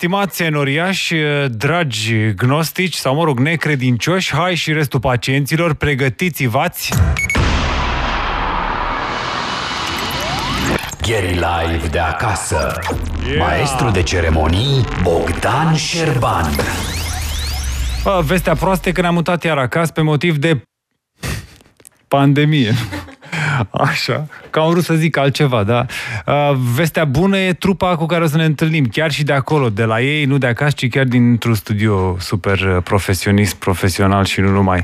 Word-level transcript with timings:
stimați 0.00 0.42
enoriași, 0.42 1.14
dragi 1.48 2.34
gnostici 2.34 2.94
sau, 2.94 3.14
mă 3.14 3.24
rog, 3.24 3.38
necredincioși, 3.38 4.34
hai 4.34 4.54
și 4.54 4.72
restul 4.72 5.00
pacienților, 5.00 5.74
pregătiți-vați... 5.74 6.92
Gary 11.08 11.32
Live 11.32 11.86
de 11.90 11.98
acasă 11.98 12.80
yeah. 13.26 13.38
Maestru 13.38 13.90
de 13.90 14.02
ceremonii 14.02 14.84
Bogdan 15.02 15.74
Șerban 15.74 16.50
Bă, 18.02 18.22
vestea 18.24 18.54
proastă 18.54 18.88
e 18.88 18.92
că 18.92 19.00
ne-am 19.00 19.14
mutat 19.14 19.44
iar 19.44 19.58
acasă 19.58 19.92
pe 19.92 20.00
motiv 20.00 20.36
de 20.36 20.62
pandemie. 22.08 22.72
Așa, 23.70 24.26
că 24.50 24.58
am 24.58 24.70
vrut 24.70 24.84
să 24.84 24.94
zic 24.94 25.16
altceva, 25.16 25.62
da? 25.62 25.86
Vestea 26.74 27.04
bună 27.04 27.38
e 27.38 27.52
trupa 27.52 27.96
cu 27.96 28.06
care 28.06 28.24
o 28.24 28.26
să 28.26 28.36
ne 28.36 28.44
întâlnim, 28.44 28.84
chiar 28.84 29.10
și 29.10 29.22
de 29.22 29.32
acolo, 29.32 29.68
de 29.68 29.84
la 29.84 30.00
ei, 30.00 30.24
nu 30.24 30.38
de 30.38 30.46
acasă, 30.46 30.74
ci 30.76 30.88
chiar 30.88 31.04
dintr-un 31.04 31.54
studio 31.54 32.16
super 32.18 32.80
profesionist, 32.84 33.54
profesional 33.54 34.24
și 34.24 34.40
nu 34.40 34.48
numai. 34.50 34.82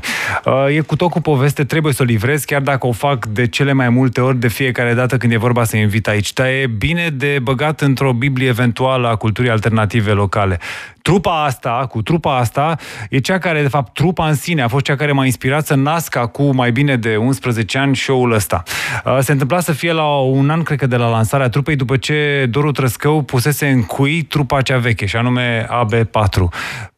E 0.75 0.79
cu 0.79 0.95
tot 0.95 1.09
cu 1.09 1.21
poveste, 1.21 1.63
trebuie 1.63 1.93
să 1.93 2.01
o 2.01 2.05
livrez, 2.05 2.43
chiar 2.43 2.61
dacă 2.61 2.87
o 2.87 2.91
fac 2.91 3.25
de 3.25 3.47
cele 3.47 3.73
mai 3.73 3.89
multe 3.89 4.21
ori, 4.21 4.37
de 4.37 4.47
fiecare 4.47 4.93
dată 4.93 5.17
când 5.17 5.33
e 5.33 5.37
vorba 5.37 5.63
să 5.63 5.77
invit 5.77 6.07
aici. 6.07 6.33
Dar 6.33 6.47
e 6.47 6.67
bine 6.77 7.09
de 7.09 7.39
băgat 7.41 7.81
într-o 7.81 8.13
Biblie 8.13 8.47
eventuală 8.47 9.07
a 9.07 9.15
culturii 9.15 9.51
alternative 9.51 10.11
locale. 10.11 10.59
Trupa 11.07 11.43
asta, 11.43 11.87
cu 11.89 12.01
trupa 12.01 12.37
asta, 12.37 12.75
e 13.09 13.17
cea 13.17 13.37
care, 13.37 13.61
de 13.61 13.67
fapt, 13.67 13.93
trupa 13.93 14.27
în 14.27 14.35
sine 14.35 14.61
a 14.61 14.67
fost 14.67 14.83
cea 14.83 14.95
care 14.95 15.11
m-a 15.11 15.25
inspirat 15.25 15.65
să 15.65 15.75
nasc 15.75 16.17
cu 16.17 16.53
mai 16.55 16.71
bine 16.71 16.95
de 16.95 17.15
11 17.15 17.77
ani 17.77 17.95
show-ul 17.95 18.31
ăsta. 18.31 18.63
Uh, 19.05 19.17
se 19.19 19.31
întâmpla 19.31 19.59
să 19.59 19.71
fie 19.71 19.91
la 19.91 20.19
un 20.19 20.49
an, 20.49 20.63
cred 20.63 20.77
că, 20.77 20.87
de 20.87 20.95
la 20.95 21.09
lansarea 21.09 21.49
trupei, 21.49 21.75
după 21.75 21.97
ce 21.97 22.47
Doru 22.49 22.71
Trăscău 22.71 23.21
pusese 23.21 23.67
în 23.67 23.83
cui 23.83 24.21
trupa 24.21 24.61
cea 24.61 24.77
veche, 24.77 25.05
și 25.05 25.15
anume 25.15 25.67
AB4 25.69 26.49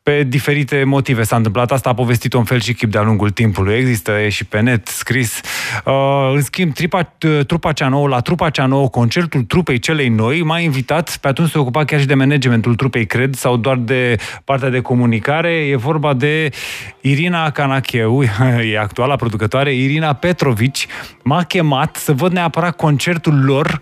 pe 0.10 0.24
diferite 0.24 0.84
motive 0.84 1.24
s-a 1.24 1.36
întâmplat 1.36 1.72
asta, 1.72 1.90
a 1.90 1.94
povestit 1.94 2.34
un 2.34 2.44
fel 2.44 2.60
și 2.60 2.74
chip 2.74 2.92
de-a 2.92 3.02
lungul 3.02 3.30
timpului. 3.30 3.76
Există, 3.76 4.12
e 4.12 4.30
și 4.30 4.46
pe 4.46 4.60
net, 4.60 4.88
scris. 4.88 5.42
Uh, 5.86 6.32
în 6.34 6.42
schimb, 6.42 6.74
tripa, 6.74 7.14
trupa 7.48 7.72
cea 7.72 7.88
nouă, 7.88 8.08
la 8.08 8.20
trupa 8.20 8.50
cea 8.50 8.66
nouă, 8.66 8.90
concertul 8.90 9.44
trupei 9.44 9.80
celei 9.80 10.08
noi, 10.08 10.44
m-a 10.44 10.60
invitat, 10.60 11.18
pe 11.18 11.28
atunci 11.28 11.50
se 11.50 11.58
ocupa 11.58 11.86
chiar 11.86 12.00
și 12.00 12.06
de 12.06 12.14
managementul 12.14 12.76
trupei, 12.76 13.06
cred, 13.06 13.36
sau 13.36 13.58
doar 13.58 13.78
de 13.78 14.16
partea 14.44 14.70
de 14.70 14.80
comunicare. 14.80 15.52
E 15.52 15.76
vorba 15.76 16.14
de 16.14 16.50
Irina 17.02 17.50
Canacheu, 17.50 18.24
e 18.74 18.80
actuala 18.80 19.16
producătoare, 19.16 19.74
Irina 19.74 20.14
Petrovici, 20.14 20.88
m-a 21.24 21.44
chemat 21.44 21.96
să 21.96 22.14
văd 22.14 22.32
neapărat 22.32 22.76
concertul 22.76 23.44
lor 23.44 23.82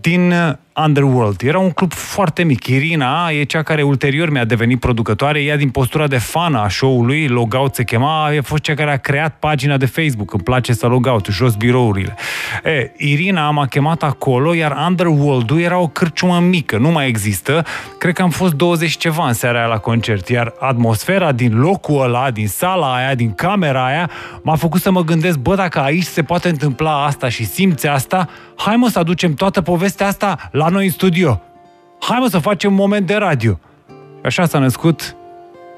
din 0.00 0.34
Underworld. 0.74 1.42
Era 1.42 1.58
un 1.58 1.70
club 1.70 1.92
foarte 1.92 2.42
mic. 2.42 2.66
Irina 2.66 3.30
e 3.30 3.42
cea 3.42 3.62
care 3.62 3.82
ulterior 3.82 4.30
mi-a 4.30 4.44
devenit 4.44 4.80
producătoare. 4.80 5.42
Ea 5.42 5.56
din 5.56 5.70
postura 5.70 6.06
de 6.06 6.18
fană 6.18 6.58
a 6.58 6.68
show-ului, 6.68 7.26
Logout 7.26 7.74
se 7.74 7.84
chema, 7.84 8.26
a 8.26 8.42
fost 8.42 8.62
cea 8.62 8.74
care 8.74 8.92
a 8.92 8.96
creat 8.96 9.36
pagina 9.38 9.76
de 9.76 9.86
Facebook. 9.86 10.32
Îmi 10.32 10.42
place 10.42 10.72
să 10.72 10.86
logout, 10.86 11.26
jos 11.26 11.54
birourile. 11.54 12.16
E, 12.64 12.92
Irina 12.96 13.50
m-a 13.50 13.66
chemat 13.66 14.02
acolo, 14.02 14.54
iar 14.54 14.76
Underworld-ul 14.86 15.60
era 15.60 15.78
o 15.78 15.88
cârciumă 15.88 16.40
mică, 16.40 16.76
nu 16.76 16.90
mai 16.90 17.08
există. 17.08 17.64
Cred 17.98 18.14
că 18.14 18.22
am 18.22 18.30
fost 18.30 18.52
20 18.54 18.96
ceva 18.96 19.26
în 19.26 19.32
seara 19.32 19.58
aia 19.58 19.66
la 19.66 19.78
concert, 19.78 20.28
iar 20.28 20.54
atmosfera 20.58 21.32
din 21.32 21.58
locul 21.58 22.02
ăla, 22.02 22.30
din 22.30 22.48
sala 22.48 22.94
aia, 22.94 23.14
din 23.14 23.34
camera 23.34 23.86
aia, 23.86 24.10
m-a 24.42 24.54
făcut 24.54 24.80
să 24.80 24.90
mă 24.90 25.04
gândesc, 25.04 25.38
bă, 25.38 25.54
dacă 25.54 25.80
aici 25.80 26.02
se 26.02 26.22
poate 26.22 26.48
întâmpla 26.48 27.04
asta 27.04 27.28
și 27.28 27.44
simți 27.44 27.86
asta, 27.86 28.28
hai 28.56 28.76
mă 28.76 28.88
să 28.88 28.98
aducem 28.98 29.34
toată 29.34 29.60
povestea 29.60 30.06
asta 30.06 30.48
la 30.52 30.61
noi 30.68 30.84
în 30.84 30.90
studio. 30.90 31.42
Hai 32.00 32.18
mă 32.20 32.26
să 32.26 32.38
facem 32.38 32.70
un 32.70 32.76
moment 32.76 33.06
de 33.06 33.14
radio. 33.14 33.58
Așa 34.24 34.46
s-a 34.46 34.58
născut 34.58 35.16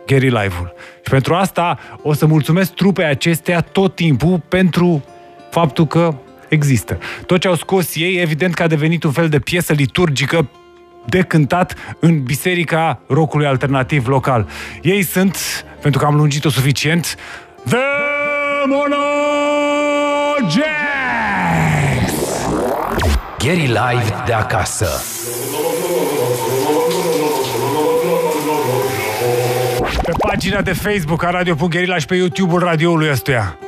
Gary 0.06 0.28
Live-ul. 0.28 0.74
Și 1.04 1.10
pentru 1.10 1.34
asta 1.34 1.78
o 2.02 2.12
să 2.12 2.26
mulțumesc 2.26 2.72
trupei 2.72 3.04
acestea 3.04 3.60
tot 3.60 3.94
timpul 3.94 4.42
pentru 4.48 5.04
faptul 5.50 5.86
că 5.86 6.14
există. 6.48 6.98
Tot 7.26 7.40
ce 7.40 7.48
au 7.48 7.54
scos 7.54 7.96
ei, 7.96 8.20
evident 8.20 8.54
că 8.54 8.62
a 8.62 8.66
devenit 8.66 9.02
un 9.02 9.12
fel 9.12 9.28
de 9.28 9.38
piesă 9.38 9.72
liturgică 9.72 10.48
de 11.06 11.20
cântat 11.20 11.74
în 12.00 12.22
biserica 12.22 13.00
rockului 13.06 13.46
alternativ 13.46 14.06
local. 14.06 14.48
Ei 14.82 15.02
sunt, 15.02 15.64
pentru 15.80 16.00
că 16.00 16.06
am 16.06 16.14
lungit-o 16.16 16.48
suficient, 16.48 17.16
The 17.68 17.78
Monogen! 18.66 19.04
Gary 23.44 23.66
Live 23.66 24.22
de 24.26 24.32
acasă. 24.32 24.86
Pe 30.02 30.12
pagina 30.18 30.60
de 30.62 30.72
Facebook 30.72 31.24
a 31.24 31.30
Radio.Gherila 31.30 31.98
și 31.98 32.06
pe 32.06 32.14
YouTube-ul 32.14 32.58
radioului 32.60 33.10
ăstuia. 33.10 33.58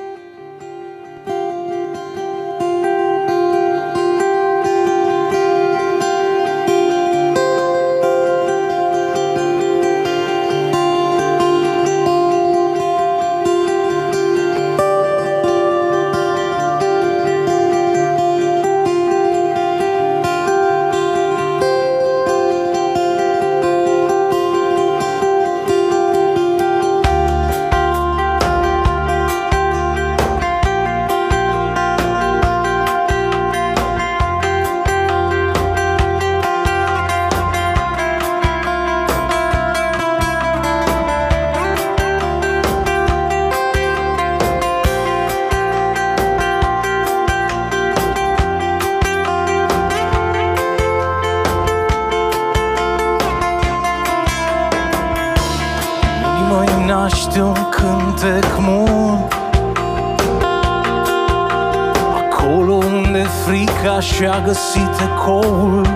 Și-a 64.17 64.43
găsit 64.45 65.01
ecoul. 65.13 65.87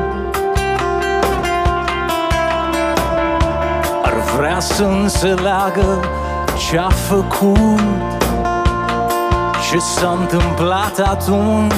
Ar 4.02 4.14
vrea 4.36 4.60
să 4.60 4.84
înțeleagă 4.84 6.00
ce-a 6.56 6.88
făcut 6.88 7.80
Ce 9.70 9.78
s-a 9.78 10.16
întâmplat 10.20 10.98
atunci. 10.98 11.74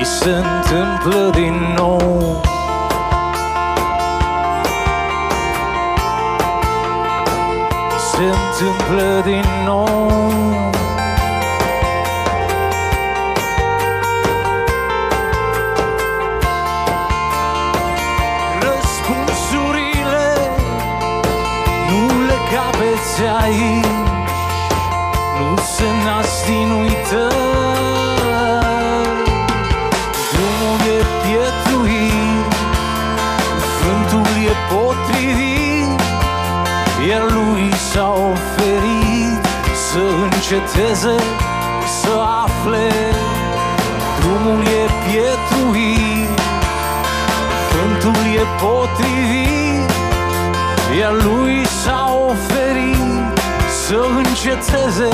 I 0.00 0.04
se 0.04 0.30
întâmplă 0.30 1.30
din 1.34 1.54
nou. 1.76 2.40
Se 8.12 8.22
întâmplă 8.22 9.22
din 9.24 9.44
nou 9.64 10.02
capeți 23.22 23.44
aici. 23.44 23.86
Nu 25.38 25.56
se 25.56 25.84
nasc 26.04 26.46
din 26.46 26.70
uitări. 26.70 27.36
Drumul 30.32 30.80
e 30.96 31.00
pietuit 31.22 32.54
Vântul 33.80 34.26
e 34.50 34.54
potrivit 34.70 36.00
Iar 37.08 37.22
lui 37.30 37.72
s-a 37.90 38.08
oferit 38.10 39.44
Să 39.90 40.00
înceteze, 40.22 41.16
să 42.00 42.12
afle. 42.44 42.90
Drumul 44.18 44.62
e 44.62 44.84
pietuit 45.04 46.40
Vântul 47.70 48.24
e 48.34 48.44
potrivit 48.60 49.90
Iar 50.98 51.12
lui 51.12 51.66
s-a 51.66 52.14
oferit 52.28 53.01
să 53.92 53.98
înceteze, 53.98 55.10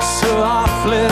să 0.00 0.26
afle 0.64 1.06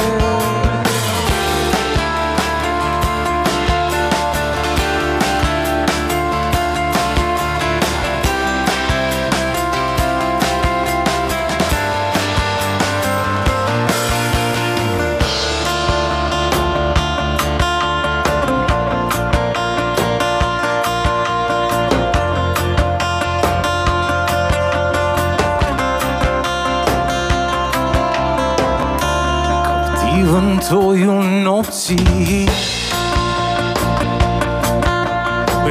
butoiul 30.69 31.25
nopții. 31.43 32.49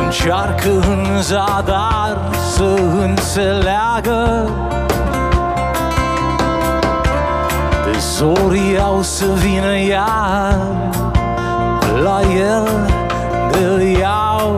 Încearcă 0.04 0.70
în 0.70 1.22
zadar 1.22 2.18
să 2.56 2.80
înțeleagă. 3.00 4.50
De 7.86 8.00
zorii 8.00 8.80
au 8.80 9.02
să 9.02 9.26
vină 9.26 9.78
iar 9.78 10.60
La 12.04 12.22
el 12.22 12.68
de-l 13.52 13.82
iau 13.82 14.58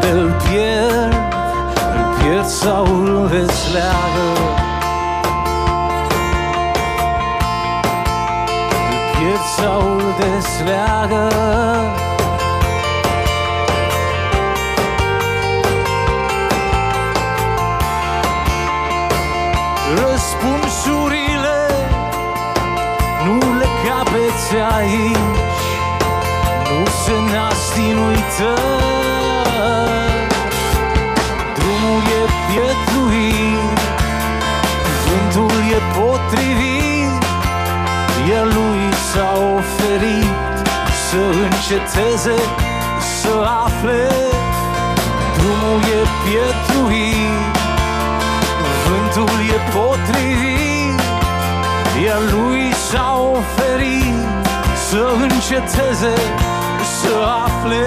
De-l 0.00 0.36
pierd, 0.48 1.12
îl 1.94 2.16
pierd 2.18 2.46
sau 2.46 2.84
îl 2.84 3.28
desleagă 3.30 4.26
Îl 4.40 4.47
sau 9.58 9.80
îl 9.80 10.14
desleagă 10.18 11.28
Răspunsurile 19.96 21.58
nu 23.24 23.58
le 23.58 23.66
capeți 23.84 24.54
aici. 24.76 25.68
Nu 26.78 26.86
se 26.86 27.34
nasc 27.34 27.74
din 27.74 27.96
uitări 27.96 28.77
înceteze, 41.70 42.36
să 43.20 43.34
afle 43.64 44.08
Drumul 45.36 45.80
e 45.80 46.02
pietruit 46.24 47.56
Vântul 48.84 49.38
e 49.56 49.58
potrivit 49.74 51.00
Iar 52.04 52.20
lui 52.32 52.72
s-a 52.72 53.30
oferit 53.32 54.46
Să 54.88 55.14
înceteze, 55.20 56.14
să 57.00 57.14
afle 57.44 57.86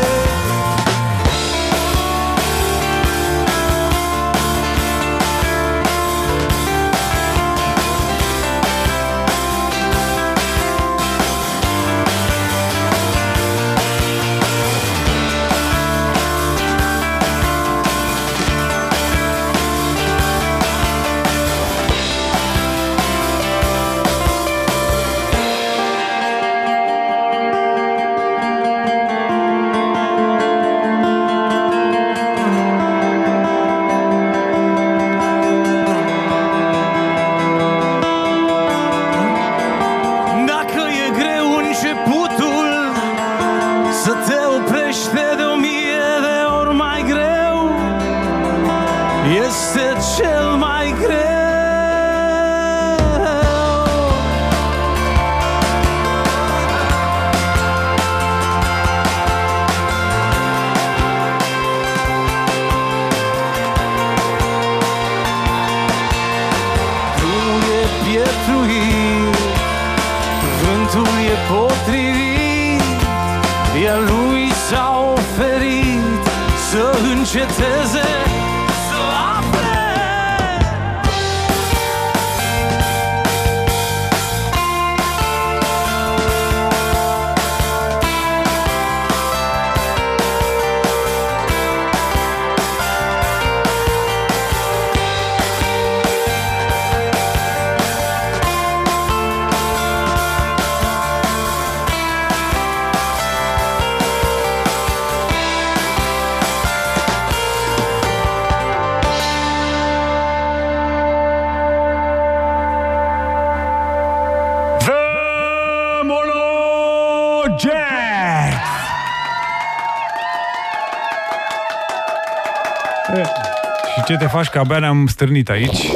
faci 124.31 124.47
că 124.47 124.59
abia 124.59 124.80
ne-am 124.80 125.07
stârnit 125.07 125.50
aici? 125.50 125.92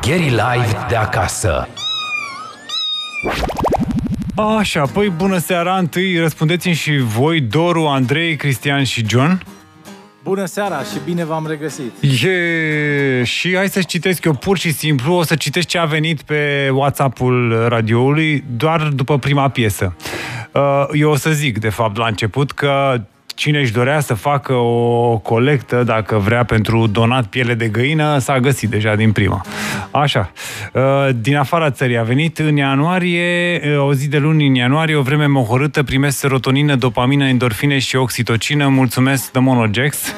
Gary 0.00 0.28
Live 0.28 0.86
de 0.88 0.96
acasă. 0.96 1.68
Așa, 4.58 4.82
păi 4.92 5.08
bună 5.08 5.38
seara, 5.38 5.78
întâi 5.78 6.18
răspundeți-mi 6.18 6.74
și 6.74 6.98
voi, 6.98 7.40
Doru, 7.40 7.86
Andrei, 7.86 8.36
Cristian 8.36 8.84
și 8.84 9.04
John. 9.08 9.42
Bună 10.22 10.44
seara 10.44 10.78
și 10.78 10.98
bine 11.04 11.24
v-am 11.24 11.46
regăsit. 11.48 11.92
E, 12.24 13.24
și 13.24 13.54
hai 13.56 13.68
să 13.68 13.82
citesc 13.82 14.24
eu 14.24 14.34
pur 14.34 14.58
și 14.58 14.72
simplu, 14.72 15.14
o 15.14 15.22
să 15.22 15.34
citesc 15.34 15.66
ce 15.66 15.78
a 15.78 15.84
venit 15.84 16.22
pe 16.22 16.70
WhatsApp-ul 16.72 17.66
radioului 17.68 18.44
doar 18.56 18.82
după 18.82 19.18
prima 19.18 19.48
piesă. 19.48 19.96
Uh, 20.52 20.84
Eu 20.92 21.10
o 21.10 21.16
să 21.16 21.30
zic, 21.30 21.58
de 21.58 21.68
fapt, 21.68 21.96
la 21.96 22.06
început 22.06 22.52
că 22.52 23.00
cine 23.36 23.58
își 23.58 23.72
dorea 23.72 24.00
să 24.00 24.14
facă 24.14 24.52
o 24.52 25.18
colectă, 25.18 25.82
dacă 25.82 26.18
vrea, 26.18 26.44
pentru 26.44 26.86
donat 26.86 27.26
piele 27.26 27.54
de 27.54 27.68
găină, 27.68 28.18
s-a 28.18 28.40
găsit 28.40 28.70
deja 28.70 28.94
din 28.94 29.12
prima. 29.12 29.44
Așa. 29.90 30.32
Uh, 30.72 30.82
Din 31.20 31.36
afara 31.36 31.70
țării 31.70 31.98
a 31.98 32.02
venit 32.02 32.38
în 32.38 32.56
ianuarie, 32.56 33.60
uh, 33.64 33.86
o 33.86 33.94
zi 33.94 34.08
de 34.08 34.18
luni 34.18 34.46
în 34.46 34.54
ianuarie, 34.54 34.94
o 34.96 35.02
vreme 35.02 35.26
mohorâtă, 35.26 35.82
primesc 35.82 36.18
serotonină, 36.18 36.74
dopamină, 36.74 37.26
endorfine 37.26 37.78
și 37.78 37.96
oxitocină. 37.96 38.68
Mulțumesc 38.68 39.32
de 39.32 39.38
Monogex. 39.38 40.14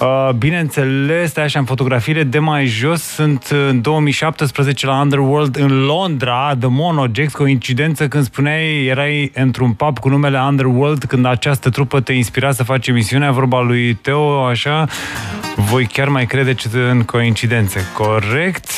Uh, 0.00 0.28
bineînțeles, 0.38 1.30
stai 1.30 1.44
așa, 1.44 1.58
în 1.58 1.64
fotografiile 1.64 2.22
de 2.22 2.38
mai 2.38 2.66
jos 2.66 3.02
sunt 3.02 3.46
în 3.68 3.80
2017 3.80 4.86
la 4.86 5.00
Underworld 5.00 5.56
în 5.56 5.84
Londra, 5.84 6.54
The 6.58 6.68
Monogex, 6.68 7.32
coincidență 7.32 8.08
când 8.08 8.24
spuneai, 8.24 8.84
erai 8.84 9.30
într-un 9.34 9.72
pub 9.72 9.98
cu 9.98 10.08
numele 10.08 10.40
Underworld, 10.40 11.04
când 11.04 11.26
această 11.26 11.70
trupă 11.70 12.00
te 12.00 12.12
inspira 12.12 12.52
să 12.52 12.64
faci 12.64 12.86
emisiunea, 12.86 13.30
vorba 13.30 13.60
lui 13.60 13.94
Teo, 13.94 14.44
așa, 14.44 14.86
voi 15.56 15.86
chiar 15.86 16.08
mai 16.08 16.26
credeți 16.26 16.68
în 16.90 17.02
coincidențe, 17.02 17.80
corect? 17.94 18.70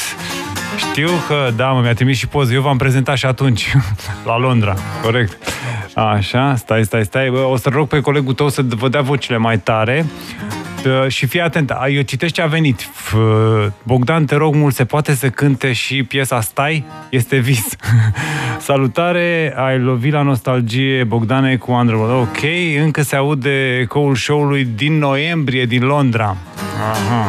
Știu 0.77 1.09
că, 1.29 1.51
da, 1.57 1.67
mă, 1.67 1.81
mi-a 1.81 1.95
trimis 1.95 2.17
și 2.17 2.29
poză. 2.29 2.53
Eu 2.53 2.63
v-am 2.63 2.77
prezentat 2.77 3.17
și 3.17 3.27
atunci, 3.27 3.75
la 4.27 4.39
Londra. 4.39 4.75
Corect. 5.03 5.37
Așa, 5.95 6.55
stai, 6.57 6.85
stai, 6.85 7.05
stai. 7.05 7.31
Bă, 7.31 7.39
o 7.39 7.57
să 7.57 7.69
rog 7.69 7.89
pe 7.89 8.01
colegul 8.01 8.35
tău 8.35 8.49
să 8.49 8.63
vă 8.69 8.89
dea 8.89 9.01
vocile 9.01 9.37
mai 9.37 9.59
tare. 9.59 10.07
Uh, 10.87 11.09
Și 11.09 11.27
fii 11.27 11.41
atent, 11.41 11.71
A, 11.71 11.89
eu 11.89 12.03
citesc 12.03 12.33
ce 12.33 12.43
a 12.43 12.47
venit. 12.47 12.83
F- 12.83 13.73
Bogdan, 13.83 14.25
te 14.25 14.35
rog 14.35 14.55
mult, 14.55 14.75
se 14.75 14.85
poate 14.85 15.15
să 15.15 15.29
cânte 15.31 15.73
și 15.73 16.03
piesa 16.03 16.41
Stai? 16.41 16.85
Este 17.11 17.37
vis. 17.37 17.67
Salutare, 18.59 19.55
ai 19.57 19.79
lovit 19.79 20.13
la 20.13 20.23
nostalgie 20.23 21.05
Bogdane 21.05 21.57
cu 21.57 21.73
Underworld. 21.73 22.15
Ok, 22.29 22.39
încă 22.83 23.03
se 23.03 23.17
aude 23.17 23.79
ecoul 23.81 24.15
show-ului 24.15 24.65
din 24.75 24.99
noiembrie 24.99 25.65
din 25.65 25.83
Londra. 25.83 26.37
Aha. 26.91 27.27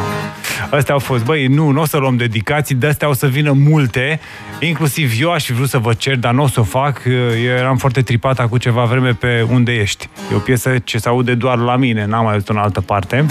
Astea 0.70 0.94
au 0.94 1.00
fost, 1.00 1.24
băi, 1.24 1.46
nu, 1.46 1.70
nu 1.70 1.80
o 1.80 1.84
să 1.84 1.96
luăm 1.96 2.16
dedicații, 2.16 2.74
de 2.74 2.86
astea 2.86 3.08
o 3.08 3.12
să 3.12 3.26
vină 3.26 3.52
multe, 3.52 4.20
inclusiv 4.60 5.12
eu 5.20 5.32
aș 5.32 5.44
fi 5.44 5.52
vrut 5.52 5.68
să 5.68 5.78
vă 5.78 5.92
cer, 5.92 6.16
dar 6.16 6.32
nu 6.32 6.42
o 6.42 6.46
să 6.46 6.60
o 6.60 6.62
fac. 6.62 7.02
Eu 7.04 7.56
eram 7.56 7.76
foarte 7.76 8.02
tripat 8.02 8.38
acum 8.38 8.58
ceva 8.58 8.84
vreme 8.84 9.12
pe 9.12 9.46
Unde 9.50 9.72
ești. 9.72 10.08
E 10.32 10.34
o 10.34 10.38
piesă 10.38 10.78
ce 10.78 10.98
se 10.98 11.08
aude 11.08 11.34
doar 11.34 11.58
la 11.58 11.76
mine, 11.76 12.04
n-am 12.04 12.24
mai 12.24 12.32
auzit 12.32 12.48
în 12.48 12.56
altă 12.56 12.80
parte. 12.80 13.26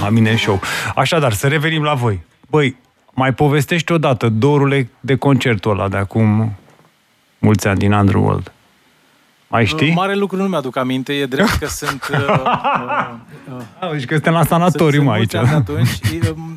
La 0.00 0.08
mine 0.08 0.30
în 0.30 0.36
show. 0.36 0.60
Așadar, 0.94 1.32
să 1.32 1.46
revenim 1.46 1.82
la 1.82 1.94
voi. 1.94 2.20
Băi, 2.50 2.76
mai 3.14 3.32
povestești 3.32 3.92
odată 3.92 4.28
dorule 4.28 4.90
de 5.00 5.14
concertul 5.16 5.70
ăla 5.70 5.88
de 5.88 5.96
acum 5.96 6.56
mulți 7.38 7.68
ani 7.68 7.78
din 7.78 7.92
Underworld. 7.92 8.52
Mai 9.48 9.66
știi? 9.66 9.92
Mare 9.92 10.14
lucru 10.14 10.36
nu 10.36 10.48
mi-aduc 10.48 10.76
aminte, 10.76 11.12
e 11.12 11.26
drept 11.26 11.50
că 11.50 11.66
sunt... 11.66 12.08
Uh, 12.12 12.18
uh, 12.28 13.62
uh, 13.82 13.90
deci 13.90 14.04
că 14.04 14.14
suntem 14.14 14.32
la 14.32 14.44
sanatorium 14.44 15.04
sunt, 15.04 15.16
aici. 15.16 15.30
Sunt 15.30 15.48
atunci. 15.48 15.90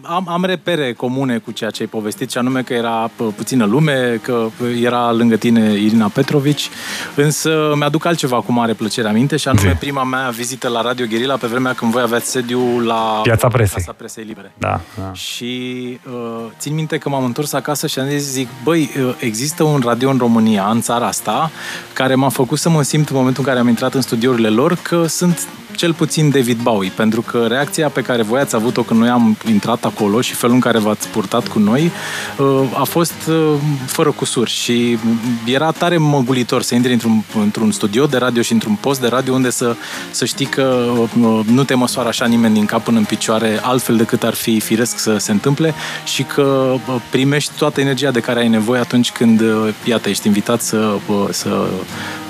Am, 0.03 0.29
am 0.29 0.45
repere 0.45 0.93
comune 0.93 1.37
cu 1.37 1.51
ceea 1.51 1.69
ce 1.69 1.81
ai 1.81 1.87
povestit, 1.87 2.31
și 2.31 2.37
anume 2.37 2.61
că 2.61 2.73
era 2.73 3.09
puțină 3.35 3.65
lume, 3.65 4.19
că 4.21 4.47
era 4.81 5.11
lângă 5.11 5.35
tine 5.35 5.73
Irina 5.73 6.07
Petrovici, 6.07 6.69
însă 7.15 7.73
mi-aduc 7.75 8.05
altceva 8.05 8.41
cu 8.41 8.51
mare 8.51 8.73
plăcere 8.73 9.07
aminte, 9.07 9.37
și 9.37 9.47
anume 9.47 9.69
Zi. 9.69 9.75
prima 9.75 10.03
mea 10.03 10.29
vizită 10.29 10.67
la 10.67 10.81
Radio 10.81 11.05
Guerilla 11.09 11.35
pe 11.35 11.47
vremea 11.47 11.73
când 11.73 11.91
voi 11.91 12.01
aveați 12.01 12.29
sediu 12.29 12.79
la 12.79 13.19
Piața 13.23 13.47
Presei. 13.47 13.77
Casa 13.77 13.95
Presei 13.97 14.23
Libere. 14.23 14.51
Da, 14.57 14.79
da. 14.97 15.13
Și 15.13 15.99
uh, 16.11 16.45
țin 16.59 16.73
minte 16.73 16.97
că 16.97 17.09
m-am 17.09 17.23
întors 17.23 17.53
acasă 17.53 17.87
și 17.87 17.99
am 17.99 18.07
zis, 18.07 18.31
zic, 18.31 18.47
băi, 18.63 18.89
uh, 18.99 19.15
există 19.19 19.63
un 19.63 19.81
radio 19.85 20.09
în 20.09 20.17
România, 20.17 20.69
în 20.69 20.81
țara 20.81 21.05
asta, 21.07 21.51
care 21.93 22.15
m-a 22.15 22.29
făcut 22.29 22.57
să 22.57 22.69
mă 22.69 22.78
simt 22.83 23.09
în 23.09 23.15
momentul 23.15 23.43
în 23.43 23.49
care 23.49 23.59
am 23.59 23.67
intrat 23.67 23.93
în 23.93 24.01
studiourile 24.01 24.49
lor 24.49 24.75
că 24.81 25.05
sunt 25.07 25.47
cel 25.79 25.93
puțin 25.93 26.29
David 26.29 26.59
Bowie, 26.61 26.91
pentru 26.95 27.21
că 27.21 27.45
reacția 27.47 27.89
pe 27.89 28.01
care 28.01 28.21
voi 28.21 28.39
ați 28.39 28.55
avut-o 28.55 28.81
când 28.81 28.99
noi 28.99 29.09
am 29.09 29.37
intrat 29.49 29.85
acolo 29.85 30.21
și 30.21 30.33
felul 30.33 30.55
în 30.55 30.61
care 30.61 30.79
v-ați 30.79 31.07
purtat 31.07 31.47
cu 31.47 31.59
noi 31.59 31.91
uh, 32.37 32.61
a 32.73 32.83
fost 32.83 33.13
uh, 33.29 33.53
fără 33.85 34.11
cusuri 34.11 34.49
și 34.49 34.97
era 35.45 35.71
tare 35.71 35.97
măgulitor 35.97 36.61
să 36.61 36.75
intri 36.75 36.93
într-un, 36.93 37.23
într-un 37.39 37.71
studio 37.71 38.05
de 38.05 38.17
radio 38.17 38.41
și 38.41 38.51
într-un 38.51 38.77
post 38.81 39.01
de 39.01 39.07
radio 39.07 39.33
unde 39.33 39.49
să, 39.49 39.75
să 40.11 40.25
știi 40.25 40.45
că 40.45 40.91
uh, 41.19 41.39
nu 41.45 41.63
te 41.63 41.73
măsoară 41.73 42.07
așa 42.07 42.25
nimeni 42.25 42.53
din 42.53 42.65
cap 42.65 42.83
până 42.83 42.97
în 42.97 43.03
picioare 43.03 43.59
altfel 43.61 43.95
decât 43.95 44.23
ar 44.23 44.33
fi 44.33 44.59
firesc 44.59 44.97
să 44.97 45.17
se 45.17 45.31
întâmple 45.31 45.73
și 46.05 46.23
că 46.23 46.75
primești 47.09 47.51
toată 47.57 47.81
energia 47.81 48.11
de 48.11 48.19
care 48.19 48.39
ai 48.39 48.47
nevoie 48.47 48.79
atunci 48.79 49.11
când, 49.11 49.41
iată, 49.83 50.09
ești 50.09 50.27
invitat 50.27 50.61
să, 50.61 50.97
să 51.29 51.67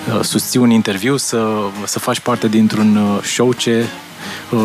Uh, 0.07 0.19
susții 0.23 0.59
un 0.59 0.69
interviu, 0.69 1.17
să, 1.17 1.47
să 1.85 1.99
faci 1.99 2.19
parte 2.19 2.47
dintr-un 2.47 2.95
uh, 2.95 3.23
show 3.39 3.53
ce 3.53 3.85
uh, 4.49 4.59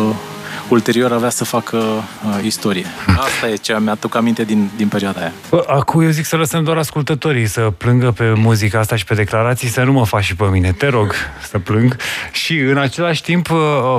ulterior 0.69 1.11
avea 1.11 1.29
să 1.29 1.43
facă 1.43 1.77
uh, 1.77 2.43
istorie. 2.43 2.85
Asta 3.17 3.49
e 3.49 3.55
ce 3.55 3.79
mi-a 3.79 3.97
aminte 4.11 4.43
din, 4.43 4.69
din 4.75 4.87
perioada 4.87 5.19
aia. 5.19 5.33
acum 5.67 6.01
eu 6.01 6.09
zic 6.09 6.25
să 6.25 6.35
lăsăm 6.35 6.63
doar 6.63 6.77
ascultătorii 6.77 7.45
să 7.45 7.61
plângă 7.77 8.11
pe 8.11 8.33
muzica 8.35 8.79
asta 8.79 8.95
și 8.95 9.05
pe 9.05 9.13
declarații, 9.13 9.67
să 9.67 9.83
nu 9.83 9.91
mă 9.91 10.05
faci 10.05 10.23
și 10.23 10.35
pe 10.35 10.43
mine. 10.43 10.71
Te 10.71 10.87
rog 10.87 11.13
să 11.49 11.59
plâng. 11.59 11.95
Și 12.31 12.57
în 12.57 12.77
același 12.77 13.21
timp, 13.21 13.49
uh, 13.51 13.97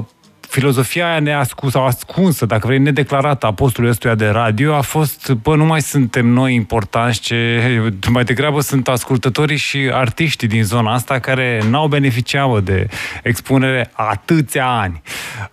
filozofia 0.48 1.10
aia 1.10 1.20
neascunsă 1.20 1.76
sau 1.76 1.86
ascunsă, 1.86 2.46
dacă 2.46 2.66
vrei, 2.66 2.78
nedeclarată 2.78 3.46
a 3.46 3.52
postului 3.52 3.90
ăstuia 3.90 4.14
de 4.14 4.26
radio 4.26 4.74
a 4.74 4.80
fost, 4.80 5.32
bă, 5.32 5.56
nu 5.56 5.64
mai 5.64 5.82
suntem 5.82 6.26
noi 6.26 6.54
importanți, 6.54 7.20
ce 7.20 7.60
mai 8.12 8.24
degrabă 8.24 8.60
sunt 8.60 8.88
ascultătorii 8.88 9.56
și 9.56 9.90
artiștii 9.92 10.48
din 10.48 10.64
zona 10.64 10.92
asta 10.92 11.18
care 11.18 11.62
n-au 11.70 11.88
beneficiat 11.88 12.62
de 12.62 12.88
expunere 13.22 13.90
atâția 13.92 14.66
ani. 14.66 15.02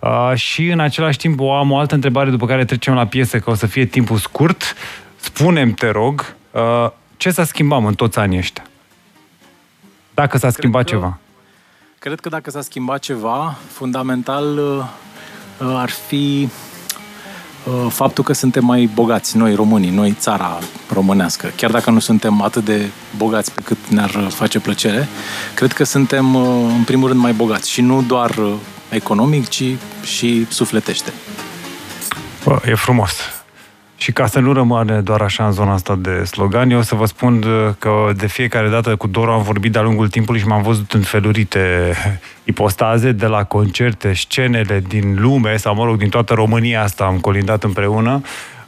Uh, 0.00 0.32
și 0.34 0.66
în 0.66 0.80
același 0.80 1.18
timp 1.18 1.40
o 1.40 1.52
am 1.52 1.70
o 1.70 1.78
altă 1.78 1.94
întrebare 1.94 2.30
după 2.30 2.46
care 2.46 2.64
trecem 2.64 2.94
la 2.94 3.06
piesă, 3.06 3.38
că 3.38 3.50
o 3.50 3.54
să 3.54 3.66
fie 3.66 3.84
timpul 3.84 4.16
scurt. 4.16 4.74
Spunem, 5.16 5.72
te 5.72 5.90
rog, 5.90 6.34
uh, 6.50 6.90
ce 7.16 7.30
s-a 7.30 7.44
schimbat 7.44 7.84
în 7.84 7.94
toți 7.94 8.18
anii 8.18 8.38
ăștia? 8.38 8.64
Dacă 10.14 10.38
s-a 10.38 10.50
schimbat 10.50 10.84
că... 10.84 10.88
ceva. 10.88 11.18
Cred 12.04 12.20
că 12.20 12.28
dacă 12.28 12.50
s-a 12.50 12.60
schimbat 12.60 12.98
ceva, 12.98 13.56
fundamental 13.72 14.58
uh, 14.58 14.84
uh, 15.66 15.74
ar 15.76 15.90
fi 15.90 16.48
uh, 17.64 17.90
faptul 17.90 18.24
că 18.24 18.32
suntem 18.32 18.64
mai 18.64 18.90
bogați, 18.94 19.36
noi 19.36 19.54
românii, 19.54 19.90
noi 19.90 20.16
țara 20.18 20.58
românească. 20.92 21.52
Chiar 21.56 21.70
dacă 21.70 21.90
nu 21.90 21.98
suntem 21.98 22.42
atât 22.42 22.64
de 22.64 22.90
bogați 23.16 23.52
pe 23.52 23.60
cât 23.64 23.88
ne-ar 23.88 24.10
face 24.10 24.60
plăcere, 24.60 25.08
cred 25.54 25.72
că 25.72 25.84
suntem 25.84 26.36
în 26.76 26.82
primul 26.84 27.08
rând 27.08 27.20
mai 27.20 27.32
bogați 27.32 27.70
și 27.70 27.80
nu 27.80 28.02
doar 28.02 28.38
economic, 28.88 29.48
ci 29.48 29.64
și 30.02 30.46
sufletește. 30.50 31.12
Bă, 32.44 32.60
e 32.66 32.74
frumos. 32.74 33.33
Și 34.04 34.12
ca 34.12 34.26
să 34.26 34.40
nu 34.40 34.52
rămâne 34.52 35.00
doar 35.00 35.20
așa 35.20 35.46
în 35.46 35.52
zona 35.52 35.72
asta 35.72 35.94
de 35.94 36.24
slogan, 36.24 36.70
eu 36.70 36.78
o 36.78 36.82
să 36.82 36.94
vă 36.94 37.04
spun 37.04 37.42
uh, 37.42 37.74
că 37.78 38.12
de 38.16 38.26
fiecare 38.26 38.68
dată 38.68 38.96
cu 38.96 39.06
Doru 39.06 39.30
am 39.30 39.42
vorbit 39.42 39.72
de-a 39.72 39.82
lungul 39.82 40.08
timpului 40.08 40.40
și 40.40 40.46
m-am 40.46 40.62
văzut 40.62 40.92
în 40.92 41.00
felurite 41.00 41.92
ipostaze, 42.44 43.12
de 43.12 43.26
la 43.26 43.44
concerte, 43.44 44.12
scenele 44.12 44.82
din 44.88 45.16
lume, 45.20 45.56
sau 45.56 45.74
mă 45.74 45.84
rog, 45.84 45.96
din 45.96 46.08
toată 46.08 46.34
România 46.34 46.82
asta 46.82 47.04
am 47.04 47.18
colindat 47.18 47.64
împreună. 47.64 48.22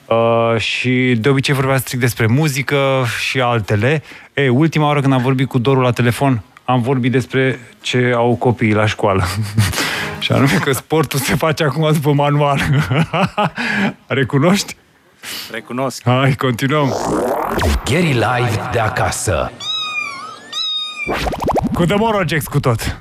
Uh, 0.05 0.61
și 0.61 1.17
de 1.21 1.29
obicei 1.29 1.55
vorbea 1.55 1.77
strict 1.77 2.01
despre 2.01 2.27
muzică 2.27 3.05
și 3.29 3.41
altele. 3.41 4.03
E, 4.35 4.49
ultima 4.49 4.87
oară 4.87 5.01
când 5.01 5.13
am 5.13 5.23
vorbit 5.23 5.49
cu 5.49 5.59
Doru 5.59 5.81
la 5.81 5.91
telefon, 5.91 6.43
am 6.65 6.81
vorbit 6.81 7.13
despre 7.13 7.59
ce 7.81 8.13
au 8.15 8.35
copiii 8.35 8.75
la 8.75 8.87
școală. 8.87 9.25
și 10.19 10.33
anume 10.33 10.59
că 10.65 10.73
sportul 10.73 11.19
se 11.19 11.35
face 11.35 11.65
acum 11.65 11.93
după 11.93 12.13
manual. 12.13 12.61
Recunoști? 14.07 14.77
Recunosc. 15.51 16.03
Hai, 16.05 16.35
continuăm. 16.35 16.95
Gary 17.85 18.13
Live 18.13 18.69
de 18.73 18.79
acasă. 18.79 19.53
Cu 21.73 21.85
The 21.85 21.95
Morogex 21.95 22.47
cu 22.47 22.61
tot. 22.61 23.01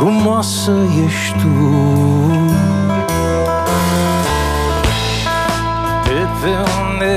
Frumoasă 0.00 0.72
ești 1.04 1.38
tu. 1.38 1.48
De 6.04 6.26
pe 6.40 6.52
unde 6.80 7.14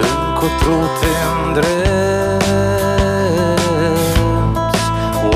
încotro 0.00 0.80
te 1.00 1.12
îndrepți 1.46 1.74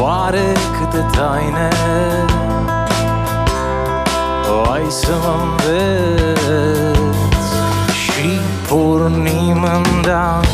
Oare 0.00 0.46
câte 0.78 1.02
taine 1.16 1.68
ai 1.68 2.17
să 4.90 5.14
mă 5.22 5.34
înveți 5.42 6.98
Și 7.92 8.40
pornim 8.68 9.62
în 9.62 10.02
dans 10.02 10.47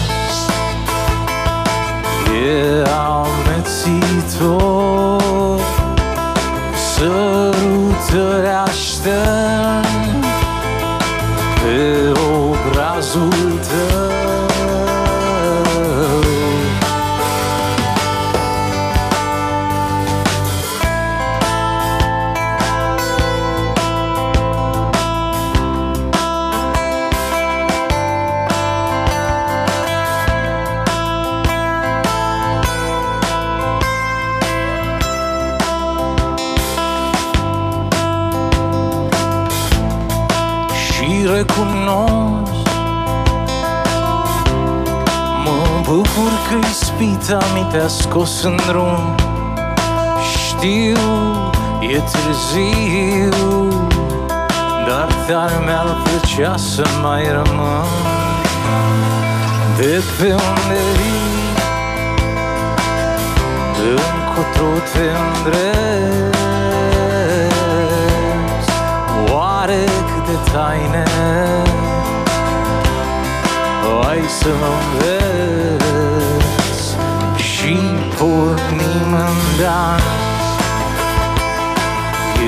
recunosc. 41.36 42.52
Bucur 45.82 46.32
că 46.48 46.66
ispita 46.70 47.38
mi 47.54 47.66
te-a 47.72 47.88
scos 47.88 48.42
în 48.42 48.56
drum. 48.66 49.14
Știu, 50.36 50.98
e 51.80 52.02
târziu 52.12 53.68
Dar 54.86 55.08
tare 55.26 55.54
mi-ar 55.64 55.96
plăcea 56.04 56.56
să 56.56 56.84
mai 57.02 57.22
rămân. 57.22 57.84
De 59.76 60.02
pe 60.18 60.32
unde 60.32 60.80
vii 60.96 61.34
Încotro 63.80 64.78
te 64.92 65.10
îndrept 65.38 66.34
Oare 69.32 69.84
câte 70.34 70.50
taine. 70.52 71.04
Hai 74.02 74.22
să 74.28 74.48
mă 74.60 74.66
înveți 74.84 76.82
Și 77.36 77.76
pornim 78.18 79.10
în 79.12 79.36
dans 79.60 80.02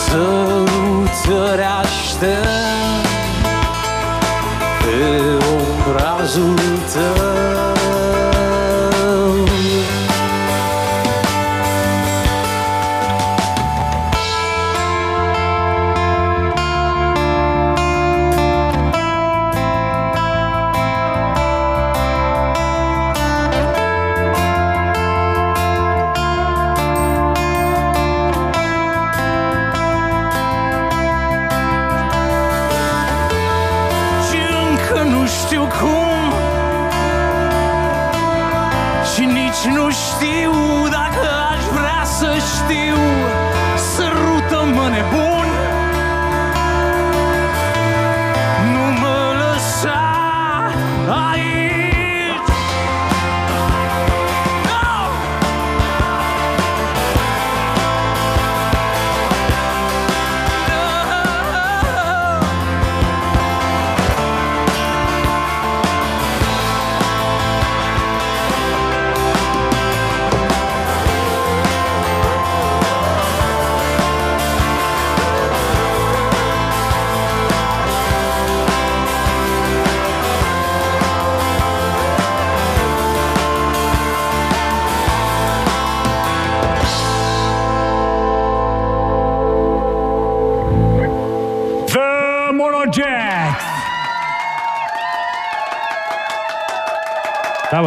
Sărutări 0.05 1.67
aștept 1.81 3.07
Pe 4.83 4.99
obrazul 5.57 6.59
tău 6.93 7.76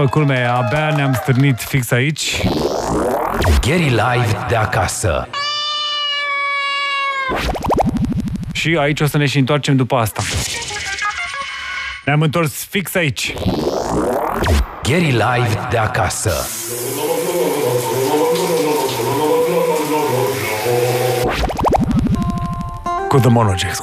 Da, 0.10 0.16
bă, 0.16 0.26
culme, 0.26 0.46
abia 0.46 0.96
ne-am 0.96 1.14
stârnit 1.14 1.60
fix 1.60 1.92
aici. 1.92 2.42
Gary 3.62 3.90
Live 3.90 4.46
de 4.48 4.56
acasă. 4.56 5.28
Și 8.52 8.78
aici 8.80 9.02
o 9.02 9.06
să 9.06 9.18
ne 9.18 9.26
și 9.26 9.38
întoarcem 9.38 9.76
după 9.76 9.96
asta. 9.96 10.22
Ne-am 12.06 12.22
întors 12.22 12.66
fix 12.70 12.96
aici. 12.96 13.34
Gary 14.84 15.12
Live 15.12 15.68
de 15.70 15.78
acasă. 15.78 16.48
Cu 23.08 23.18
The 23.20 23.30
Monojacks, 23.30 23.80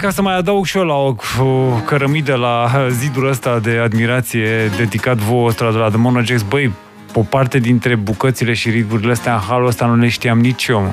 ca 0.00 0.10
să 0.10 0.22
mai 0.22 0.36
adaug 0.36 0.64
și 0.64 0.76
eu 0.76 0.84
la 0.84 0.94
o, 0.94 1.14
o 1.38 1.80
cărămidă 1.84 2.34
la 2.34 2.86
zidul 2.90 3.28
ăsta 3.28 3.58
de 3.58 3.78
admirație 3.78 4.70
dedicat 4.76 5.16
vouă 5.16 5.48
ăsta 5.48 5.70
de 5.70 5.76
la 5.76 5.88
The 5.88 5.96
Mono 5.96 6.22
Jacks, 6.22 6.42
băi, 6.42 6.72
o 7.14 7.20
parte 7.20 7.58
dintre 7.58 7.94
bucățile 7.94 8.52
și 8.52 8.70
ritmurile 8.70 9.12
astea 9.12 9.34
în 9.34 9.40
halul 9.40 9.66
ăsta 9.66 9.86
nu 9.86 9.96
le 9.96 10.08
știam 10.08 10.40
nici 10.40 10.66
eu. 10.66 10.80
Mă. 10.80 10.88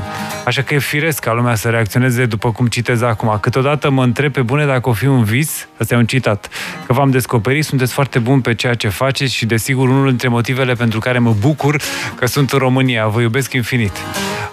Așa 0.45 0.61
că 0.61 0.73
e 0.73 0.79
firesc 0.79 1.19
ca 1.19 1.33
lumea 1.33 1.55
să 1.55 1.69
reacționeze 1.69 2.25
după 2.25 2.51
cum 2.51 2.67
citez 2.67 3.01
acum. 3.01 3.37
Câteodată 3.41 3.89
mă 3.89 4.03
întreb 4.03 4.31
pe 4.31 4.41
bune 4.41 4.65
dacă 4.65 4.89
o 4.89 4.93
fi 4.93 5.05
un 5.05 5.23
vis, 5.23 5.67
ăsta 5.79 5.93
e 5.93 5.97
un 5.97 6.05
citat, 6.05 6.49
că 6.85 6.93
v-am 6.93 7.09
descoperit, 7.09 7.65
sunteți 7.65 7.93
foarte 7.93 8.19
buni 8.19 8.41
pe 8.41 8.53
ceea 8.53 8.73
ce 8.73 8.87
faceți 8.87 9.33
și 9.33 9.45
desigur 9.45 9.89
unul 9.89 10.07
dintre 10.07 10.27
motivele 10.27 10.73
pentru 10.73 10.99
care 10.99 11.19
mă 11.19 11.35
bucur 11.39 11.81
că 12.15 12.25
sunt 12.25 12.51
în 12.51 12.59
România. 12.59 13.07
Vă 13.07 13.21
iubesc 13.21 13.53
infinit. 13.53 13.91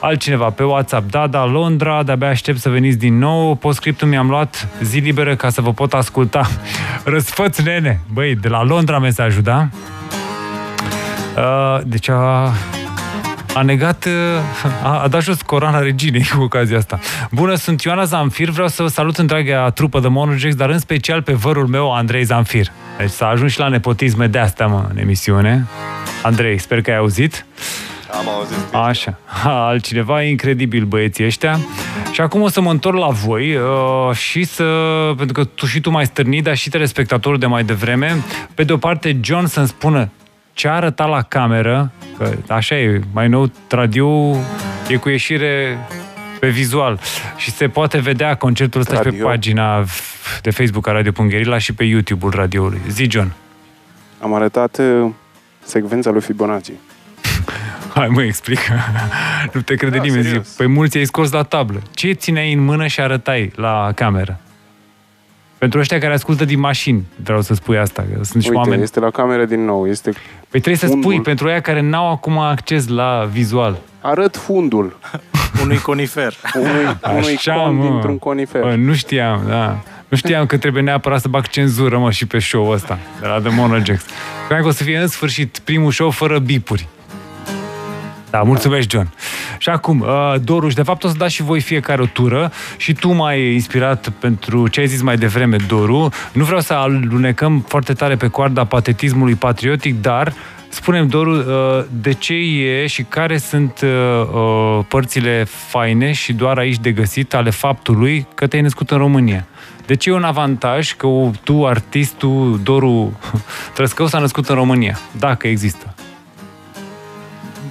Altcineva 0.05 0.51
pe 0.51 0.62
WhatsApp, 0.62 1.11
da, 1.11 1.27
da, 1.27 1.45
Londra, 1.45 2.03
de-abia 2.03 2.29
aștept 2.29 2.59
să 2.59 2.69
veniți 2.69 2.99
din 2.99 3.19
nou. 3.19 3.55
Postscriptul 3.55 4.09
mi-am 4.09 4.29
luat 4.29 4.69
zi 4.83 4.99
liberă 4.99 5.37
ca 5.37 5.49
să 5.49 5.61
vă 5.61 5.73
pot 5.73 5.93
asculta. 5.93 6.49
Răsfăț, 7.05 7.59
nene! 7.59 8.01
Băi, 8.12 8.35
de 8.35 8.49
la 8.49 8.62
Londra 8.62 8.99
mesajul, 8.99 9.43
da? 9.43 9.69
Uh, 11.37 11.81
deci 11.85 12.09
a, 12.09 12.53
a 13.55 13.62
negat, 13.62 14.05
uh, 14.05 14.83
a, 14.83 15.03
a 15.03 15.09
dat 15.09 15.23
jos 15.23 15.43
coroana 15.43 15.79
reginei 15.79 16.27
cu 16.37 16.43
ocazia 16.43 16.77
asta. 16.77 16.99
Bună, 17.31 17.55
sunt 17.55 17.83
Ioana 17.83 18.05
Zamfir, 18.05 18.51
vreau 18.51 18.69
să 18.69 18.83
vă 18.83 18.88
salut 18.88 19.17
întreaga 19.17 19.71
trupă 19.71 20.01
de 20.01 20.09
Monogex, 20.09 20.55
dar 20.55 20.71
în 20.71 20.79
special 20.79 21.23
pe 21.23 21.33
vărul 21.33 21.67
meu, 21.67 21.95
Andrei 21.95 22.25
Zamfir. 22.25 22.67
Deci 22.99 23.11
s-a 23.11 23.29
ajuns 23.29 23.53
și 23.53 23.59
la 23.59 23.69
nepotisme 23.69 24.27
de 24.27 24.38
astea, 24.38 24.67
mă, 24.67 24.87
în 24.90 24.99
emisiune. 24.99 25.67
Andrei, 26.23 26.59
sper 26.59 26.81
că 26.81 26.90
ai 26.90 26.97
auzit. 26.97 27.45
Am 28.18 28.29
auzit. 28.29 28.74
Așa. 28.74 29.18
Ha, 29.42 29.66
altcineva, 29.66 30.22
incredibil 30.22 30.85
băieții 30.85 31.24
ăștia. 31.24 31.59
Și 32.12 32.20
acum 32.20 32.40
o 32.40 32.48
să 32.48 32.61
mă 32.61 32.70
întorc 32.70 32.96
la 32.98 33.09
voi 33.09 33.57
uh, 33.57 34.16
și 34.16 34.44
să, 34.44 34.64
pentru 35.16 35.33
că 35.33 35.44
tu 35.44 35.66
și 35.66 35.81
tu 35.81 35.90
mai 35.90 36.07
stârni, 36.07 36.42
dar 36.42 36.57
și 36.57 36.68
telespectatorul 36.68 37.38
de 37.38 37.46
mai 37.46 37.64
devreme, 37.64 38.16
pe 38.55 38.64
de 38.64 38.72
o 38.72 38.77
parte 38.77 39.18
John 39.22 39.46
să-mi 39.46 39.66
spună 39.66 40.11
ce 40.53 40.68
a 40.68 40.74
arătat 40.74 41.09
la 41.09 41.22
cameră, 41.22 41.92
că 42.18 42.33
așa 42.48 42.79
e, 42.79 43.00
mai 43.12 43.29
nou 43.29 43.50
radio 43.68 44.37
e 44.88 44.96
cu 44.96 45.09
ieșire 45.09 45.79
pe 46.40 46.48
vizual 46.48 47.00
și 47.37 47.50
se 47.50 47.68
poate 47.68 47.98
vedea 47.98 48.35
concertul 48.35 48.81
ăsta 48.81 48.94
și 48.94 49.03
pe 49.03 49.09
Radio. 49.09 49.24
pagina 49.27 49.85
de 50.42 50.50
Facebook 50.50 50.87
a 50.87 50.92
Radio.gherila 50.92 51.59
și 51.59 51.74
pe 51.74 51.85
YouTube-ul 51.85 52.33
radioului. 52.35 52.81
Zi, 52.88 53.07
John. 53.11 53.33
Am 54.20 54.35
arătat 54.35 54.79
uh, 54.79 55.11
secvența 55.64 56.11
lui 56.11 56.20
Fibonacci. 56.20 56.72
Hai, 57.95 58.09
mă, 58.09 58.23
explică. 58.23 58.73
nu 59.53 59.61
te 59.61 59.75
crede 59.75 59.97
Da, 59.97 60.03
nimeni. 60.03 60.23
Zi. 60.23 60.29
serios. 60.29 60.49
Păi 60.49 60.67
mulți 60.67 60.97
ai 60.99 61.05
scos 61.05 61.31
la 61.31 61.43
tablă. 61.43 61.83
Ce 61.95 62.13
țineai 62.13 62.53
în 62.53 62.65
mână 62.65 62.87
și 62.87 63.01
arătai 63.01 63.53
la 63.57 63.93
cameră? 63.95 64.39
Pentru 65.59 65.79
ăștia 65.79 65.99
care 65.99 66.13
ascultă 66.13 66.45
din 66.45 66.59
mașini, 66.61 67.05
vreau 67.23 67.41
să 67.41 67.55
spui 67.55 67.79
asta, 67.79 68.03
că 68.17 68.25
sunt 68.25 68.43
și 68.43 68.49
Uite, 68.49 68.61
oameni. 68.61 68.83
este 68.83 69.01
la 69.01 69.11
cameră 69.11 69.45
din 69.45 69.65
nou. 69.65 69.89
Este 69.89 70.11
Păi 70.51 70.61
trebuie 70.61 70.77
să 70.77 70.87
spui, 70.87 71.01
fundul. 71.01 71.23
pentru 71.23 71.47
aia 71.49 71.61
care 71.61 71.81
n-au 71.81 72.11
acum 72.11 72.39
acces 72.39 72.89
la 72.89 73.29
vizual. 73.33 73.79
arăt 74.01 74.37
fundul 74.37 74.99
Unui 75.63 75.79
conifer. 75.79 76.35
unui, 76.55 76.97
unui 77.17 77.39
con 77.45 77.75
mă. 77.77 77.83
dintr-un 77.85 78.19
conifer. 78.19 78.61
Bă, 78.63 78.75
nu 78.75 78.95
știam, 78.95 79.43
da. 79.49 79.79
Nu 80.09 80.17
știam 80.17 80.47
că 80.47 80.57
trebuie 80.59 80.83
neapărat 80.83 81.21
să 81.21 81.29
bag 81.29 81.49
cenzură, 81.49 81.99
mă, 81.99 82.11
și 82.11 82.27
pe 82.27 82.39
show-ul 82.39 82.73
ăsta, 82.75 82.99
de 83.21 83.27
la 83.27 83.41
The 83.41 83.55
Monogex. 83.55 84.05
Credeam 84.47 84.63
că 84.63 84.69
o 84.69 84.71
să 84.71 84.83
fie 84.83 84.99
în 84.99 85.07
sfârșit 85.09 85.59
primul 85.65 85.91
show 85.93 86.11
fără 86.11 86.39
bipuri. 86.39 86.89
Da, 88.35 88.42
mulțumesc, 88.42 88.90
John. 88.90 89.09
Și 89.59 89.68
acum, 89.68 90.01
uh, 90.01 90.35
Doruș, 90.42 90.75
de 90.75 90.83
fapt 90.83 91.05
o 91.05 91.09
să 91.09 91.14
dați 91.16 91.35
și 91.35 91.42
voi 91.42 91.61
fiecare 91.61 92.03
o 92.03 92.07
tură 92.07 92.53
și 92.77 92.92
tu 92.92 93.12
m-ai 93.12 93.53
inspirat 93.53 94.09
pentru 94.18 94.68
ce 94.68 94.81
ai 94.81 94.87
zis 94.87 95.03
mai 95.03 95.16
devreme, 95.16 95.57
Doru. 95.66 96.09
Nu 96.33 96.44
vreau 96.44 96.61
să 96.61 96.73
alunecăm 96.73 97.64
foarte 97.68 97.92
tare 97.92 98.16
pe 98.16 98.29
coarda 98.29 98.64
patetismului 98.64 99.35
patriotic, 99.35 100.01
dar 100.01 100.33
Spunem, 100.68 101.07
Doru, 101.07 101.37
uh, 101.37 101.85
de 102.01 102.12
ce 102.12 102.35
e 102.35 102.87
și 102.87 103.03
care 103.03 103.38
sunt 103.38 103.81
uh, 103.83 103.88
uh, 103.88 104.85
părțile 104.88 105.44
faine 105.44 106.12
și 106.12 106.33
doar 106.33 106.59
aici 106.59 106.79
de 106.79 106.92
găsit 106.92 107.35
ale 107.35 107.51
faptului 107.51 108.27
că 108.35 108.47
te-ai 108.47 108.62
născut 108.62 108.90
în 108.90 108.99
România? 108.99 109.47
De 109.87 109.94
ce 109.94 110.11
e 110.11 110.12
un 110.12 110.25
avantaj 110.25 110.92
că 110.92 111.09
tu, 111.44 111.66
artistul 111.66 112.61
Doru 112.62 113.20
Trăscău, 113.75 114.07
s-a 114.07 114.18
născut 114.18 114.49
în 114.49 114.55
România? 114.55 114.99
Dacă 115.18 115.47
există. 115.47 115.94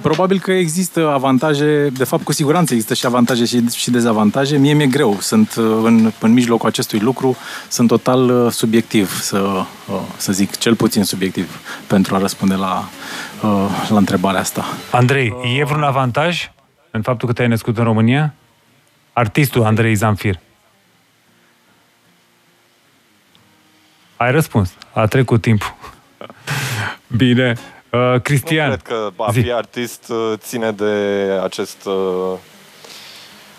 Probabil 0.04 0.38
că 0.38 0.52
există 0.52 1.10
avantaje, 1.10 1.88
de 1.88 2.04
fapt 2.04 2.24
cu 2.24 2.32
siguranță 2.32 2.72
există 2.72 2.94
și 2.94 3.06
avantaje 3.06 3.44
și, 3.44 3.68
și 3.68 3.90
dezavantaje. 3.90 4.56
Mie 4.56 4.72
mi-e 4.72 4.86
greu, 4.86 5.16
sunt 5.20 5.54
uh, 5.54 5.64
în, 5.82 6.12
în 6.20 6.32
mijlocul 6.32 6.68
acestui 6.68 6.98
lucru, 6.98 7.36
sunt 7.68 7.88
total 7.88 8.30
uh, 8.30 8.52
subiectiv, 8.52 9.20
să, 9.20 9.38
uh, 9.38 10.00
să 10.16 10.32
zic, 10.32 10.56
cel 10.56 10.74
puțin 10.74 11.04
subiectiv, 11.04 11.60
pentru 11.86 12.14
a 12.14 12.18
răspunde 12.18 12.54
la, 12.54 12.84
la 13.88 13.96
întrebarea 13.96 14.40
asta. 14.40 14.64
Andrei, 14.90 15.32
e 15.58 15.64
vreun 15.64 15.82
avantaj 15.82 16.50
în 16.90 17.02
faptul 17.02 17.28
că 17.28 17.34
te-ai 17.34 17.48
născut 17.48 17.78
în 17.78 17.84
România? 17.84 18.34
Artistul 19.12 19.62
Andrei 19.62 19.94
Zamfir. 19.94 20.38
Ai 24.16 24.30
răspuns. 24.30 24.72
A 24.92 25.06
trecut 25.06 25.40
timpul. 25.40 25.74
Bine. 27.16 27.56
Uh, 27.94 28.20
Cristian. 28.22 28.68
Nu 28.68 28.76
cred 28.76 28.86
că 28.86 29.10
a 29.22 29.30
fi 29.30 29.40
zi. 29.42 29.50
artist 29.52 30.08
uh, 30.08 30.32
ține 30.36 30.70
de 30.70 30.84
acest, 31.42 31.84
uh, 31.84 32.38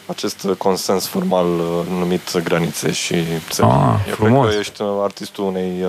acest 0.06 0.48
consens 0.58 1.08
formal 1.08 1.46
uh, 1.60 1.86
numit 2.00 2.38
granițe 2.44 2.92
și 2.92 3.16
țări. 3.50 3.68
Ah, 3.68 4.00
Eu 4.08 4.14
frumos. 4.14 4.44
cred 4.44 4.54
că 4.54 4.60
ești 4.60 4.82
artistul 5.04 5.44
unei 5.44 5.86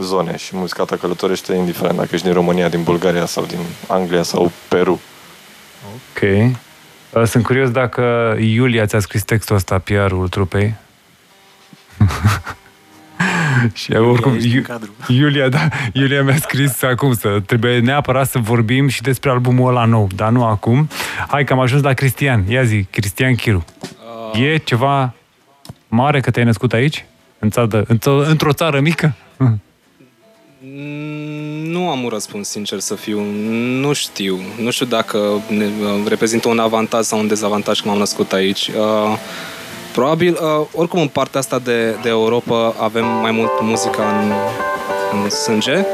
zone 0.00 0.36
și 0.36 0.56
muzica 0.56 0.84
ta 0.84 0.96
călătorește 0.96 1.54
indiferent 1.54 1.96
dacă 1.96 2.08
ești 2.12 2.26
din 2.26 2.34
România, 2.34 2.68
din 2.68 2.82
Bulgaria 2.82 3.26
sau 3.26 3.44
din 3.44 3.58
Anglia 3.86 4.22
sau 4.22 4.52
Peru. 4.68 5.00
Ok. 5.94 6.50
Sunt 7.26 7.44
curios 7.44 7.70
dacă 7.70 8.36
Iulia 8.40 8.86
ți-a 8.86 9.00
scris 9.00 9.22
textul 9.22 9.56
ăsta, 9.56 9.78
PR-ul 9.78 10.28
trupei. 10.28 10.74
și 13.80 13.92
Iulia 13.92 14.08
oricum, 14.08 14.38
Iu, 14.38 14.62
Iulia, 15.20 15.48
da, 15.48 15.68
Iulia 15.92 16.22
mi-a 16.22 16.36
scris 16.36 16.82
acum 16.82 17.14
să 17.14 17.40
trebuie 17.46 17.78
neapărat 17.78 18.28
să 18.28 18.38
vorbim 18.38 18.88
și 18.88 19.02
despre 19.02 19.30
albumul 19.30 19.68
ăla 19.68 19.84
nou, 19.84 20.08
dar 20.16 20.30
nu 20.30 20.44
acum. 20.44 20.88
Hai 21.28 21.44
că 21.44 21.52
am 21.52 21.58
ajuns 21.58 21.82
la 21.82 21.92
Cristian. 21.92 22.44
Ia 22.48 22.62
zi, 22.62 22.86
Cristian 22.90 23.34
Chiru. 23.34 23.64
Uh... 24.32 24.40
E 24.40 24.56
ceva 24.56 25.14
mare 25.88 26.20
că 26.20 26.30
te-ai 26.30 26.44
născut 26.44 26.72
aici? 26.72 27.04
În 27.38 27.50
țară, 27.50 27.84
într-o 28.28 28.52
țară 28.52 28.80
mică? 28.80 29.14
Nu 31.62 31.88
am 31.90 32.02
un 32.02 32.08
răspuns, 32.08 32.48
sincer 32.48 32.78
să 32.78 32.94
fiu. 32.94 33.20
Nu 33.80 33.92
știu. 33.92 34.40
Nu 34.60 34.70
știu 34.70 34.86
dacă 34.86 35.18
reprezintă 36.08 36.48
un 36.48 36.58
avantaj 36.58 37.04
sau 37.04 37.18
un 37.18 37.26
dezavantaj 37.26 37.80
că 37.80 37.88
m-am 37.88 37.98
născut 37.98 38.32
aici. 38.32 38.68
Uh, 38.68 39.18
Probabil, 39.92 40.38
uh, 40.40 40.66
oricum 40.74 41.00
în 41.00 41.08
partea 41.08 41.40
asta 41.40 41.58
de, 41.58 41.96
de 42.02 42.08
Europa 42.08 42.74
avem 42.80 43.04
mai 43.20 43.30
mult 43.30 43.50
muzică 43.60 44.00
în, 44.02 44.32
în 45.22 45.30
sânge. 45.30 45.84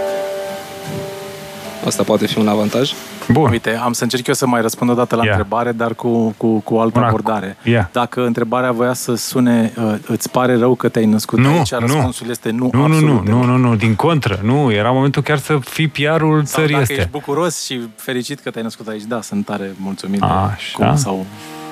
Asta 1.87 2.03
poate 2.03 2.27
fi 2.27 2.39
un 2.39 2.49
avantaj. 2.49 2.93
Bun. 3.29 3.51
Uite, 3.51 3.81
am 3.83 3.93
să 3.93 4.03
încerc 4.03 4.27
eu 4.27 4.35
să 4.35 4.47
mai 4.47 4.61
răspund 4.61 4.91
o 4.91 4.95
dată 4.95 5.17
la 5.17 5.23
yeah. 5.23 5.37
întrebare, 5.37 5.73
dar 5.73 5.95
cu, 5.95 6.35
cu, 6.37 6.61
cu 6.61 6.77
altă 6.77 6.99
Una. 6.99 7.07
abordare. 7.07 7.57
Yeah. 7.63 7.87
Dacă 7.93 8.25
întrebarea 8.25 8.73
voia 8.73 8.93
să 8.93 9.15
sune, 9.15 9.73
uh, 9.77 9.95
îți 10.07 10.31
pare 10.31 10.57
rău 10.57 10.75
că 10.75 10.89
te-ai 10.89 11.05
născut 11.05 11.39
nu, 11.39 11.49
aici, 11.49 11.71
răspunsul 11.71 12.27
nu. 12.27 12.31
este 12.31 12.51
nu, 12.51 12.71
nu, 12.73 12.83
absolut 12.83 13.27
nu, 13.27 13.43
nu, 13.43 13.45
nu, 13.45 13.57
nu, 13.57 13.77
din 13.77 13.95
contră, 13.95 14.41
nu, 14.43 14.73
era 14.73 14.91
momentul 14.91 15.23
chiar 15.23 15.39
să 15.39 15.59
fii 15.61 15.89
PR-ul 15.89 16.45
țării 16.45 16.69
dacă 16.69 16.81
este. 16.81 16.95
ești 16.95 17.11
bucuros 17.11 17.65
și 17.65 17.81
fericit 17.97 18.41
că 18.41 18.51
te-ai 18.51 18.65
născut 18.65 18.89
aici, 18.89 19.03
da, 19.03 19.21
sunt 19.21 19.45
tare 19.45 19.75
mulțumit 19.77 20.23
Așa. 20.23 20.55
de 20.79 20.85
cum 20.85 20.97
sau 20.97 21.27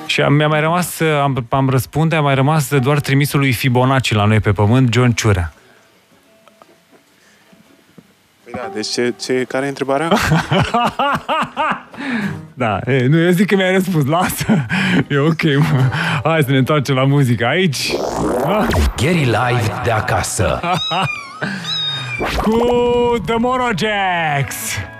și 0.07 0.21
am, 0.21 0.33
mi-a 0.33 0.47
mai 0.47 0.59
rămas, 0.59 0.99
am, 0.99 1.45
am 1.49 1.69
răspunde, 1.69 2.15
a 2.15 2.21
mai 2.21 2.35
rămas 2.35 2.75
doar 2.77 2.99
trimisul 2.99 3.39
lui 3.39 3.51
Fibonacci 3.51 4.13
la 4.13 4.25
noi 4.25 4.39
pe 4.39 4.51
pământ, 4.51 4.93
John 4.93 5.11
Ciurea. 5.11 5.53
Păi 8.43 8.53
da, 8.55 8.71
deci 8.73 8.87
ce, 8.87 9.13
ce, 9.21 9.45
care 9.47 9.65
e 9.65 9.69
întrebarea? 9.69 10.09
da, 12.53 12.79
e, 12.85 13.05
nu, 13.07 13.19
eu 13.19 13.29
zic 13.29 13.47
că 13.47 13.55
mi-ai 13.55 13.71
răspuns, 13.71 14.05
lasă, 14.05 14.65
e 15.09 15.17
ok, 15.17 15.43
mă. 15.43 15.81
Hai 16.23 16.43
să 16.43 16.51
ne 16.51 16.57
întoarcem 16.57 16.95
la 16.95 17.03
muzică 17.03 17.45
aici. 17.45 17.93
Gary 18.95 19.23
Live 19.23 19.81
de 19.83 19.91
acasă. 19.91 20.59
Cu 22.41 22.57
The 23.25 24.96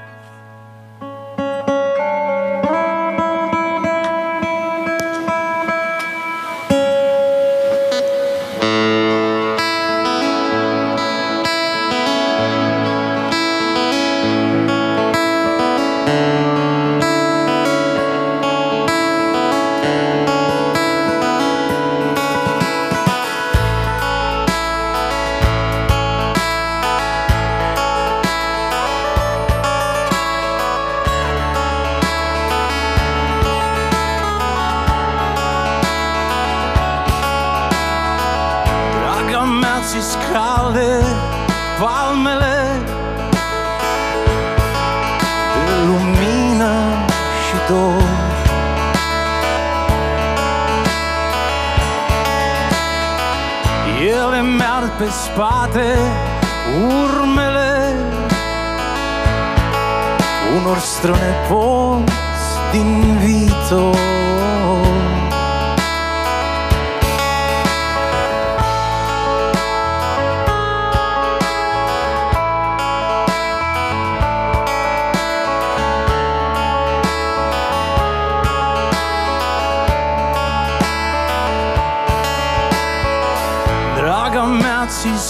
Monojax. 55.00 55.16
spate 55.16 55.98
urmele 56.88 57.94
unor 60.58 60.78
strănepoți 60.78 62.44
din 62.72 63.18
viitor. 63.18 64.37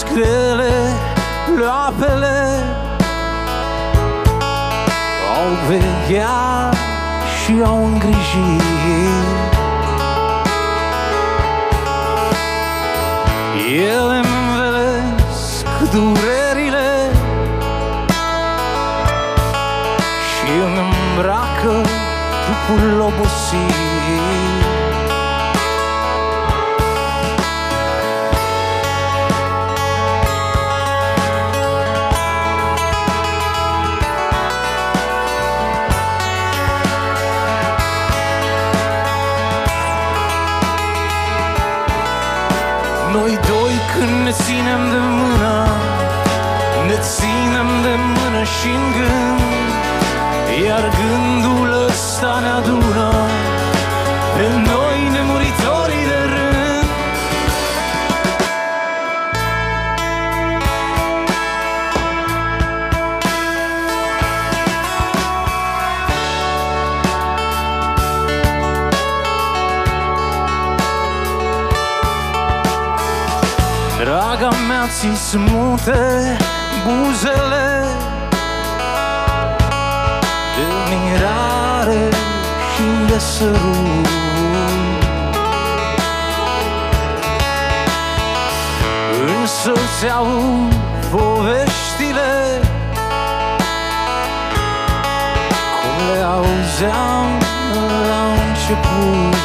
Grele 0.04 0.72
apele 1.86 2.64
Au 5.36 5.48
vegheat 5.68 6.76
și 7.42 7.62
au 7.64 7.84
îngrijit. 7.84 9.26
Ele 13.70 14.16
îmi 14.16 14.34
învelesc 14.40 15.90
durerile 15.92 17.10
Și 20.28 20.50
îmi 20.64 20.78
îmbracă 20.78 21.88
trupul 22.44 23.00
obosit 23.00 23.87
Noi 43.12 43.38
doi 43.48 43.74
când 43.92 44.24
ne 44.24 44.30
ținem 44.30 44.82
de 44.90 45.00
mână 45.18 45.66
Ne 46.86 46.96
ținem 47.00 47.68
de 47.82 47.94
mână 48.14 48.42
și 48.54 48.68
în 48.80 48.84
gând 48.96 49.38
Iar 50.66 50.84
gândul 50.98 51.86
ăsta 51.88 52.38
ne 52.40 52.48
adună. 52.48 53.37
Ți 74.98 75.28
smute 75.28 76.36
buzele 76.84 77.84
De 80.56 80.66
mirare 80.90 82.08
și 82.72 83.12
de 83.12 83.18
sărut 83.18 84.08
Însă 89.40 89.72
ți 89.98 90.08
aud 90.10 90.74
poveștile 91.10 92.60
Cum 95.80 96.06
le 96.12 96.22
auzeam 96.22 97.38
la 98.08 98.22
început 98.48 99.37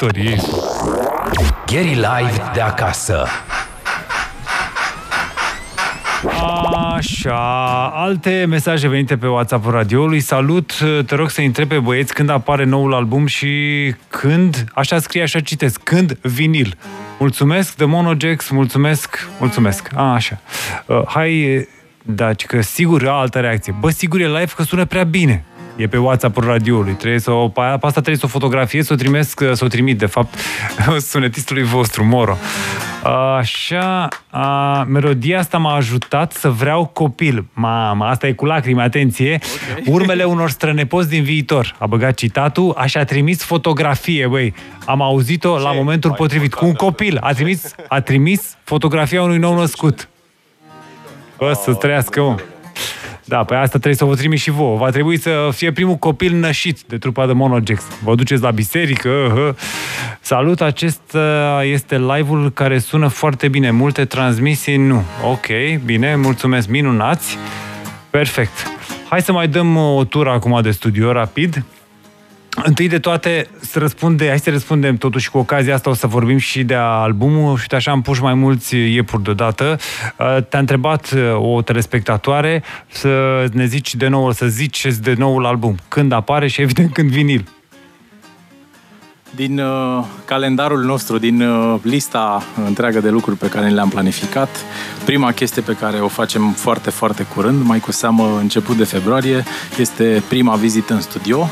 mă, 0.00 0.08
nemuritorii 0.12 0.26
ei. 0.26 0.40
Gary 1.66 1.94
Live 1.94 2.50
de 2.54 2.60
acasă. 2.60 3.26
Așa, 6.96 7.86
alte 7.94 8.44
mesaje 8.48 8.88
venite 8.88 9.16
pe 9.16 9.26
WhatsApp 9.26 9.70
radioului. 9.70 10.20
Salut, 10.20 10.72
te 11.06 11.14
rog 11.14 11.30
să 11.30 11.40
întreb 11.40 11.68
pe 11.68 11.78
băieți 11.78 12.14
când 12.14 12.30
apare 12.30 12.64
noul 12.64 12.94
album 12.94 13.26
și 13.26 13.94
când, 14.08 14.64
așa 14.74 14.98
scrie, 14.98 15.22
așa 15.22 15.40
citesc, 15.40 15.80
când 15.82 16.18
vinil. 16.22 16.76
Mulțumesc, 17.18 17.76
de 17.76 17.84
Monogex, 17.84 18.48
mulțumesc, 18.48 19.28
mulțumesc. 19.38 19.88
A, 19.94 20.12
așa. 20.12 20.40
Uh, 20.86 21.02
hai, 21.06 21.68
da, 22.02 22.30
că 22.46 22.60
sigur, 22.60 23.08
altă 23.08 23.40
reacție. 23.40 23.74
Bă, 23.80 23.90
sigur 23.90 24.20
e 24.20 24.26
live 24.26 24.52
că 24.56 24.62
sună 24.62 24.84
prea 24.84 25.04
bine. 25.04 25.44
E 25.76 25.86
pe 25.86 25.96
WhatsApp-ul 25.96 26.44
radioului. 26.44 26.92
Trebuie 26.92 27.20
să 27.20 27.30
o, 27.30 27.48
pe 27.48 27.60
asta 27.60 27.90
trebuie 27.90 28.16
să 28.16 28.24
o 28.24 28.28
fotografiez, 28.28 28.86
să 28.86 28.92
o 28.92 28.96
trimesc, 28.96 29.42
să 29.52 29.64
o 29.64 29.66
trimit, 29.66 29.98
de 29.98 30.06
fapt, 30.06 30.34
sunetistului 31.10 31.62
vostru, 31.62 32.04
Moro. 32.04 32.36
Așa, 33.38 34.08
a, 34.30 34.82
melodia 34.88 35.38
asta 35.38 35.58
m-a 35.58 35.74
ajutat 35.74 36.32
să 36.32 36.48
vreau 36.48 36.86
copil. 36.86 37.46
Mamă, 37.52 38.04
asta 38.04 38.26
e 38.26 38.32
cu 38.32 38.44
lacrimi, 38.44 38.80
atenție. 38.80 39.38
Okay. 39.70 39.94
Urmele 39.94 40.24
unor 40.24 40.50
strănepoți 40.50 41.08
din 41.08 41.22
viitor. 41.22 41.74
A 41.78 41.86
băgat 41.86 42.14
citatul, 42.14 42.74
așa 42.76 43.00
a 43.00 43.04
trimis 43.04 43.42
fotografie, 43.42 44.26
băi. 44.26 44.54
Am 44.84 45.02
auzit-o 45.02 45.58
la 45.58 45.72
momentul 45.72 46.12
potrivit. 46.12 46.54
Cu 46.54 46.66
un 46.66 46.74
copil. 46.74 47.18
A 47.20 47.32
trimis, 47.32 47.74
a 47.88 48.00
trimis 48.00 48.56
fotografia 48.64 49.22
unui 49.22 49.38
nou 49.38 49.58
născut. 49.58 50.08
Bă, 51.38 51.52
să 51.62 51.74
trăiască, 51.74 52.22
mă. 52.22 52.36
Da, 53.30 53.44
pe 53.44 53.54
asta 53.54 53.68
trebuie 53.68 53.94
să 53.94 54.04
vă 54.04 54.14
trimit 54.14 54.38
și 54.38 54.50
vouă. 54.50 54.76
Va 54.76 54.90
trebui 54.90 55.18
să 55.18 55.48
fie 55.52 55.72
primul 55.72 55.94
copil 55.94 56.34
nășit 56.34 56.80
de 56.86 56.98
trupa 56.98 57.26
de 57.26 57.32
Monogex. 57.32 57.82
Vă 58.04 58.14
duceți 58.14 58.42
la 58.42 58.50
biserică. 58.50 59.08
Hă. 59.34 59.54
Salut, 60.20 60.60
acesta 60.60 61.62
este 61.64 61.98
live-ul 61.98 62.50
care 62.50 62.78
sună 62.78 63.08
foarte 63.08 63.48
bine. 63.48 63.70
Multe 63.70 64.04
transmisii, 64.04 64.76
nu. 64.76 65.02
Ok, 65.30 65.46
bine, 65.84 66.16
mulțumesc, 66.16 66.68
minunați. 66.68 67.36
Perfect. 68.10 68.72
Hai 69.08 69.22
să 69.22 69.32
mai 69.32 69.48
dăm 69.48 69.76
o 69.76 70.04
tură 70.04 70.30
acum 70.30 70.60
de 70.62 70.70
studio, 70.70 71.12
rapid. 71.12 71.64
Întâi 72.64 72.88
de 72.88 72.98
toate, 72.98 73.46
să 73.60 73.78
răspunde, 73.78 74.28
hai 74.28 74.38
să 74.38 74.50
răspundem 74.50 74.96
totuși 74.96 75.30
cu 75.30 75.38
ocazia 75.38 75.74
asta, 75.74 75.90
o 75.90 75.94
să 75.94 76.06
vorbim 76.06 76.38
și 76.38 76.64
de 76.64 76.74
albumul 76.74 77.58
și 77.58 77.68
de 77.68 77.76
așa 77.76 77.90
am 77.90 78.02
pus 78.02 78.20
mai 78.20 78.34
mulți 78.34 78.76
iepuri 78.76 79.22
deodată. 79.22 79.78
Uh, 80.16 80.36
Te-a 80.48 80.58
întrebat 80.58 81.10
uh, 81.10 81.20
o 81.36 81.62
telespectatoare 81.62 82.62
să 82.88 83.44
ne 83.52 83.64
zici 83.64 83.94
de 83.94 84.08
nou, 84.08 84.32
să 84.32 84.46
zici 84.46 84.86
de 84.86 85.14
noul 85.18 85.46
album. 85.46 85.76
Când 85.88 86.12
apare 86.12 86.48
și 86.48 86.60
evident 86.60 86.92
când 86.92 87.10
vinil. 87.10 87.44
Din 89.34 89.58
uh, 89.58 90.04
calendarul 90.24 90.84
nostru, 90.84 91.18
din 91.18 91.40
uh, 91.40 91.78
lista 91.82 92.42
întreagă 92.66 93.00
de 93.00 93.08
lucruri 93.08 93.36
pe 93.36 93.48
care 93.48 93.68
le-am 93.68 93.88
planificat, 93.88 94.48
prima 95.04 95.32
chestie 95.32 95.62
pe 95.62 95.72
care 95.72 96.00
o 96.00 96.08
facem 96.08 96.52
foarte, 96.52 96.90
foarte 96.90 97.26
curând, 97.34 97.64
mai 97.64 97.80
cu 97.80 97.92
seamă 97.92 98.38
început 98.40 98.76
de 98.76 98.84
februarie, 98.84 99.44
este 99.78 100.22
prima 100.28 100.54
vizită 100.54 100.94
în 100.94 101.00
studio, 101.00 101.48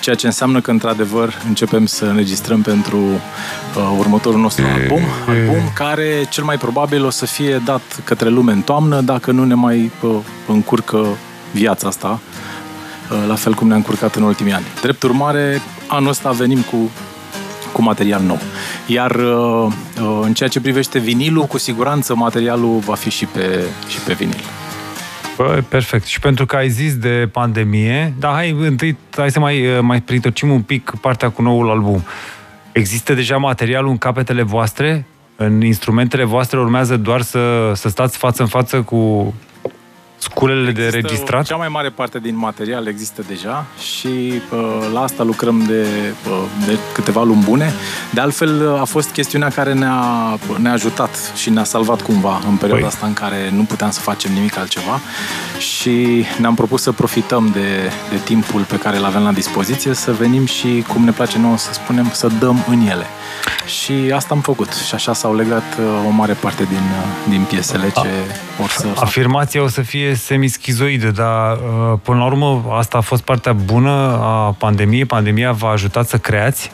ceea 0.00 0.14
ce 0.14 0.26
înseamnă 0.26 0.60
că, 0.60 0.70
într-adevăr, 0.70 1.34
începem 1.48 1.86
să 1.86 2.04
înregistrăm 2.04 2.60
pentru 2.60 2.98
uh, 2.98 3.96
următorul 3.98 4.40
nostru 4.40 4.64
album, 4.64 5.02
album 5.28 5.70
care 5.74 6.26
cel 6.30 6.44
mai 6.44 6.56
probabil 6.56 7.04
o 7.04 7.10
să 7.10 7.26
fie 7.26 7.62
dat 7.64 8.00
către 8.04 8.28
lume 8.28 8.52
în 8.52 8.60
toamnă, 8.60 9.00
dacă 9.00 9.30
nu 9.30 9.44
ne 9.44 9.54
mai 9.54 9.90
uh, 10.00 10.10
încurcă 10.46 11.06
viața 11.52 11.88
asta, 11.88 12.20
uh, 13.10 13.24
la 13.28 13.34
fel 13.34 13.54
cum 13.54 13.66
ne-a 13.66 13.76
încurcat 13.76 14.14
în 14.14 14.22
ultimii 14.22 14.52
ani. 14.52 14.64
Drept 14.80 15.02
urmare, 15.02 15.60
anul 15.86 16.08
ăsta 16.08 16.30
venim 16.30 16.60
cu 16.60 16.90
cu 17.72 17.82
material 17.82 18.22
nou. 18.22 18.38
Iar 18.86 19.10
uh, 19.10 19.72
uh, 20.00 20.20
în 20.22 20.32
ceea 20.32 20.48
ce 20.48 20.60
privește 20.60 20.98
vinilul, 20.98 21.44
cu 21.44 21.58
siguranță 21.58 22.14
materialul 22.14 22.78
va 22.78 22.94
fi 22.94 23.10
și 23.10 23.24
pe, 23.26 23.64
și 23.88 24.00
pe 24.00 24.12
vinil. 24.12 24.40
Bă, 25.36 25.62
perfect. 25.68 26.04
Și 26.04 26.20
pentru 26.20 26.46
că 26.46 26.56
ai 26.56 26.68
zis 26.68 26.96
de 26.96 27.28
pandemie, 27.32 28.14
dar 28.18 28.32
hai 28.32 28.56
întâi 28.60 28.96
hai 29.10 29.30
să 29.30 29.38
mai, 29.38 29.66
uh, 29.66 29.78
mai 29.80 30.00
pritocim 30.00 30.50
un 30.50 30.62
pic 30.62 30.92
partea 31.00 31.30
cu 31.30 31.42
noul 31.42 31.70
album. 31.70 32.04
Există 32.72 33.14
deja 33.14 33.36
materialul 33.36 33.90
în 33.90 33.98
capetele 33.98 34.42
voastre? 34.42 35.06
în 35.36 35.62
instrumentele 35.62 36.24
voastre 36.24 36.58
urmează 36.58 36.96
doar 36.96 37.20
să, 37.20 37.72
să 37.74 37.88
stați 37.88 38.16
față 38.16 38.42
în 38.42 38.48
față 38.48 38.80
cu 38.82 39.34
sculele 40.22 40.70
de 40.70 40.84
Există 40.84 41.06
registrat? 41.06 41.44
Cea 41.44 41.56
mai 41.56 41.68
mare 41.68 41.88
parte 41.88 42.18
din 42.18 42.36
material 42.36 42.86
există 42.86 43.22
deja 43.28 43.66
și 43.78 44.08
uh, 44.08 44.90
la 44.92 45.02
asta 45.02 45.22
lucrăm 45.22 45.64
de, 45.66 45.86
uh, 46.28 46.66
de 46.66 46.78
câteva 46.92 47.22
luni 47.22 47.42
bune. 47.44 47.72
De 48.10 48.20
altfel, 48.20 48.72
uh, 48.72 48.80
a 48.80 48.84
fost 48.84 49.10
chestiunea 49.10 49.48
care 49.48 49.72
ne-a, 49.72 50.38
ne-a 50.58 50.72
ajutat 50.72 51.32
și 51.34 51.50
ne-a 51.50 51.64
salvat 51.64 52.02
cumva 52.02 52.40
în 52.48 52.56
perioada 52.56 52.84
Păi. 52.84 52.92
asta 52.94 53.06
în 53.06 53.12
care 53.12 53.50
nu 53.52 53.62
puteam 53.62 53.90
să 53.90 54.00
facem 54.00 54.32
nimic 54.32 54.58
altceva 54.58 55.00
și 55.58 56.24
ne-am 56.38 56.54
propus 56.54 56.82
să 56.82 56.92
profităm 56.92 57.50
de, 57.52 57.90
de 58.10 58.16
timpul 58.24 58.60
pe 58.62 58.76
care 58.76 58.96
îl 58.96 59.04
avem 59.04 59.22
la 59.22 59.32
dispoziție, 59.32 59.94
să 59.94 60.12
venim 60.12 60.46
și, 60.46 60.84
cum 60.88 61.04
ne 61.04 61.10
place 61.10 61.38
nouă 61.38 61.58
să 61.58 61.72
spunem, 61.72 62.10
să 62.12 62.26
dăm 62.38 62.64
în 62.68 62.80
ele. 62.80 63.06
Și 63.66 64.12
asta 64.14 64.34
am 64.34 64.40
făcut 64.40 64.72
și 64.72 64.94
așa 64.94 65.12
s-au 65.12 65.34
legat 65.34 65.78
uh, 65.78 66.06
o 66.06 66.10
mare 66.10 66.32
parte 66.32 66.62
din, 66.64 66.76
uh, 66.76 67.30
din 67.30 67.42
piesele 67.48 67.90
ce 67.90 68.08
or 68.62 68.68
să 68.68 68.86
fac. 68.86 69.04
Afirmația 69.04 69.62
o 69.62 69.68
să 69.68 69.82
fie 69.82 70.14
semischizoidă, 70.14 71.10
dar 71.10 71.52
uh, 71.52 71.98
până 72.02 72.18
la 72.18 72.24
urmă 72.24 72.64
asta 72.78 72.98
a 72.98 73.00
fost 73.00 73.22
partea 73.22 73.52
bună 73.52 73.90
a 74.22 74.54
pandemiei. 74.58 75.04
Pandemia 75.04 75.52
v-a 75.52 75.68
ajutat 75.68 76.08
să 76.08 76.18
creați? 76.18 76.72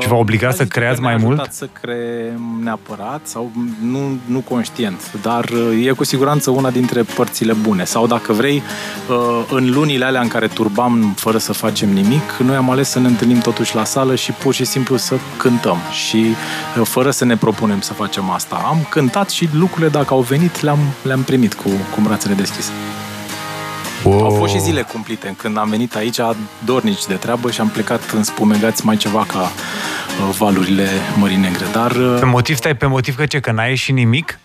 Și 0.00 0.08
v-a 0.08 0.16
obligat 0.16 0.50
Aș 0.50 0.56
să 0.56 0.62
zice 0.62 0.78
creați 0.78 1.00
că 1.00 1.06
ne-a 1.06 1.16
mai 1.16 1.24
mult? 1.24 1.38
ajutat 1.38 1.54
să 1.54 1.68
creăm 1.80 2.60
neapărat, 2.62 3.20
sau 3.22 3.50
nu, 3.82 4.18
nu 4.24 4.38
conștient, 4.38 5.12
dar 5.22 5.44
uh, 5.44 5.86
e 5.86 5.90
cu 5.90 6.04
siguranță 6.04 6.50
una 6.50 6.70
dintre 6.70 7.02
părțile 7.02 7.52
bune. 7.52 7.84
Sau 7.84 8.06
dacă 8.06 8.32
vrei, 8.32 8.62
uh, 9.08 9.44
în 9.50 9.70
lunile 9.70 10.04
alea 10.04 10.20
în 10.20 10.28
care 10.28 10.46
turbam 10.46 11.12
fără 11.16 11.38
să 11.38 11.52
facem 11.52 11.88
nimic, 11.88 12.32
noi 12.44 12.56
am 12.56 12.70
ales 12.70 12.88
să 12.88 12.98
ne 12.98 13.06
întâlnim 13.06 13.38
totuși 13.38 13.74
la 13.74 13.84
sală 13.84 14.14
și 14.14 14.32
pur 14.32 14.54
și 14.54 14.64
simplu 14.64 14.96
să 14.96 15.16
cântăm. 15.36 15.76
Și 15.90 16.24
uh, 16.78 16.86
fără 16.86 17.10
să 17.10 17.24
ne 17.24 17.36
propunem 17.36 17.80
să 17.80 17.92
facem 17.92 18.30
asta. 18.30 18.62
Am 18.66 18.86
cântat 18.88 19.30
și 19.30 19.48
lucrurile, 19.52 19.88
dacă 19.88 20.14
au 20.14 20.20
venit, 20.20 20.60
le-am, 20.60 20.78
le-am 21.02 21.22
primit 21.22 21.54
cu, 21.54 21.68
cu 21.94 22.00
brațele 22.00 22.34
deschise. 22.34 22.70
Wow. 24.04 24.24
Au 24.24 24.30
fost 24.30 24.52
și 24.52 24.60
zile 24.60 24.82
cumplite 24.82 25.34
când 25.38 25.58
am 25.58 25.68
venit 25.68 25.94
aici 25.94 26.18
dornici 26.64 27.06
de 27.06 27.14
treabă 27.14 27.50
și 27.50 27.60
am 27.60 27.68
plecat 27.68 28.10
în 28.10 28.22
spumegați 28.22 28.86
mai 28.86 28.96
ceva 28.96 29.24
ca 29.24 29.40
uh, 29.40 30.34
valurile 30.38 30.88
Mării 31.18 31.36
Negre. 31.36 31.64
Dar 31.72 31.90
uh, 31.90 32.16
Pe 32.20 32.26
motiv, 32.26 32.56
stai, 32.56 32.76
pe 32.76 32.86
motiv 32.86 33.16
că 33.16 33.26
ce, 33.26 33.40
că 33.40 33.52
n-ai 33.52 33.68
ieșit 33.68 33.94
nimic? 33.94 34.38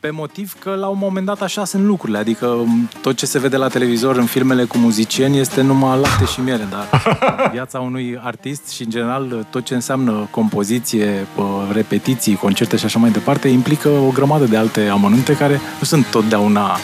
pe 0.00 0.10
motiv 0.10 0.54
că 0.58 0.74
la 0.74 0.86
un 0.86 0.98
moment 1.00 1.26
dat 1.26 1.42
așa 1.42 1.64
sunt 1.64 1.84
lucrurile. 1.84 2.18
Adică 2.18 2.46
um, 2.46 2.88
tot 3.02 3.16
ce 3.16 3.26
se 3.26 3.38
vede 3.38 3.56
la 3.56 3.68
televizor 3.68 4.16
în 4.16 4.24
filmele 4.24 4.64
cu 4.64 4.78
muzicieni 4.78 5.38
este 5.38 5.60
numai 5.60 5.98
lapte 5.98 6.24
și 6.24 6.40
miere, 6.40 6.68
dar 6.70 6.88
viața 7.52 7.80
unui 7.80 8.20
artist 8.22 8.68
și 8.68 8.82
în 8.82 8.90
general 8.90 9.46
tot 9.50 9.64
ce 9.64 9.74
înseamnă 9.74 10.28
compoziție, 10.30 11.26
uh, 11.36 11.44
repetiții, 11.72 12.34
concerte 12.34 12.76
și 12.76 12.84
așa 12.84 12.98
mai 12.98 13.10
departe 13.10 13.48
implică 13.48 13.88
o 13.88 14.10
grămadă 14.10 14.44
de 14.44 14.56
alte 14.56 14.88
amănunte 14.88 15.36
care 15.36 15.54
nu 15.54 15.84
sunt 15.84 16.06
totdeauna 16.06 16.76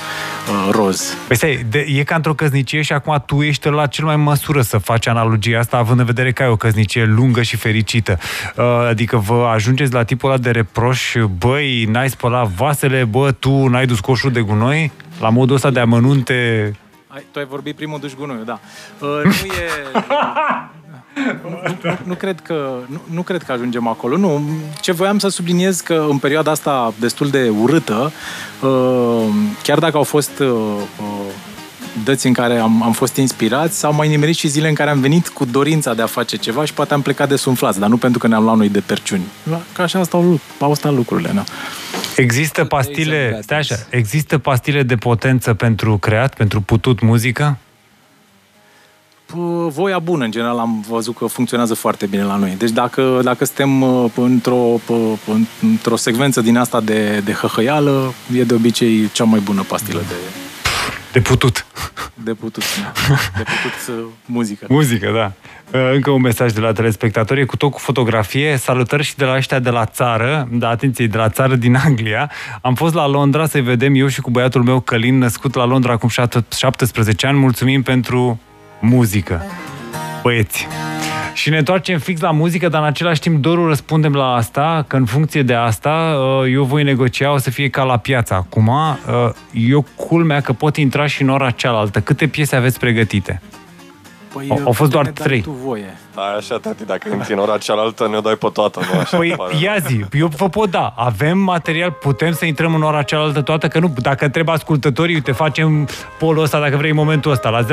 uh, 0.49 0.69
roz. 0.71 1.17
Păi 1.27 1.37
stai, 1.37 1.67
de, 1.69 1.87
e 1.89 2.03
ca 2.03 2.15
într-o 2.15 2.35
căsnicie 2.35 2.83
și 2.83 2.93
acum 2.93 3.23
tu 3.27 3.43
ești 3.43 3.69
la 3.69 3.87
cel 3.87 4.05
mai 4.05 4.15
în 4.15 4.21
măsură 4.21 4.63
să 4.63 4.79
faci 4.79 5.07
analogia 5.07 5.59
asta, 5.59 5.77
având 5.77 5.99
în 5.99 6.05
vedere 6.05 6.33
că 6.33 6.43
ai 6.43 6.49
o 6.49 6.57
căsnicie 6.57 7.05
lungă 7.05 7.43
și 7.43 7.57
fericită. 7.57 8.19
Uh, 8.57 8.65
adică 8.89 9.17
vă 9.17 9.51
ajungeți 9.55 9.93
la 9.93 10.05
tipul 10.05 10.31
ăla 10.31 10.39
de 10.39 10.51
reproș, 10.51 11.15
băi, 11.39 11.85
n-ai 11.85 12.11
spălat 12.11 12.47
vasele, 12.47 13.05
bă, 13.05 13.33
tu 13.33 13.69
n-ai 13.69 13.87
dus 13.87 14.01
coșul 14.01 14.33
de 14.33 14.41
gunoi? 14.41 14.93
La 15.21 15.29
modul 15.29 15.55
ăsta 15.55 15.71
de 15.71 15.81
amănunte... 15.81 16.73
Ai, 17.07 17.27
tu 17.31 17.39
ai 17.39 17.45
vorbit 17.45 17.77
primul 17.77 17.99
duș 18.01 18.13
gunoiul, 18.13 18.45
da. 18.45 18.61
Uh, 19.01 19.09
nu 19.25 19.31
e... 19.31 19.95
Nu, 21.43 21.61
nu, 21.83 21.99
nu, 22.05 22.15
cred 22.15 22.41
că, 22.41 22.79
nu, 22.87 23.01
nu 23.11 23.23
cred 23.23 23.43
că 23.43 23.53
ajungem 23.53 23.87
acolo. 23.87 24.17
Nu, 24.17 24.43
ce 24.81 24.93
voiam 24.93 25.19
să 25.19 25.29
subliniez 25.29 25.81
că 25.81 26.07
în 26.11 26.19
perioada 26.19 26.51
asta 26.51 26.95
destul 27.01 27.29
de 27.29 27.53
urâtă, 27.61 28.13
uh, 28.61 29.29
chiar 29.63 29.79
dacă 29.79 29.97
au 29.97 30.03
fost 30.03 30.39
uh, 30.39 30.47
uh, 30.47 31.33
dăți 32.05 32.27
în 32.27 32.33
care 32.33 32.59
am, 32.59 32.83
am 32.83 32.93
fost 32.93 33.17
inspirați, 33.17 33.79
s-au 33.79 33.93
mai 33.93 34.09
nimerit 34.09 34.37
și 34.37 34.49
zile 34.49 34.69
în 34.69 34.75
care 34.75 34.91
am 34.91 35.01
venit 35.01 35.29
cu 35.29 35.45
dorința 35.45 35.95
de 35.95 36.03
a 36.03 36.07
face 36.07 36.37
ceva 36.37 36.65
și 36.65 36.73
poate 36.73 36.95
am 36.95 37.03
plecat 37.03 37.29
de 37.29 37.37
sumflați, 37.37 37.79
dar 37.79 37.89
nu 37.89 37.97
pentru 37.97 38.19
că 38.19 38.27
ne-am 38.27 38.45
luat 38.45 38.57
noi 38.57 38.69
de 38.69 38.81
perciuni. 38.81 39.25
Că 39.73 39.83
așa 39.83 40.03
stau, 40.03 40.41
au 40.61 40.75
stat 40.75 40.93
lucrurile, 40.95 41.31
da. 41.35 41.45
Există 42.17 42.65
pastile, 42.65 43.39
stai 43.43 43.59
așa, 43.59 43.77
există 43.91 44.39
pastile 44.39 44.83
de 44.83 44.97
potență 44.97 45.55
pentru 45.55 45.99
creat, 45.99 46.35
pentru 46.35 46.61
putut 46.61 47.01
muzică? 47.01 47.59
P- 49.33 49.69
voia 49.73 49.99
bună, 49.99 50.25
în 50.25 50.31
general, 50.31 50.59
am 50.59 50.85
văzut 50.89 51.17
că 51.17 51.27
funcționează 51.27 51.75
foarte 51.75 52.07
bine 52.07 52.23
la 52.23 52.37
noi. 52.37 52.55
Deci 52.59 52.71
dacă, 52.71 53.21
dacă 53.23 53.45
suntem 53.45 53.83
uh, 53.83 54.11
într-o, 54.17 54.75
p- 54.85 55.19
într-o 55.63 55.97
secvență 55.97 56.41
din 56.41 56.57
asta 56.57 56.81
de, 56.81 57.21
de 57.25 57.33
hăhăială, 57.33 58.13
e 58.35 58.43
de 58.45 58.55
obicei 58.55 59.11
cea 59.13 59.25
mai 59.25 59.41
bună 59.41 59.63
pastilă 59.69 59.99
de, 60.09 60.15
De 61.13 61.21
putut. 61.21 61.67
de 62.15 62.35
putut, 62.35 62.63
da. 62.83 62.93
de 63.39 63.43
putut 63.43 63.99
uh, 63.99 64.05
muzică. 64.27 64.67
Muzică, 64.69 65.11
da. 65.15 65.33
Uh, 65.79 65.91
Încă 65.95 66.11
un 66.11 66.21
mesaj 66.21 66.53
de 66.53 66.61
la 66.61 66.73
telespectatori, 66.73 67.41
e 67.41 67.45
cu 67.45 67.57
tot 67.57 67.71
cu 67.73 67.79
fotografie. 67.79 68.57
Salutări 68.57 69.03
și 69.03 69.17
de 69.17 69.25
la 69.25 69.35
ăștia 69.37 69.59
de 69.59 69.71
la 69.71 69.85
țară, 69.87 70.49
da, 70.53 70.69
atenție, 70.69 71.07
de 71.07 71.17
la 71.17 71.29
țară 71.29 71.55
din 71.57 71.75
Anglia. 71.85 72.31
Am 72.63 72.75
fost 72.75 72.95
la 72.95 73.07
Londra 73.07 73.47
să-i 73.47 73.61
vedem 73.63 73.95
eu 73.95 74.07
și 74.07 74.21
cu 74.21 74.31
băiatul 74.31 74.63
meu 74.63 74.81
Călin, 74.81 75.19
născut 75.19 75.55
la 75.55 75.65
Londra 75.65 75.93
acum 75.93 76.09
șat- 76.09 76.55
17 76.57 77.27
ani. 77.27 77.39
Mulțumim 77.39 77.83
pentru 77.83 78.41
muzică. 78.89 79.43
Băieți. 80.23 80.67
Și 81.33 81.51
ne 81.51 81.59
întoarcem 81.59 81.99
fix 81.99 82.21
la 82.21 82.31
muzică, 82.31 82.69
dar 82.69 82.81
în 82.81 82.87
același 82.87 83.21
timp 83.21 83.43
dorul 83.43 83.69
răspundem 83.69 84.13
la 84.15 84.35
asta, 84.35 84.85
că 84.87 84.97
în 84.97 85.05
funcție 85.05 85.43
de 85.43 85.55
asta 85.55 86.17
uh, 86.41 86.53
eu 86.53 86.65
voi 86.65 86.83
negocia, 86.83 87.33
o 87.33 87.39
să 87.39 87.51
fie 87.51 87.69
ca 87.69 87.83
la 87.83 87.97
piață 87.97 88.35
acum. 88.35 88.67
Uh, 88.69 89.31
Eu 89.53 89.85
culmea 89.97 90.41
că 90.41 90.53
pot 90.53 90.77
intra 90.77 91.07
și 91.07 91.23
în 91.23 91.29
ora 91.29 91.51
cealaltă. 91.51 92.01
Câte 92.01 92.27
piese 92.27 92.57
aveți 92.57 92.79
pregătite? 92.79 93.41
Păi, 94.33 94.47
Au- 94.51 94.61
au 94.65 94.73
fost 94.73 94.91
doar 94.91 95.05
ne 95.05 95.11
dai 95.11 95.27
trei. 95.27 95.41
Tu 95.41 95.51
voie. 95.51 95.95
Da, 96.17 96.23
așa, 96.23 96.59
tati, 96.59 96.85
dacă 96.85 97.09
intri 97.13 97.33
în 97.33 97.39
ora 97.39 97.59
cealaltă, 97.59 98.09
ne-o 98.09 98.21
dai 98.21 98.35
pe 98.35 98.49
toată, 98.53 98.81
nu 98.93 98.99
așa? 98.99 99.17
Păi, 99.17 99.35
pare. 99.37 99.55
ia 99.63 99.77
zi, 99.87 100.05
eu 100.13 100.27
vă 100.27 100.49
pot 100.49 100.71
da. 100.71 100.95
Avem 100.97 101.39
material, 101.39 101.91
putem 101.91 102.33
să 102.33 102.45
intrăm 102.45 102.75
în 102.75 102.83
ora 102.83 103.03
cealaltă 103.03 103.41
toată, 103.41 103.69
că 103.69 103.79
nu, 103.79 103.95
dacă 103.99 104.25
întreb 104.25 104.49
ascultătorii, 104.49 105.15
uite, 105.15 105.33
facem 105.33 105.89
polul 106.19 106.43
ăsta, 106.43 106.61
dacă 106.61 106.77
vrei, 106.77 106.91
în 106.91 106.97
momentul 106.97 107.31
ăsta, 107.31 107.49
la 107.49 107.63
0758948948, 107.63 107.67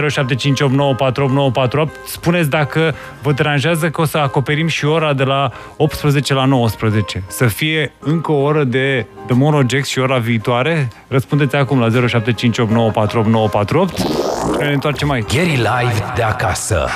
spuneți 2.06 2.50
dacă 2.50 2.96
vă 3.22 3.32
deranjează 3.32 3.90
că 3.90 4.02
o 4.02 4.06
să 4.06 4.18
acoperim 4.18 4.68
și 4.68 4.86
ora 4.86 5.14
de 5.14 5.24
la 5.24 5.52
18 5.78 6.34
la 6.34 6.46
19. 6.46 7.24
Să 7.28 7.46
fie 7.46 7.92
încă 8.00 8.32
o 8.32 8.42
oră 8.42 8.64
de 8.64 9.06
The 9.26 9.36
Mono 9.36 9.62
Jax 9.68 9.88
și 9.88 10.00
ora 10.00 10.18
viitoare? 10.18 10.88
Răspundeți 11.08 11.56
acum 11.56 11.80
la 11.80 11.88
0758948948 11.88 11.92
și 14.60 14.68
ne 14.68 14.74
întoarcem 14.74 15.12
aici. 15.12 15.36
Gary 15.36 15.56
Live 15.56 16.12
de 16.16 16.22
acasă. 16.22 16.88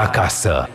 Acasă. 0.00 0.68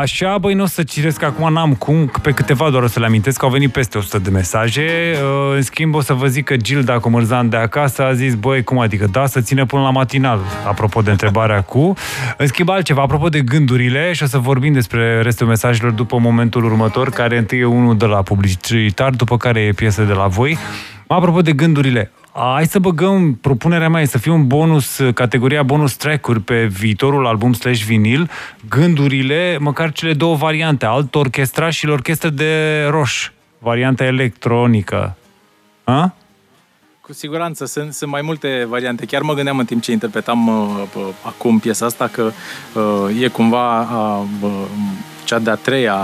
Așa, 0.00 0.38
băi, 0.38 0.54
nu 0.54 0.62
o 0.62 0.66
să 0.66 0.82
citesc 0.82 1.22
acum, 1.22 1.52
n-am 1.52 1.74
cum, 1.74 2.12
pe 2.22 2.30
câteva 2.30 2.70
doar 2.70 2.82
o 2.82 2.86
să 2.86 3.00
le 3.00 3.06
amintesc, 3.06 3.38
că 3.38 3.44
au 3.44 3.50
venit 3.50 3.72
peste 3.72 3.98
100 3.98 4.18
de 4.18 4.30
mesaje. 4.30 5.14
Uh, 5.22 5.54
În 5.54 5.62
schimb, 5.62 5.94
o 5.94 6.00
să 6.00 6.12
vă 6.12 6.26
zic 6.26 6.44
că 6.44 6.56
Gilda 6.56 6.98
Comărzan 6.98 7.48
de 7.48 7.56
acasă 7.56 8.04
a 8.04 8.12
zis, 8.12 8.34
băi, 8.34 8.62
cum 8.62 8.78
adică, 8.78 9.06
da, 9.12 9.26
să 9.26 9.40
ține 9.40 9.66
până 9.66 9.82
la 9.82 9.90
matinal, 9.90 10.40
apropo 10.66 11.00
de 11.00 11.10
întrebarea 11.10 11.62
cu. 11.62 11.94
În 12.36 12.46
schimb, 12.46 12.68
altceva, 12.68 13.02
apropo 13.02 13.28
de 13.28 13.40
gândurile, 13.40 14.12
și 14.12 14.22
o 14.22 14.26
să 14.26 14.38
vorbim 14.38 14.72
despre 14.72 15.22
restul 15.22 15.46
mesajelor 15.46 15.92
după 15.92 16.18
momentul 16.18 16.64
următor, 16.64 17.10
care 17.10 17.38
întâi 17.38 17.58
e 17.58 17.64
unul 17.64 17.96
de 17.96 18.06
la 18.06 18.22
publicitar, 18.22 19.10
după 19.10 19.36
care 19.36 19.60
e 19.60 19.72
piesă 19.72 20.02
de 20.02 20.12
la 20.12 20.26
voi. 20.26 20.58
Apropo 21.06 21.40
de 21.40 21.52
gândurile, 21.52 22.10
Hai 22.32 22.66
să 22.66 22.78
băgăm, 22.78 23.34
propunerea 23.34 23.88
mea 23.88 24.00
e 24.00 24.04
să 24.04 24.18
fie 24.18 24.32
un 24.32 24.46
bonus, 24.46 25.00
categoria 25.14 25.62
bonus 25.62 25.94
track-uri 25.94 26.40
pe 26.40 26.64
viitorul 26.64 27.26
album 27.26 27.52
slash 27.52 27.82
vinil, 27.82 28.30
gândurile, 28.68 29.56
măcar 29.60 29.92
cele 29.92 30.12
două 30.12 30.36
variante, 30.36 30.86
alt 30.86 31.14
orchestra 31.14 31.70
și 31.70 31.88
orchestră 31.88 32.28
de 32.28 32.84
roș, 32.88 33.30
varianta 33.58 34.04
electronică. 34.04 35.16
A? 35.84 36.14
Cu 37.00 37.12
siguranță, 37.12 37.64
sunt, 37.64 37.92
sunt 37.92 38.10
mai 38.10 38.22
multe 38.22 38.66
variante. 38.68 39.06
Chiar 39.06 39.22
mă 39.22 39.34
gândeam 39.34 39.58
în 39.58 39.64
timp 39.64 39.82
ce 39.82 39.92
interpretam 39.92 40.48
uh, 40.48 40.82
uh, 40.96 41.02
acum 41.22 41.58
piesa 41.58 41.86
asta 41.86 42.06
că 42.06 42.30
uh, 42.74 43.22
e 43.22 43.28
cumva 43.28 43.80
uh, 43.80 44.26
uh, 44.40 44.50
cea 45.24 45.38
de-a 45.38 45.54
treia 45.54 45.96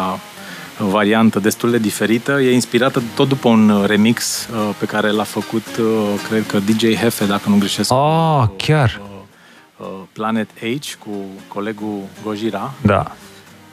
variantă 0.78 1.38
destul 1.38 1.70
de 1.70 1.78
diferită. 1.78 2.40
E 2.40 2.52
inspirată 2.52 3.02
tot 3.14 3.28
după 3.28 3.48
un 3.48 3.68
uh, 3.68 3.86
remix 3.86 4.48
uh, 4.52 4.74
pe 4.78 4.84
care 4.86 5.10
l-a 5.10 5.22
făcut, 5.22 5.66
uh, 5.80 5.86
cred 6.28 6.46
că 6.46 6.58
DJ 6.58 6.94
Hefe, 6.94 7.24
dacă 7.24 7.48
nu 7.48 7.58
greșesc. 7.58 7.92
Ah, 7.92 8.46
cu, 8.48 8.54
chiar. 8.56 9.00
Uh, 9.02 9.86
uh, 9.86 9.86
Planet 10.12 10.48
H 10.60 10.94
cu 10.98 11.10
colegul 11.48 12.00
Gojira. 12.22 12.72
Da. 12.82 13.12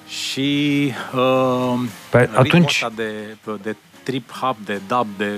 Și 0.07 0.91
uh, 1.15 1.79
Păi, 2.09 2.21
ritmul 2.21 2.39
atunci- 2.45 2.65
ăsta 2.83 2.91
de, 2.95 3.11
de 3.63 3.75
trip 4.03 4.31
hop, 4.31 4.55
de 4.65 4.79
dub, 4.87 5.07
de, 5.17 5.31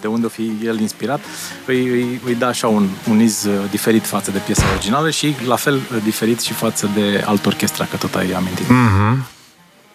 de 0.00 0.06
unde 0.06 0.26
o 0.26 0.28
fi 0.28 0.50
el 0.64 0.80
inspirat, 0.80 1.20
îi, 1.66 1.88
îi, 1.88 2.20
îi 2.26 2.34
dă 2.34 2.44
așa 2.44 2.66
un, 2.68 2.88
un 3.10 3.20
iz 3.20 3.44
uh, 3.44 3.54
diferit 3.70 4.06
față 4.06 4.30
de 4.30 4.38
piesa 4.38 4.64
originală 4.72 5.10
și 5.10 5.34
la 5.46 5.56
fel 5.56 5.74
uh, 5.74 6.02
diferit 6.04 6.40
și 6.40 6.52
față 6.52 6.90
de 6.94 7.22
alt 7.26 7.46
orchestra, 7.46 7.84
că 7.84 7.96
tot 7.96 8.14
ai 8.14 8.30
amintit. 8.32 8.64
Mm-hmm. 8.66 9.37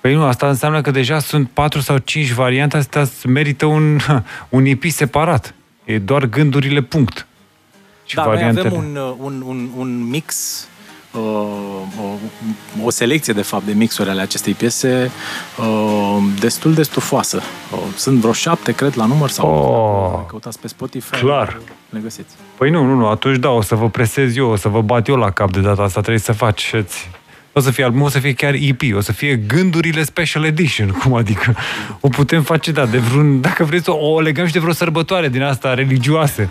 Păi 0.04 0.14
nu, 0.14 0.24
asta 0.24 0.48
înseamnă 0.48 0.82
că 0.82 0.92
deja 0.92 1.20
sunt 1.20 1.50
patru 1.50 1.80
sau 1.80 1.98
cinci 1.98 2.32
variante, 2.32 2.78
astea 2.78 3.06
merită 3.26 3.66
un, 3.66 4.00
un 4.50 4.66
EP 4.66 4.84
separat. 4.84 5.54
E 5.84 6.00
doar 6.00 6.26
gândurile 6.26 6.82
punct. 6.82 7.28
Și 8.06 8.16
da, 8.16 8.24
noi 8.24 8.34
variantele. 8.34 8.68
avem 8.68 8.80
un, 8.80 8.96
uh, 8.96 9.16
un, 9.20 9.44
un, 9.46 9.70
un 9.78 10.10
mix 10.10 10.36
uh, 11.12 11.22
o, 11.22 12.86
o 12.86 12.90
selecție, 12.90 13.34
de 13.34 13.42
fapt, 13.42 13.66
de 13.66 13.74
mixuri 13.74 14.10
ale 14.10 14.22
acestei 14.22 14.54
piese 14.54 15.12
uh, 15.58 16.18
destul 16.40 16.74
de 16.74 16.84
stufoasă. 16.84 17.42
Uh, 17.72 17.80
sunt 17.96 18.20
vreo 18.20 18.34
șapte, 18.34 18.72
cred, 18.72 18.96
la 18.96 19.06
număr 19.06 19.30
sau 19.30 19.48
Oh. 19.50 20.12
dacă 20.12 20.26
căutați 20.28 20.60
pe 20.60 20.68
Spotify. 20.68 21.18
Clar. 21.18 21.60
Le 21.90 22.00
găsiți. 22.00 22.36
Păi 22.58 22.70
nu, 22.70 22.84
nu, 22.84 22.96
nu, 22.96 23.08
atunci 23.08 23.38
da, 23.38 23.50
o 23.50 23.62
să 23.62 23.76
vă 23.76 23.90
presez 23.90 24.36
eu, 24.36 24.50
o 24.50 24.56
să 24.56 24.70
vă 24.70 24.82
bat 24.82 25.08
eu 25.08 25.16
la 25.16 25.32
cap 25.32 25.52
de 25.52 25.60
data 25.60 25.82
asta, 25.82 26.00
trebuie 26.00 26.24
să 26.24 26.32
faceți. 26.32 27.10
O 27.56 27.60
să 27.60 27.72
fie 27.72 27.84
album, 27.84 28.02
o 28.02 28.10
să 28.10 28.20
fie 28.20 28.34
chiar 28.34 28.54
EP, 28.54 28.82
o 28.96 29.02
să 29.02 29.12
fie 29.12 29.36
gândurile 29.36 30.04
Special 30.04 30.44
Edition, 30.44 30.88
cum 31.04 31.14
adică? 31.14 31.56
O 32.00 32.08
putem 32.08 32.42
face, 32.42 32.72
da, 32.72 32.86
de 32.86 32.98
vreun, 32.98 33.42
dacă 33.42 33.64
vreți, 33.64 33.90
o, 33.90 34.14
o 34.14 34.20
legăm 34.20 34.46
și 34.46 34.54
de 34.54 34.60
vreo 34.60 34.74
sărbătoare 34.74 35.30
din 35.30 35.42
asta 35.42 35.74
religioasă. 35.74 36.48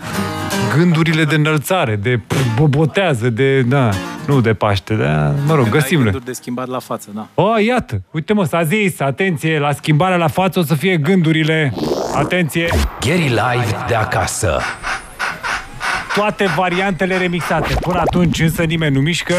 Gândurile 0.77 1.23
de 1.23 1.35
înălțare, 1.35 1.95
de 1.95 2.19
bobotează, 2.55 3.29
de, 3.29 3.61
da, 3.61 3.89
nu 4.27 4.41
de 4.41 4.53
Paște, 4.53 4.93
da, 4.93 5.33
mă 5.45 5.53
rog, 5.53 5.63
Când 5.63 5.73
ai 5.75 5.79
găsim-le. 5.79 6.03
gânduri 6.03 6.25
de 6.25 6.31
schimbat 6.33 6.67
la 6.67 6.79
față, 6.79 7.09
da. 7.15 7.27
Oh, 7.33 7.63
iată, 7.65 8.01
uite 8.11 8.33
mă, 8.33 8.45
s-a 8.45 8.63
zis, 8.63 8.99
atenție, 8.99 9.59
la 9.59 9.71
schimbarea 9.71 10.17
la 10.17 10.27
față 10.27 10.59
o 10.59 10.63
să 10.63 10.75
fie 10.75 10.97
gândurile, 10.97 11.73
atenție, 12.15 12.69
Gary 12.99 13.27
Live 13.27 13.75
de 13.87 13.95
acasă. 13.95 14.59
toate 16.15 16.45
variantele 16.55 17.17
remixate. 17.17 17.75
Până 17.81 17.99
atunci 17.99 18.39
însă 18.39 18.63
nimeni 18.63 18.95
nu 18.95 19.01
mișcă. 19.01 19.33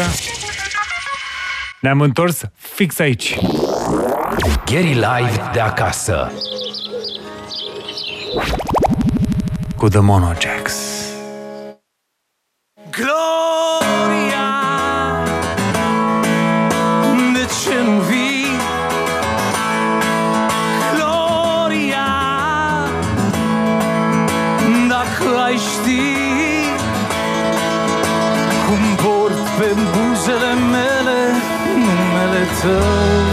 Ne-am 1.85 2.01
întors 2.01 2.41
fix 2.55 2.99
aici. 2.99 3.37
Gary 4.65 4.93
Live 4.93 5.49
de 5.53 5.59
acasă. 5.59 6.31
Cu 9.77 9.87
The 9.87 9.99
Mono 9.99 10.33
Jacks. 10.39 10.75
Numele 32.65 33.24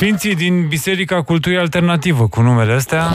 Sfinții 0.00 0.34
din 0.34 0.66
Biserica 0.68 1.22
Culturii 1.22 1.58
Alternativă, 1.58 2.28
cu 2.28 2.40
numele 2.40 2.72
astea. 2.72 3.06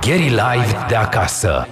Gary 0.00 0.28
Live 0.28 0.76
de 0.88 0.94
acasă. 0.94 1.68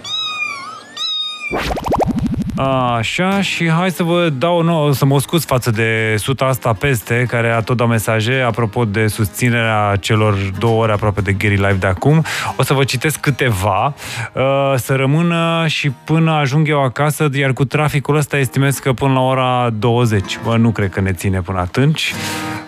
Așa, 2.96 3.42
și 3.42 3.70
hai 3.70 3.90
să 3.90 4.02
vă 4.02 4.28
dau 4.28 4.62
nou, 4.62 4.92
să 4.92 5.04
mă 5.04 5.20
scuz 5.20 5.44
față 5.44 5.70
de 5.70 6.14
suta 6.18 6.44
asta 6.44 6.72
peste, 6.72 7.26
care 7.28 7.50
a 7.50 7.60
tot 7.60 7.76
dat 7.76 7.88
mesaje, 7.88 8.40
apropo 8.40 8.84
de 8.84 9.06
susținerea 9.06 9.96
celor 10.00 10.34
două 10.58 10.82
ore 10.82 10.92
aproape 10.92 11.20
de 11.20 11.32
Gary 11.32 11.56
Live 11.56 11.76
de 11.78 11.86
acum. 11.86 12.24
O 12.56 12.62
să 12.62 12.72
vă 12.72 12.84
citesc 12.84 13.20
câteva, 13.20 13.94
uh, 14.32 14.42
să 14.76 14.94
rămână 14.94 15.64
și 15.66 15.90
până 15.90 16.30
ajung 16.30 16.68
eu 16.68 16.82
acasă, 16.82 17.28
iar 17.32 17.52
cu 17.52 17.64
traficul 17.64 18.16
ăsta 18.16 18.38
estimez 18.38 18.78
că 18.78 18.92
până 18.92 19.12
la 19.12 19.20
ora 19.20 19.70
20. 19.78 20.38
Bă, 20.44 20.56
nu 20.56 20.70
cred 20.70 20.90
că 20.90 21.00
ne 21.00 21.12
ține 21.12 21.40
până 21.40 21.58
atunci. 21.58 22.14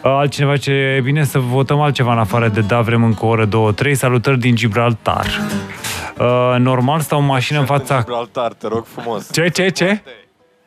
Uh, 0.03 0.11
Altcineva 0.11 0.57
ce 0.57 0.71
e 0.71 1.01
bine 1.01 1.25
să 1.25 1.39
votăm 1.39 1.81
altceva 1.81 2.13
în 2.13 2.19
afară 2.19 2.49
de 2.49 2.61
da, 2.61 2.81
vrem 2.81 3.05
încă 3.05 3.25
o 3.25 3.29
oră, 3.29 3.45
două, 3.45 3.73
trei. 3.73 3.95
Salutări 3.95 4.39
din 4.39 4.55
Gibraltar. 4.55 5.27
Uh, 6.19 6.55
normal 6.59 7.01
stau 7.01 7.19
în 7.19 7.25
mașină 7.25 7.59
în 7.59 7.65
fața... 7.65 7.99
Gibraltar, 7.99 8.53
te 8.53 8.67
rog 8.67 8.85
frumos. 8.85 9.33
Ce, 9.33 9.49
ce, 9.49 9.69
ce? 9.69 10.03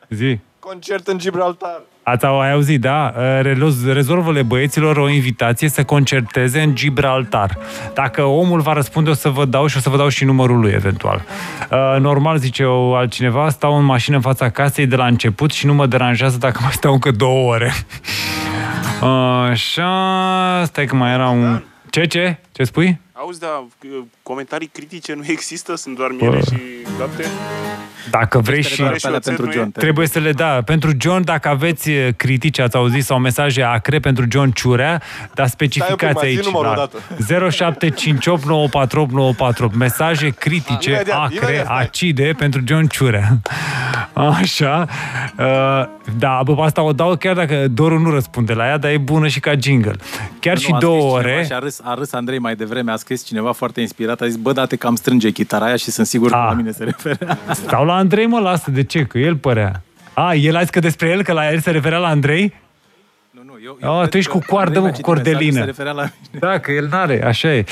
Zi. 0.08 0.38
Concert 0.58 1.06
în 1.06 1.18
Gibraltar. 1.18 1.80
Ați 2.04 2.24
au- 2.24 2.40
ai 2.40 2.52
auzit, 2.52 2.80
da? 2.80 3.12
Reloz- 3.42 3.92
Rezolvă-le 3.92 4.42
băieților 4.42 4.96
o 4.96 5.08
invitație 5.08 5.68
să 5.68 5.84
concerteze 5.84 6.60
în 6.60 6.74
Gibraltar. 6.74 7.58
Dacă 7.94 8.22
omul 8.22 8.60
va 8.60 8.72
răspunde, 8.72 9.10
o 9.10 9.14
să 9.14 9.28
vă 9.28 9.44
dau 9.44 9.66
și 9.66 9.76
o 9.76 9.80
să 9.80 9.88
vă 9.88 9.96
dau 9.96 10.08
și 10.08 10.24
numărul 10.24 10.60
lui, 10.60 10.72
eventual. 10.72 11.22
Uh, 11.70 12.00
Normal, 12.00 12.36
zice 12.36 12.64
o 12.64 12.94
altcineva, 12.94 13.48
stau 13.48 13.76
în 13.78 13.84
mașină 13.84 14.16
în 14.16 14.22
fața 14.22 14.50
casei 14.50 14.86
de 14.86 14.96
la 14.96 15.06
început 15.06 15.52
și 15.52 15.66
nu 15.66 15.74
mă 15.74 15.86
deranjează 15.86 16.36
dacă 16.38 16.58
mai 16.62 16.72
stau 16.72 16.92
încă 16.92 17.10
două 17.10 17.50
ore. 17.52 17.72
Așa, 19.50 20.62
stai 20.64 20.84
că 20.86 20.96
mai 20.96 21.12
era 21.12 21.28
un... 21.28 21.62
Ce, 21.90 22.04
ce? 22.04 22.38
Ce 22.52 22.64
spui? 22.64 23.00
Auzi, 23.22 23.40
da, 23.40 23.66
comentarii 24.22 24.66
critice 24.72 25.14
nu 25.14 25.22
există, 25.26 25.76
sunt 25.76 25.96
doar 25.96 26.10
miere 26.20 26.40
și 26.40 26.58
lapte. 26.98 27.24
Dacă 28.10 28.38
vrei 28.38 28.62
și... 28.62 28.76
doar 28.76 28.92
pe 29.00 29.06
alea 29.06 29.18
pentru 29.18 29.50
John. 29.50 29.70
Trebuie 29.72 30.06
să 30.06 30.18
le 30.18 30.32
da. 30.32 30.62
Pentru 30.64 30.90
John, 30.98 31.24
dacă 31.24 31.48
aveți 31.48 31.90
eh, 31.90 32.14
critici, 32.16 32.58
ați 32.58 32.76
auzit, 32.76 33.04
sau 33.04 33.18
mesaje 33.18 33.62
acre 33.62 33.98
pentru 33.98 34.24
John 34.30 34.50
Ciurea, 34.50 35.02
dar 35.34 35.46
specificați 35.46 35.98
Stai 35.98 36.12
un 36.12 36.14
pic, 36.14 36.22
mai 36.22 36.32
zi 36.32 36.36
aici. 36.36 36.46
numărul 36.46 36.74
la 36.76 36.82
odată. 36.82 36.98
0758948848. 39.70 39.76
Mesaje 39.78 40.28
critice, 40.28 40.90
Imediat, 40.90 41.18
acre, 41.18 41.36
imediat, 41.42 41.64
stai. 41.64 41.80
acide 41.82 42.34
pentru 42.38 42.60
John 42.66 42.86
Ciurea. 42.86 43.40
Așa. 44.40 44.86
Uh, 45.38 46.00
Da, 46.18 46.40
bă, 46.44 46.62
asta 46.62 46.82
o 46.82 46.92
dau 46.92 47.16
chiar 47.16 47.34
dacă 47.34 47.68
Doru 47.68 47.98
nu 47.98 48.10
răspunde 48.10 48.52
la 48.52 48.66
ea, 48.66 48.78
dar 48.78 48.90
e 48.90 48.98
bună 48.98 49.28
și 49.28 49.40
ca 49.40 49.52
jingle. 49.58 49.94
Chiar 50.40 50.58
și 50.58 50.70
Nu, 50.70 50.76
a 50.76 50.80
două 50.80 50.98
scris 51.00 51.10
cineva 51.20 51.34
ore. 51.36 51.44
Și 51.44 51.52
a 51.52 51.58
râs, 51.58 51.80
a 51.82 51.94
râs 51.94 52.12
Andrei 52.12 52.38
mai 52.38 52.54
devreme, 52.54 52.92
a 52.92 52.96
scris 52.96 53.11
cineva 53.20 53.52
foarte 53.52 53.80
inspirat, 53.80 54.20
a 54.20 54.26
zis, 54.26 54.36
bă, 54.36 54.52
date 54.52 54.76
cam 54.76 54.94
strânge 54.94 55.30
chitara 55.30 55.64
aia 55.64 55.76
și 55.76 55.90
sunt 55.90 56.06
sigur 56.06 56.30
că 56.30 56.36
Ah. 56.36 56.44
la 56.48 56.54
mine 56.54 56.70
se 56.70 56.84
referă. 56.84 57.38
Stau 57.50 57.84
la 57.84 57.94
Andrei, 57.94 58.26
mă, 58.26 58.38
lasă, 58.38 58.70
de 58.70 58.82
ce? 58.82 59.04
Că 59.04 59.18
el 59.18 59.36
părea. 59.36 59.82
A, 60.14 60.34
el 60.34 60.56
a 60.56 60.60
zis 60.60 60.70
că 60.70 60.80
despre 60.80 61.08
el, 61.08 61.22
că 61.22 61.32
la 61.32 61.52
el 61.52 61.60
se 61.60 61.70
referea 61.70 61.98
la 61.98 62.08
Andrei? 62.08 62.54
Nu, 63.30 63.40
nu, 63.44 63.52
eu, 63.64 63.92
Oh, 63.92 63.98
cred 63.98 64.10
tu 64.10 64.16
ești 64.16 64.30
că 64.30 64.36
cu 64.38 64.44
coardă, 64.48 64.78
Andrei 64.78 64.82
mă, 64.82 64.88
mi-a 64.88 64.92
cu 64.92 64.96
citit 65.14 65.24
mesajul, 65.24 65.32
cordelină. 65.32 65.58
Se 65.60 65.64
referea 65.64 65.92
la 65.92 66.02
mine. 66.02 66.38
Da, 66.52 66.58
că 66.58 66.72
el 66.72 66.86
n-are, 66.90 67.24
așa 67.24 67.54
e. 67.54 67.64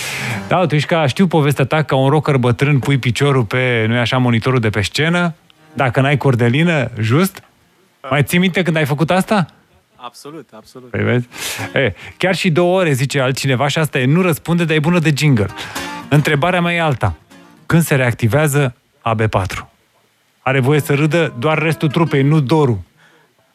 Da, 0.48 0.66
tu 0.66 0.74
ești 0.74 0.88
ca, 0.88 1.06
știu 1.06 1.26
povestea 1.26 1.64
ta, 1.64 1.82
ca 1.82 1.96
un 1.96 2.08
rocker 2.08 2.36
bătrân 2.36 2.78
pui 2.78 2.98
piciorul 2.98 3.44
pe, 3.44 3.84
nu 3.88 3.98
așa, 3.98 4.16
monitorul 4.18 4.60
de 4.60 4.70
pe 4.70 4.80
scenă, 4.80 5.34
dacă 5.72 6.00
n-ai 6.00 6.16
cordelină, 6.16 6.90
just? 7.00 7.42
Mai 8.10 8.22
ții 8.22 8.38
minte 8.38 8.62
când 8.62 8.76
ai 8.76 8.84
făcut 8.84 9.10
asta? 9.10 9.46
Absolut, 10.02 10.48
absolut. 10.56 10.90
Păi 10.90 11.02
vezi? 11.02 11.28
E, 11.74 11.94
chiar 12.16 12.34
și 12.34 12.50
două 12.50 12.78
ore, 12.78 12.92
zice 12.92 13.20
altcineva, 13.20 13.68
și 13.68 13.78
asta 13.78 13.98
e, 13.98 14.04
nu 14.04 14.22
răspunde, 14.22 14.64
dar 14.64 14.76
e 14.76 14.80
bună 14.80 14.98
de 14.98 15.12
jingle. 15.16 15.46
Întrebarea 16.08 16.60
mea 16.60 16.74
e 16.74 16.80
alta. 16.80 17.14
Când 17.66 17.82
se 17.82 17.94
reactivează 17.94 18.74
AB4? 18.98 19.66
Are 20.40 20.60
voie 20.60 20.80
să 20.80 20.94
râdă 20.94 21.34
doar 21.38 21.58
restul 21.58 21.88
trupei, 21.88 22.22
nu 22.22 22.40
Doru. 22.40 22.84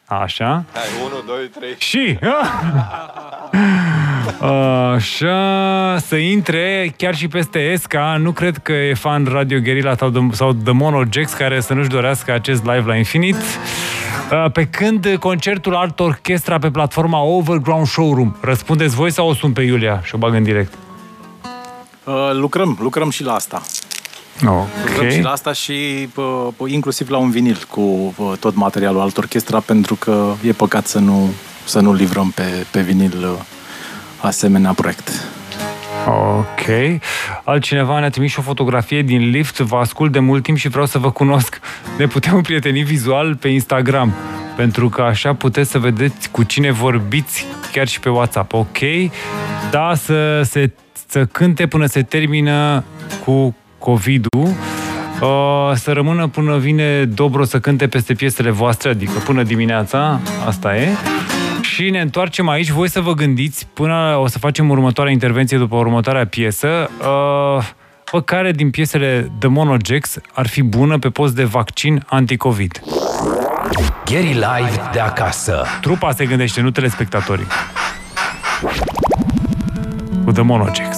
Așa. 0.04 0.64
Hai, 0.72 0.82
1, 1.04 1.22
2, 1.26 1.50
3. 1.58 1.74
Și... 1.78 2.18
Așa, 4.94 5.96
să 5.98 6.16
intre 6.16 6.94
chiar 6.96 7.14
și 7.14 7.28
peste 7.28 7.58
Esca, 7.58 8.16
nu 8.20 8.32
cred 8.32 8.56
că 8.56 8.72
e 8.72 8.94
fan 8.94 9.24
Radio 9.24 9.58
Guerilla 9.60 9.96
sau 9.96 10.10
The, 10.10 10.20
sau 10.32 10.52
The 10.52 10.72
Mono 10.72 11.02
Jax 11.10 11.32
care 11.32 11.60
să 11.60 11.74
nu-și 11.74 11.88
dorească 11.88 12.32
acest 12.32 12.64
live 12.64 12.82
la 12.86 12.96
infinit. 12.96 13.36
Uh, 14.32 14.50
Pe 14.52 14.64
când 14.64 15.16
concertul 15.20 15.74
alt 15.74 16.00
orchestra 16.00 16.58
pe 16.58 16.70
platforma 16.70 17.22
Overground 17.22 17.86
Showroom, 17.86 18.36
răspundeți 18.40 18.94
voi 18.94 19.10
sau 19.12 19.28
o 19.28 19.34
sun 19.34 19.52
pe 19.52 19.62
Iulia 19.62 20.00
și 20.04 20.14
o 20.14 20.18
bag 20.18 20.34
în 20.34 20.42
direct? 20.42 20.72
Uh, 22.04 22.30
lucrăm, 22.32 22.78
lucrăm 22.80 23.10
și 23.10 23.22
la 23.22 23.32
asta. 23.34 23.62
Lucrăm 24.40 25.10
și 25.10 25.20
la 25.20 25.28
Ok. 25.28 25.32
asta 25.34 25.52
și 25.52 26.08
pă, 26.14 26.52
pă, 26.56 26.68
inclusiv 26.68 27.08
la 27.10 27.16
un 27.16 27.30
vinil 27.30 27.58
cu 27.70 28.14
pă, 28.16 28.36
tot 28.40 28.54
materialul 28.54 29.00
alt 29.00 29.18
orchestra, 29.18 29.60
pentru 29.60 29.94
că 29.94 30.32
e 30.42 30.52
păcat 30.52 30.86
să 30.86 30.98
nu, 30.98 31.30
să 31.64 31.80
nu 31.80 31.92
livrăm 31.94 32.30
pe, 32.30 32.66
pe 32.70 32.80
vinil 32.80 33.16
uh, 33.18 33.38
asemenea 34.20 34.72
proiect. 34.72 35.08
Ok. 36.06 37.00
Altcineva 37.44 37.98
ne-a 37.98 38.10
trimis 38.10 38.30
și 38.30 38.38
o 38.38 38.42
fotografie 38.42 39.02
din 39.02 39.30
lift. 39.30 39.58
Vă 39.58 39.76
ascult 39.76 40.12
de 40.12 40.18
mult 40.18 40.42
timp 40.42 40.56
și 40.56 40.68
vreau 40.68 40.86
să 40.86 40.98
vă 40.98 41.10
cunosc. 41.10 41.60
Ne 41.98 42.06
putem 42.06 42.34
împrieteni 42.34 42.82
vizual 42.82 43.36
pe 43.36 43.48
Instagram. 43.48 44.14
Pentru 44.56 44.88
că 44.88 45.02
așa 45.02 45.34
puteți 45.34 45.70
să 45.70 45.78
vedeți 45.78 46.30
cu 46.30 46.42
cine 46.42 46.70
vorbiți 46.70 47.46
chiar 47.72 47.88
și 47.88 48.00
pe 48.00 48.08
WhatsApp. 48.08 48.52
Ok? 48.52 48.78
Da, 49.70 49.94
să, 49.94 50.42
se, 50.42 50.72
să 51.08 51.24
cânte 51.24 51.66
până 51.66 51.86
se 51.86 52.02
termină 52.02 52.84
cu 53.24 53.56
COVID-ul. 53.78 54.48
Uh, 55.20 55.72
să 55.74 55.92
rămână 55.92 56.28
până 56.28 56.56
vine 56.56 57.04
Dobro 57.04 57.44
să 57.44 57.58
cânte 57.60 57.86
peste 57.88 58.14
piesele 58.14 58.50
voastre, 58.50 58.90
adică 58.90 59.18
până 59.18 59.42
dimineața, 59.42 60.20
asta 60.46 60.76
e. 60.76 60.88
Și 61.72 61.90
ne 61.90 62.00
întoarcem 62.00 62.48
aici, 62.48 62.70
voi 62.70 62.88
să 62.88 63.00
vă 63.00 63.12
gândiți, 63.12 63.66
până 63.72 64.16
o 64.18 64.26
să 64.26 64.38
facem 64.38 64.70
următoarea 64.70 65.12
intervenție 65.12 65.58
după 65.58 65.76
următoarea 65.76 66.26
piesă, 66.26 66.90
uh, 67.00 67.64
bă, 68.12 68.20
care 68.24 68.50
din 68.50 68.70
piesele 68.70 69.30
The 69.38 69.48
Monogex 69.48 70.18
ar 70.32 70.46
fi 70.46 70.62
bună 70.62 70.98
pe 70.98 71.08
post 71.08 71.34
de 71.34 71.44
vaccin 71.44 72.02
anti-Covid? 72.06 72.80
Gary 74.04 74.32
Live 74.32 74.90
de 74.92 75.00
acasă. 75.00 75.64
Trupa 75.80 76.12
se 76.12 76.26
gândește, 76.26 76.60
nu 76.60 76.70
telespectatorii. 76.70 77.46
Cu 80.24 80.32
The 80.32 80.42
Monogex. 80.42 80.96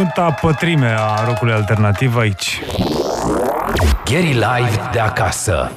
Sfânta 0.00 0.30
pătrime 0.40 0.94
a 0.98 1.24
rocului 1.24 1.52
alternativ 1.52 2.16
aici. 2.16 2.60
Gary 4.04 4.32
Live 4.32 4.88
de 4.92 4.98
acasă. 4.98 5.72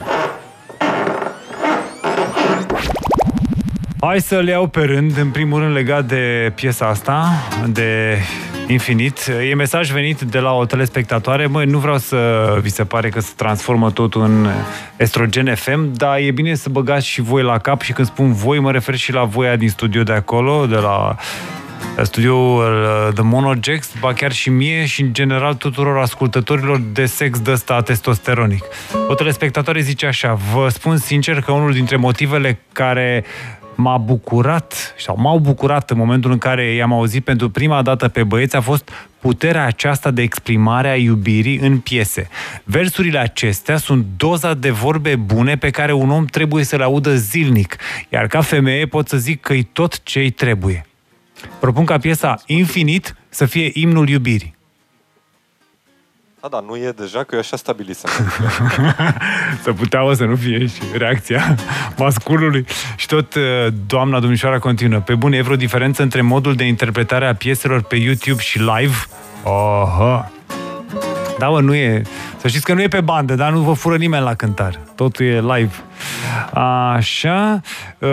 Hai 3.99 4.19
să 4.19 4.39
le 4.39 4.51
iau 4.51 4.67
pe 4.67 4.81
rând, 4.81 5.17
în 5.17 5.29
primul 5.29 5.59
rând 5.59 5.73
legat 5.73 6.05
de 6.05 6.51
piesa 6.55 6.87
asta, 6.87 7.29
de 7.67 8.17
Infinit. 8.67 9.17
E 9.49 9.55
mesaj 9.55 9.91
venit 9.91 10.21
de 10.21 10.39
la 10.39 10.51
o 10.51 10.65
telespectatoare. 10.65 11.45
Măi, 11.45 11.65
nu 11.65 11.77
vreau 11.77 11.97
să 11.97 12.17
vi 12.61 12.69
se 12.69 12.83
pare 12.83 13.09
că 13.09 13.19
se 13.19 13.31
transformă 13.35 13.91
totul 13.91 14.21
în 14.21 14.47
Estrogen 14.97 15.55
FM, 15.55 15.93
dar 15.93 16.17
e 16.17 16.31
bine 16.31 16.55
să 16.55 16.69
băgați 16.69 17.07
și 17.07 17.21
voi 17.21 17.43
la 17.43 17.57
cap 17.57 17.81
și 17.81 17.93
când 17.93 18.07
spun 18.07 18.33
voi, 18.33 18.59
mă 18.59 18.71
refer 18.71 18.95
și 18.95 19.13
la 19.13 19.23
voia 19.23 19.55
din 19.55 19.69
studio 19.69 20.03
de 20.03 20.13
acolo, 20.13 20.65
de 20.65 20.75
la 20.75 21.15
studioul 22.01 22.83
uh, 22.83 23.13
The 23.13 23.23
Monojax, 23.23 23.91
ba 23.99 24.13
chiar 24.13 24.31
și 24.31 24.49
mie 24.49 24.85
și 24.85 25.01
în 25.01 25.13
general 25.13 25.53
tuturor 25.53 25.97
ascultătorilor 25.97 26.81
de 26.93 27.05
sex 27.05 27.39
de 27.39 27.51
ăsta 27.51 27.81
testosteronic. 27.81 28.63
O 29.07 29.13
telespectatoare 29.13 29.81
zice 29.81 30.05
așa, 30.05 30.33
vă 30.53 30.69
spun 30.69 30.97
sincer 30.97 31.41
că 31.41 31.51
unul 31.51 31.73
dintre 31.73 31.95
motivele 31.95 32.59
care 32.71 33.23
m-a 33.75 33.97
bucurat 33.97 34.93
sau 34.97 35.17
m-au 35.19 35.39
bucurat 35.39 35.89
în 35.89 35.97
momentul 35.97 36.31
în 36.31 36.37
care 36.37 36.73
i-am 36.73 36.93
auzit 36.93 37.23
pentru 37.23 37.49
prima 37.49 37.81
dată 37.81 38.07
pe 38.07 38.23
băieți 38.23 38.55
a 38.55 38.61
fost 38.61 38.89
puterea 39.19 39.65
aceasta 39.65 40.11
de 40.11 40.21
exprimare 40.21 40.89
a 40.89 40.95
iubirii 40.95 41.57
în 41.57 41.79
piese. 41.79 42.27
Versurile 42.63 43.19
acestea 43.19 43.77
sunt 43.77 44.05
doza 44.17 44.53
de 44.53 44.69
vorbe 44.69 45.15
bune 45.15 45.57
pe 45.57 45.69
care 45.69 45.93
un 45.93 46.09
om 46.09 46.25
trebuie 46.25 46.63
să 46.63 46.75
le 46.75 46.83
audă 46.83 47.15
zilnic, 47.15 47.75
iar 48.09 48.27
ca 48.27 48.41
femeie 48.41 48.85
pot 48.85 49.07
să 49.07 49.17
zic 49.17 49.41
că 49.41 49.53
e 49.53 49.67
tot 49.73 50.03
ce 50.03 50.19
îi 50.19 50.29
trebuie. 50.29 50.85
Propun 51.59 51.85
ca 51.85 51.97
piesa 51.97 52.41
Infinit 52.45 53.15
să 53.29 53.45
fie 53.45 53.69
imnul 53.73 54.09
iubirii. 54.09 54.55
Da, 56.41 56.49
da, 56.49 56.59
nu 56.59 56.75
e 56.75 56.91
deja, 56.91 57.23
că 57.23 57.35
eu 57.35 57.39
așa 57.39 57.57
stabilisem. 57.57 58.09
să 59.63 59.73
putea 59.73 60.03
o 60.03 60.13
să 60.13 60.25
nu 60.25 60.35
fie 60.35 60.65
și 60.65 60.81
reacția 60.97 61.55
masculului. 61.97 62.65
Și 62.95 63.07
tot 63.07 63.35
uh, 63.35 63.41
doamna 63.87 64.19
domnișoara 64.19 64.59
continuă. 64.59 64.99
Pe 64.99 65.15
bune, 65.15 65.37
e 65.37 65.41
vreo 65.41 65.55
diferență 65.55 66.01
între 66.01 66.21
modul 66.21 66.55
de 66.55 66.63
interpretare 66.63 67.27
a 67.27 67.35
pieselor 67.35 67.81
pe 67.81 67.95
YouTube 67.95 68.41
și 68.41 68.57
live? 68.57 68.95
Oho! 69.43 70.32
Da, 71.39 71.47
mă, 71.47 71.61
nu 71.61 71.75
e... 71.75 72.01
Să 72.37 72.47
știți 72.47 72.65
că 72.65 72.73
nu 72.73 72.81
e 72.81 72.87
pe 72.87 73.01
bandă, 73.01 73.35
dar 73.35 73.51
nu 73.51 73.59
vă 73.59 73.73
fură 73.73 73.95
nimeni 73.95 74.23
la 74.23 74.33
cântar. 74.33 74.79
Totul 74.95 75.25
e 75.25 75.39
live. 75.39 75.73
Așa, 76.93 77.61
uh, 77.99 78.09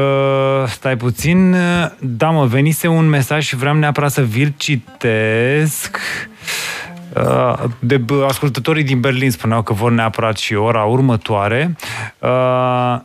stai 0.67 0.97
puțin. 0.97 1.57
Da, 1.99 2.31
mă, 2.31 2.45
venise 2.45 2.87
un 2.87 3.09
mesaj 3.09 3.45
și 3.45 3.57
vreau 3.57 3.75
neapărat 3.75 4.11
să 4.11 4.23
vi-l 4.23 4.55
citesc. 4.57 5.99
Uh, 7.15 7.65
de 7.79 8.01
ascultătorii 8.27 8.85
din 8.85 9.01
Berlin 9.01 9.31
spuneau 9.31 9.63
că 9.63 9.73
vor 9.73 9.91
neapărat 9.91 10.37
și 10.37 10.55
ora 10.55 10.83
următoare. 10.83 11.77
Uh, 12.19 12.97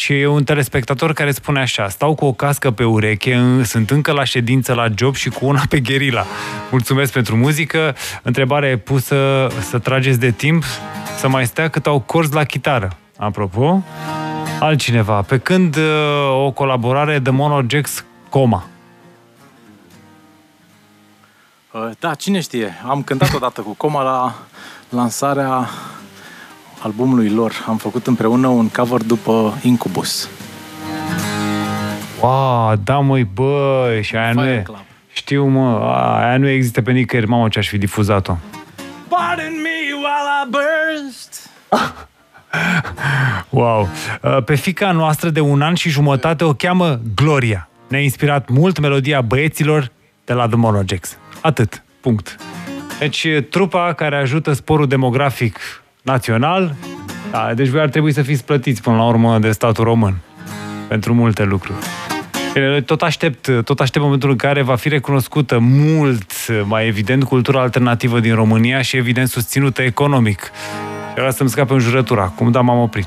și 0.00 0.12
e 0.20 0.26
un 0.26 0.44
telespectator 0.44 1.12
care 1.12 1.30
spune 1.30 1.60
așa, 1.60 1.88
stau 1.88 2.14
cu 2.14 2.24
o 2.24 2.32
cască 2.32 2.70
pe 2.70 2.84
ureche, 2.84 3.34
în- 3.34 3.64
sunt 3.64 3.90
încă 3.90 4.12
la 4.12 4.24
ședință 4.24 4.74
la 4.74 4.86
job 4.94 5.14
și 5.14 5.28
cu 5.28 5.46
una 5.46 5.62
pe 5.68 5.80
gherila. 5.80 6.24
Mulțumesc 6.70 7.12
pentru 7.12 7.36
muzică. 7.36 7.94
Întrebare 8.22 8.76
pusă 8.76 9.48
să 9.68 9.78
trageți 9.78 10.18
de 10.18 10.30
timp, 10.30 10.64
să 11.18 11.28
mai 11.28 11.46
stea 11.46 11.68
cât 11.68 11.86
au 11.86 12.00
corzi 12.00 12.34
la 12.34 12.44
chitară. 12.44 12.96
Apropo, 13.16 13.82
altcineva. 14.60 15.22
Pe 15.22 15.38
când 15.38 15.76
uh, 15.76 16.44
o 16.44 16.50
colaborare 16.50 17.18
de 17.18 17.30
Monojax 17.30 18.04
Coma. 18.28 18.64
Uh, 21.72 21.90
Da, 21.98 22.14
cine 22.14 22.40
știe? 22.40 22.74
Am 22.88 23.02
cântat 23.02 23.34
odată 23.34 23.60
cu 23.60 23.74
Coma 23.74 24.02
la 24.02 24.34
lansarea 24.88 25.68
albumului 26.82 27.28
lor. 27.28 27.64
Am 27.66 27.76
făcut 27.76 28.06
împreună 28.06 28.48
un 28.48 28.68
cover 28.68 29.02
după 29.02 29.58
Incubus. 29.62 30.28
Wow, 32.20 32.74
da 32.84 32.98
măi, 32.98 33.24
bă, 33.24 33.98
și 34.02 34.16
aia 34.16 34.32
nu 34.32 34.40
Fire 34.40 34.54
e... 34.54 34.62
Club. 34.62 34.78
Știu, 35.12 35.46
mă, 35.46 35.80
a, 35.82 36.26
aia 36.26 36.36
nu 36.36 36.48
există 36.48 36.82
pe 36.82 36.92
nicăieri. 36.92 37.28
Mamă, 37.28 37.48
ce 37.48 37.58
aș 37.58 37.68
fi 37.68 37.78
difuzat-o. 37.78 38.36
Pardon 39.08 39.52
me 39.62 39.94
while 39.94 40.30
I 40.44 40.50
burst. 40.50 41.50
Wow. 43.50 43.88
Uh, 44.22 44.42
Pe 44.44 44.54
fica 44.54 44.92
noastră 44.92 45.30
de 45.30 45.40
un 45.40 45.62
an 45.62 45.74
și 45.74 45.88
jumătate 45.88 46.44
o 46.44 46.52
cheamă 46.52 47.00
Gloria. 47.14 47.68
Ne-a 47.88 48.00
inspirat 48.00 48.48
mult 48.48 48.78
melodia 48.78 49.20
băieților 49.20 49.90
de 50.24 50.32
la 50.32 50.46
The 50.46 50.56
Monojax. 50.56 51.16
Atât. 51.40 51.82
Punct. 52.00 52.36
Deci, 52.98 53.26
trupa 53.50 53.92
care 53.92 54.16
ajută 54.16 54.52
sporul 54.52 54.86
demografic 54.86 55.58
național, 56.10 56.74
da, 57.30 57.52
deci 57.54 57.68
voi 57.68 57.80
ar 57.80 57.88
trebui 57.88 58.12
să 58.12 58.22
fiți 58.22 58.44
plătiți 58.44 58.82
până 58.82 58.96
la 58.96 59.06
urmă 59.06 59.38
de 59.38 59.50
statul 59.50 59.84
român 59.84 60.14
pentru 60.88 61.14
multe 61.14 61.44
lucruri. 61.44 61.78
Bine, 62.52 62.80
Tot 62.80 63.02
aștept, 63.02 63.50
tot 63.64 63.80
aștept 63.80 64.04
momentul 64.04 64.30
în 64.30 64.36
care 64.36 64.62
va 64.62 64.76
fi 64.76 64.88
recunoscută 64.88 65.58
mult 65.58 66.32
mai 66.64 66.86
evident 66.86 67.24
cultura 67.24 67.60
alternativă 67.60 68.20
din 68.20 68.34
România 68.34 68.82
și 68.82 68.96
evident 68.96 69.28
susținută 69.28 69.82
economic. 69.82 70.40
Și 71.08 71.14
vreau 71.14 71.30
să-mi 71.30 71.48
scape 71.48 71.72
în 71.72 71.78
jurătura 71.78 72.22
acum, 72.22 72.50
dar 72.50 72.62
m-am 72.62 72.78
oprit. 72.78 73.06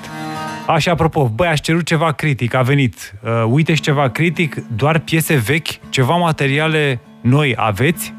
Așa, 0.67 0.91
apropo, 0.91 1.31
băi, 1.35 1.47
aș 1.47 1.59
cerut 1.59 1.85
ceva 1.85 2.11
critic, 2.11 2.53
a 2.53 2.61
venit. 2.61 3.13
Uh, 3.23 3.29
uite 3.47 3.73
și 3.73 3.81
ceva 3.81 4.09
critic, 4.09 4.55
doar 4.75 4.99
piese 4.99 5.35
vechi, 5.35 5.89
ceva 5.89 6.15
materiale 6.15 6.99
noi 7.21 7.53
aveți? 7.57 8.13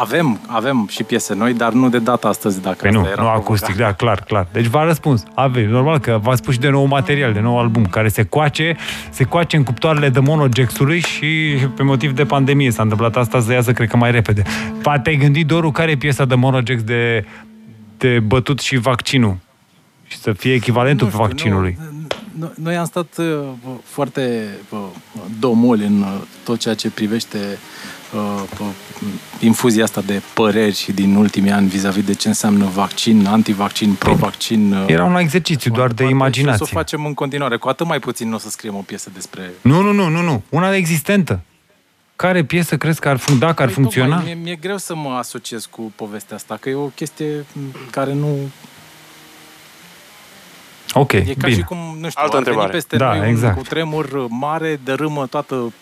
Avem, 0.00 0.40
avem 0.46 0.86
și 0.90 1.02
piese 1.02 1.34
noi, 1.34 1.52
dar 1.54 1.72
nu 1.72 1.88
de 1.88 1.98
data 1.98 2.28
astăzi, 2.28 2.60
dacă 2.62 2.76
Păi 2.80 2.88
asta 2.88 3.00
nu, 3.00 3.06
era 3.06 3.22
nu 3.22 3.28
provocarea. 3.28 3.42
acustic, 3.44 3.76
da, 3.76 3.92
clar, 3.92 4.20
clar. 4.20 4.46
Deci 4.52 4.66
v-a 4.66 4.84
răspuns. 4.84 5.22
Aveți, 5.34 5.66
normal 5.68 5.98
că 5.98 6.18
v-ați 6.22 6.38
spus 6.38 6.52
și 6.54 6.60
de 6.60 6.68
nou 6.68 6.84
material, 6.84 7.32
de 7.32 7.40
nou 7.40 7.58
album, 7.58 7.84
care 7.84 8.08
se 8.08 8.24
coace, 8.24 8.76
se 9.10 9.24
coace 9.24 9.56
în 9.56 9.62
cuptoarele 9.62 10.08
de 10.08 10.20
monojacksului 10.20 11.00
și 11.00 11.56
pe 11.76 11.82
motiv 11.82 12.12
de 12.12 12.24
pandemie 12.24 12.70
s-a 12.70 12.82
întâmplat 12.82 13.16
asta 13.16 13.40
să 13.40 13.52
iasă, 13.52 13.72
cred 13.72 13.88
că 13.88 13.96
mai 13.96 14.10
repede. 14.10 14.42
Pa, 14.82 14.98
te-ai 14.98 15.16
gândit, 15.16 15.46
Doru, 15.46 15.70
care 15.70 15.90
e 15.90 15.96
piesa 15.96 16.24
de 16.24 16.34
monojacks 16.34 16.82
de, 16.82 17.24
de 17.96 18.20
bătut 18.20 18.60
și 18.60 18.76
vaccinul? 18.76 19.36
Și 20.06 20.18
să 20.18 20.32
fie 20.32 20.52
echivalentul 20.52 21.06
Nu 21.06 21.12
știu, 21.12 21.24
vaccinului. 21.24 21.78
Nu, 22.38 22.46
no- 22.46 22.54
noi 22.62 22.76
am 22.76 22.84
stat 22.84 23.14
uh, 23.18 23.24
foarte 23.84 24.48
uh, 24.68 24.78
domoli 25.40 25.84
în 25.84 26.00
uh, 26.00 26.20
tot 26.44 26.58
ceea 26.58 26.74
ce 26.74 26.90
privește 26.90 27.36
uh, 27.38 27.52
uh, 27.52 27.58
infuzia 29.40 29.84
asta 29.84 30.00
de 30.00 30.22
păreri 30.34 30.90
din 30.94 31.14
ultimii 31.14 31.50
ani 31.50 31.68
vis-a-vis 31.68 32.04
de 32.04 32.14
ce 32.14 32.28
înseamnă 32.28 32.64
vaccin, 32.64 33.26
antivaccin, 33.26 33.94
provaccin. 33.94 34.72
uh, 34.72 34.84
Era 34.86 35.04
un 35.04 35.16
exercițiu 35.16 35.70
doar 35.70 35.86
de 35.88 35.94
departe, 35.94 36.12
Și 36.12 36.12
o 36.12 36.16
imaginație. 36.16 36.66
să 36.66 36.72
o 36.74 36.78
facem 36.78 37.04
în 37.04 37.14
continuare. 37.14 37.56
Cu 37.56 37.68
atât 37.68 37.86
mai 37.86 37.98
puțin 38.00 38.28
nu 38.28 38.34
o 38.34 38.38
să 38.38 38.48
scriem 38.50 38.74
o 38.74 38.80
piesă 38.86 39.10
despre... 39.14 39.50
Nu, 39.60 39.80
nu, 39.82 39.92
nu, 39.92 40.08
nu, 40.08 40.22
nu. 40.22 40.42
Una 40.48 40.74
existentă. 40.74 41.40
Care 42.16 42.44
piesă 42.44 42.76
crezi 42.76 43.00
că 43.00 43.08
ar, 43.08 43.16
fun- 43.18 43.38
dacă 43.38 43.62
ar 43.62 43.66
Păi, 43.68 43.74
funcționa? 43.74 44.14
Tocmai, 44.16 44.32
mie, 44.34 44.42
mi-e 44.42 44.54
greu 44.56 44.76
să 44.76 44.94
mă 44.94 45.10
asociez 45.18 45.66
cu 45.70 45.92
povestea 45.96 46.36
asta, 46.36 46.56
că 46.60 46.68
e 46.68 46.74
o 46.74 46.86
chestie 46.86 47.44
m, 47.52 47.60
care 47.90 48.12
nu... 48.12 48.36
Ok, 50.92 51.12
E 51.12 51.20
ca 51.20 51.32
bine. 51.46 51.50
și 51.52 51.60
cum, 51.62 51.76
nu 51.76 52.08
știu, 52.08 52.22
Altă 52.22 52.22
ar 52.22 52.28
veni 52.28 52.36
întrebare. 52.38 52.70
peste 52.70 52.96
Da, 52.96 53.14
noi 53.14 53.28
exact. 53.30 53.56
un 53.56 53.62
cutremur 53.62 54.26
mare, 54.28 54.80
dărâmă 54.84 55.26
toată 55.26 55.72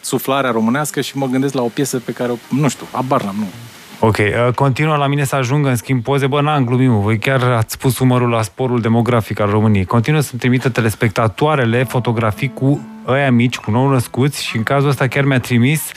suflarea 0.00 0.50
românească 0.50 1.00
și 1.00 1.16
mă 1.16 1.26
gândesc 1.26 1.54
la 1.54 1.62
o 1.62 1.68
piesă 1.68 1.98
pe 1.98 2.12
care, 2.12 2.30
o, 2.30 2.36
nu 2.48 2.68
știu, 2.68 2.86
abar 2.92 3.22
n-am, 3.22 3.36
nu. 3.38 3.46
Ok, 4.02 4.16
uh, 4.18 4.54
continuă 4.54 4.96
la 4.96 5.06
mine 5.06 5.24
să 5.24 5.36
ajungă 5.36 5.68
în 5.68 5.76
schimb 5.76 6.02
poze. 6.02 6.26
Bă, 6.26 6.40
n-am 6.40 6.64
glumit, 6.64 6.88
mă. 6.88 6.98
Voi 6.98 7.18
chiar 7.18 7.42
ați 7.42 7.78
pus 7.78 7.98
umărul 7.98 8.28
la 8.28 8.42
sporul 8.42 8.80
demografic 8.80 9.40
al 9.40 9.50
României. 9.50 9.84
Continuă 9.84 10.20
să-mi 10.20 10.40
trimită 10.40 10.68
telespectatoarele 10.68 11.84
fotografii 11.84 12.52
cu 12.52 12.80
ăia 13.06 13.30
mici, 13.30 13.56
cu 13.56 13.70
nou 13.70 13.88
născuți 13.88 14.44
și 14.44 14.56
în 14.56 14.62
cazul 14.62 14.88
ăsta 14.88 15.06
chiar 15.06 15.24
mi-a 15.24 15.40
trimis 15.40 15.92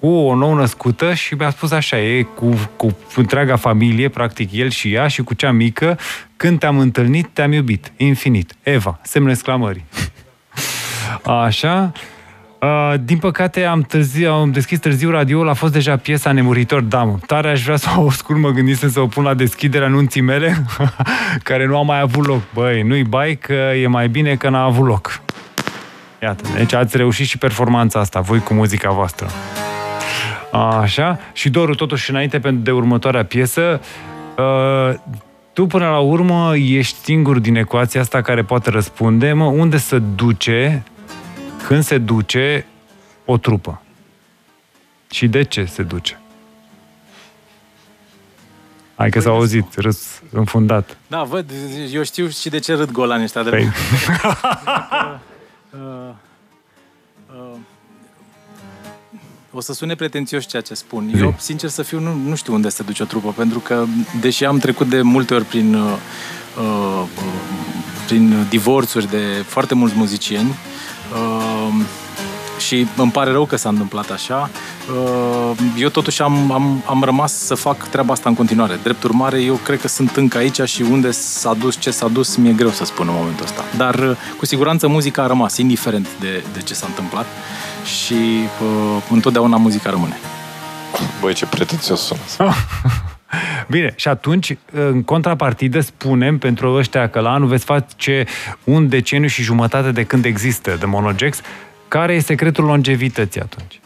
cu 0.00 0.06
o 0.06 0.34
nou 0.34 0.54
născută 0.54 1.14
și 1.14 1.34
mi-a 1.34 1.50
spus 1.50 1.70
așa, 1.70 2.00
e 2.00 2.22
cu, 2.22 2.70
cu 2.76 2.96
întreaga 3.16 3.56
familie, 3.56 4.08
practic 4.08 4.52
el 4.52 4.70
și 4.70 4.92
ea 4.92 5.06
și 5.06 5.22
cu 5.22 5.34
cea 5.34 5.52
mică, 5.52 5.98
când 6.36 6.58
te-am 6.58 6.78
întâlnit, 6.78 7.28
te-am 7.32 7.52
iubit, 7.52 7.92
infinit. 7.96 8.54
Eva, 8.62 8.98
semnul 9.02 9.30
exclamării. 9.30 9.84
Așa. 11.44 11.92
Uh, 12.60 12.94
din 13.04 13.18
păcate 13.18 13.64
am, 13.64 13.82
târziu, 13.82 14.32
am 14.32 14.50
deschis 14.50 14.78
târziu 14.78 15.10
radioul, 15.10 15.48
a 15.48 15.52
fost 15.52 15.72
deja 15.72 15.96
piesa 15.96 16.32
Nemuritor 16.32 16.80
Damă. 16.80 17.18
Tare 17.26 17.50
aș 17.50 17.62
vrea 17.62 17.76
să 17.76 17.88
o 17.96 18.06
ascult, 18.06 18.38
mă 18.38 18.50
gândisem 18.50 18.90
să 18.90 19.00
o 19.00 19.06
pun 19.06 19.24
la 19.24 19.34
deschiderea 19.34 19.86
anunții 19.86 20.20
mele, 20.20 20.64
care 21.42 21.66
nu 21.66 21.78
a 21.78 21.82
mai 21.82 22.00
avut 22.00 22.26
loc. 22.26 22.40
Băi, 22.54 22.82
nu-i 22.82 23.04
bai 23.04 23.36
că 23.36 23.52
e 23.52 23.86
mai 23.86 24.08
bine 24.08 24.34
că 24.34 24.48
n-a 24.48 24.62
avut 24.62 24.86
loc. 24.86 25.20
Iată, 26.22 26.48
deci 26.56 26.72
ați 26.72 26.96
reușit 26.96 27.26
și 27.26 27.38
performanța 27.38 28.00
asta, 28.00 28.20
voi 28.20 28.38
cu 28.38 28.54
muzica 28.54 28.90
voastră. 28.90 29.26
Așa, 30.80 31.18
și 31.32 31.50
Doru, 31.50 31.74
totuși 31.74 32.10
înainte 32.10 32.38
pentru 32.38 32.62
de 32.62 32.70
următoarea 32.70 33.24
piesă, 33.24 33.80
uh, 34.38 34.94
tu 35.52 35.66
până 35.66 35.88
la 35.88 35.98
urmă 35.98 36.52
ești 36.56 36.98
singur 37.02 37.38
din 37.38 37.56
ecuația 37.56 38.00
asta 38.00 38.20
care 38.20 38.42
poate 38.42 38.70
răspunde, 38.70 39.32
mă, 39.32 39.44
unde 39.44 39.76
se 39.76 39.98
duce 39.98 40.82
când 41.66 41.84
se 41.84 41.98
duce 41.98 42.66
o 43.24 43.36
trupă? 43.36 43.82
Și 45.10 45.26
de 45.26 45.42
ce 45.42 45.64
se 45.64 45.82
duce? 45.82 46.20
Hai 48.94 49.10
că 49.10 49.20
s-a 49.20 49.30
auzit, 49.30 49.74
râs 49.74 50.22
înfundat. 50.32 50.96
Da, 51.06 51.22
văd, 51.22 51.50
eu 51.92 52.02
știu 52.02 52.28
și 52.28 52.48
de 52.48 52.58
ce 52.58 52.74
râd 52.74 52.90
golanii 52.90 53.24
ăștia 53.24 53.42
de 53.42 53.50
Păi, 53.50 53.64
uh, 55.70 56.10
uh, 57.26 57.56
o 59.52 59.60
să 59.60 59.72
sune 59.72 59.94
pretențios 59.94 60.46
ceea 60.46 60.62
ce 60.62 60.74
spun. 60.74 61.12
Eu, 61.16 61.34
sincer 61.38 61.68
să 61.68 61.82
fiu, 61.82 62.00
nu, 62.00 62.12
nu 62.14 62.34
știu 62.34 62.54
unde 62.54 62.68
se 62.68 62.82
duce 62.82 63.02
o 63.02 63.06
trupă, 63.06 63.32
pentru 63.36 63.58
că, 63.58 63.84
deși 64.20 64.44
am 64.44 64.58
trecut 64.58 64.88
de 64.88 65.02
multe 65.02 65.34
ori 65.34 65.44
prin, 65.44 65.74
uh, 65.74 65.92
uh, 66.58 67.06
prin 68.06 68.46
divorțuri 68.48 69.10
de 69.10 69.44
foarte 69.46 69.74
mulți 69.74 69.96
muzicieni, 69.96 70.48
uh, 70.48 71.47
și 72.58 72.86
îmi 72.96 73.10
pare 73.10 73.30
rău 73.30 73.44
că 73.44 73.56
s-a 73.56 73.68
întâmplat 73.68 74.10
așa. 74.10 74.50
Uh, 75.50 75.56
Eu 75.78 75.88
totuși 75.88 76.22
am, 76.22 76.52
am, 76.52 76.82
am 76.86 77.02
rămas 77.02 77.32
să 77.32 77.54
fac 77.54 77.88
treaba 77.88 78.12
asta 78.12 78.28
în 78.28 78.34
continuare. 78.34 78.78
Drept 78.82 79.02
urmare, 79.02 79.42
eu 79.42 79.54
cred 79.54 79.80
că 79.80 79.88
sunt 79.88 80.16
încă 80.16 80.38
aici 80.38 80.60
și 80.60 80.82
unde 80.82 81.10
s-a 81.10 81.54
dus, 81.54 81.78
ce 81.78 81.90
s-a 81.90 82.08
dus, 82.08 82.36
mi-e 82.36 82.52
greu 82.52 82.70
să 82.70 82.84
spun 82.84 83.08
în 83.08 83.14
momentul 83.14 83.44
ăsta. 83.44 83.64
Dar 83.76 83.94
uh, 83.94 84.16
cu 84.38 84.46
siguranță 84.46 84.88
muzica 84.88 85.22
a 85.22 85.26
rămas, 85.26 85.56
indiferent 85.56 86.06
de, 86.20 86.42
de 86.52 86.60
ce 86.60 86.74
s-a 86.74 86.86
întâmplat 86.86 87.26
și 88.04 88.14
uh, 88.14 89.02
întotdeauna 89.10 89.56
muzica 89.56 89.90
rămâne. 89.90 90.16
Băi, 91.20 91.34
ce 91.34 91.46
pretențios 91.46 92.00
sună 92.00 92.20
asta. 92.24 92.54
Bine, 93.68 93.92
și 93.96 94.08
atunci, 94.08 94.56
în 94.72 95.02
contrapartidă, 95.02 95.80
spunem 95.80 96.38
pentru 96.38 96.74
ăștia 96.74 97.08
că 97.08 97.20
la 97.20 97.32
anul 97.32 97.48
veți 97.48 97.64
face 97.64 98.24
un 98.64 98.88
deceniu 98.88 99.28
și 99.28 99.42
jumătate 99.42 99.92
de 99.92 100.04
când 100.04 100.24
există 100.24 100.76
de 100.78 100.86
Monogex. 100.86 101.40
Care 101.88 102.14
e 102.14 102.20
secretul 102.20 102.64
longevității 102.64 103.40
atunci? 103.40 103.80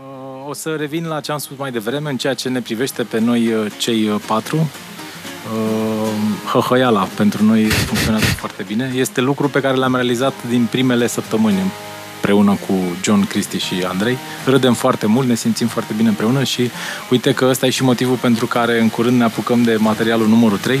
Uh, 0.00 0.48
O 0.48 0.52
să 0.52 0.74
revin 0.78 1.06
la 1.06 1.20
ce 1.20 1.32
am 1.32 1.38
spus 1.38 1.58
mai 1.58 1.70
devreme 1.70 2.10
în 2.10 2.16
ceea 2.16 2.34
ce 2.34 2.48
ne 2.48 2.60
privește 2.60 3.02
pe 3.02 3.18
noi 3.18 3.52
uh, 3.52 3.72
cei 3.78 4.08
uh, 4.08 4.20
patru. 4.26 4.56
Uh, 4.56 6.08
Hăhăiala 6.52 7.08
pentru 7.16 7.44
noi 7.44 7.64
funcționează 7.64 8.26
foarte 8.42 8.62
bine. 8.62 8.92
Este 8.94 9.20
lucru 9.20 9.48
pe 9.48 9.60
care 9.60 9.76
l-am 9.76 9.94
realizat 9.94 10.34
din 10.48 10.66
primele 10.70 11.06
săptămâni 11.06 11.72
împreună 12.14 12.58
cu 12.66 12.74
John, 13.02 13.26
Cristi 13.26 13.58
și 13.58 13.74
Andrei. 13.88 14.16
Râdem 14.46 14.74
foarte 14.74 15.06
mult, 15.06 15.28
ne 15.28 15.34
simțim 15.34 15.66
foarte 15.66 15.92
bine 15.96 16.08
împreună 16.08 16.44
și 16.44 16.70
uite 17.10 17.32
că 17.32 17.44
ăsta 17.44 17.66
e 17.66 17.70
și 17.70 17.82
motivul 17.82 18.16
pentru 18.16 18.46
care 18.46 18.80
în 18.80 18.88
curând 18.88 19.16
ne 19.16 19.24
apucăm 19.24 19.62
de 19.62 19.76
materialul 19.78 20.28
numărul 20.28 20.58
3, 20.58 20.80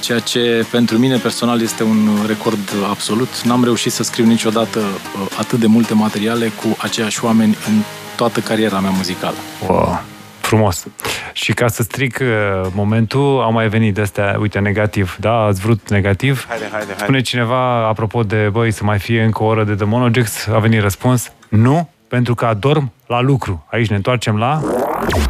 ceea 0.00 0.18
ce 0.18 0.66
pentru 0.70 0.98
mine 0.98 1.16
personal 1.16 1.62
este 1.62 1.82
un 1.82 2.08
record 2.26 2.58
absolut. 2.90 3.42
N-am 3.42 3.64
reușit 3.64 3.92
să 3.92 4.02
scriu 4.02 4.24
niciodată 4.24 4.78
uh, 4.78 5.36
atât 5.38 5.58
de 5.58 5.66
multe 5.66 5.94
materiale 5.94 6.46
cu 6.46 6.76
aceiași 6.78 7.24
oameni 7.24 7.56
în 7.68 7.82
toată 8.16 8.40
cariera 8.40 8.80
mea 8.80 8.90
muzicală. 8.90 9.36
Wow, 9.68 10.00
frumos. 10.40 10.86
Și 11.32 11.52
ca 11.52 11.68
să 11.68 11.82
stric 11.82 12.18
uh, 12.20 12.26
momentul, 12.74 13.42
au 13.42 13.52
mai 13.52 13.68
venit 13.68 13.94
de 13.94 14.00
astea, 14.00 14.36
uite, 14.40 14.58
negativ. 14.58 15.16
Da, 15.20 15.44
ați 15.44 15.60
vrut 15.60 15.90
negativ? 15.90 16.46
Haide, 16.48 16.68
haide, 16.70 16.86
haide. 16.86 17.02
Spune 17.02 17.20
cineva, 17.20 17.88
apropo 17.88 18.22
de, 18.22 18.48
băi, 18.52 18.70
să 18.70 18.84
mai 18.84 18.98
fie 18.98 19.22
încă 19.22 19.42
o 19.42 19.46
oră 19.46 19.64
de 19.64 19.74
The 19.74 19.84
Monogex, 19.84 20.46
a 20.46 20.58
venit 20.58 20.80
răspuns, 20.80 21.32
nu, 21.48 21.88
pentru 22.08 22.34
că 22.34 22.46
adorm 22.46 22.92
la 23.06 23.20
lucru. 23.20 23.66
Aici 23.70 23.88
ne 23.88 23.96
întoarcem 23.96 24.36
la 24.36 24.60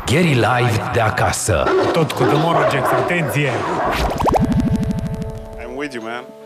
Gary 0.06 0.34
Live 0.34 0.90
de 0.92 1.00
acasă. 1.00 1.64
tot 1.92 2.12
cu 2.12 2.22
The 2.22 2.36
Monogex, 2.36 2.88
atenție! 2.88 3.50
you, 5.95 6.01
man. 6.01 6.39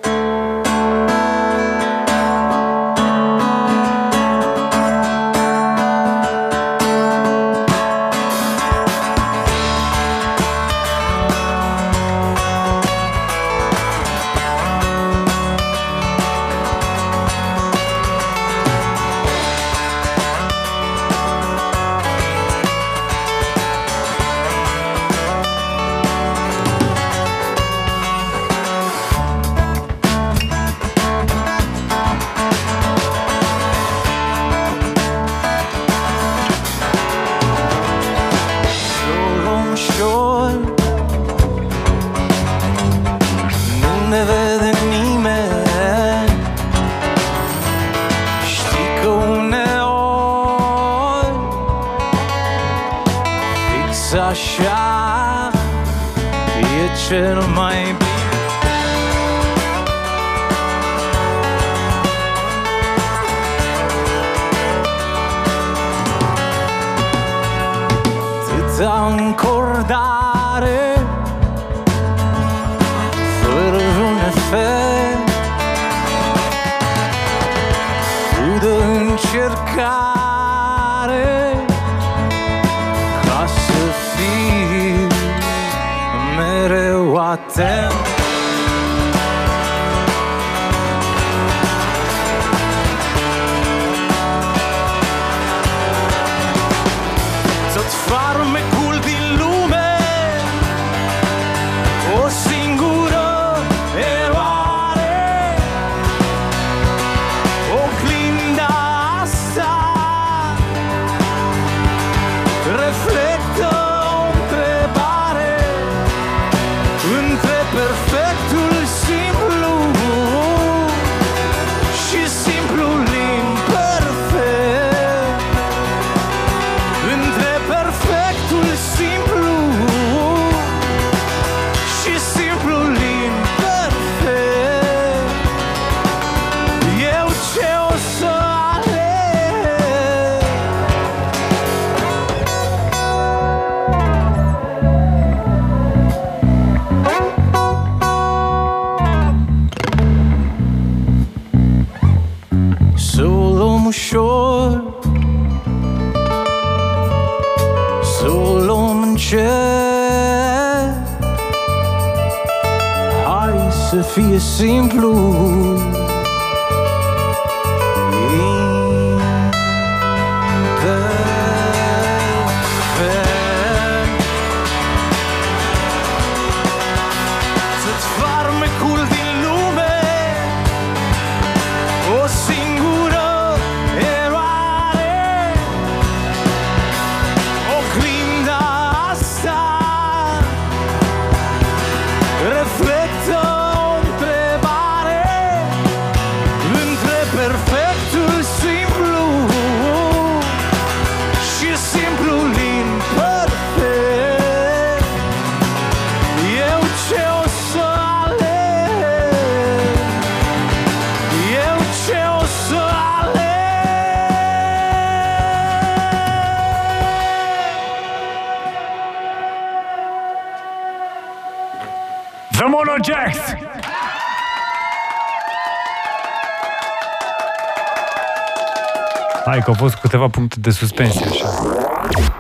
Fost 229.89 229.97
câteva 229.97 230.29
puncte 230.29 230.57
de 230.61 230.71
suspensie 230.71 231.27
așa. 231.31 231.49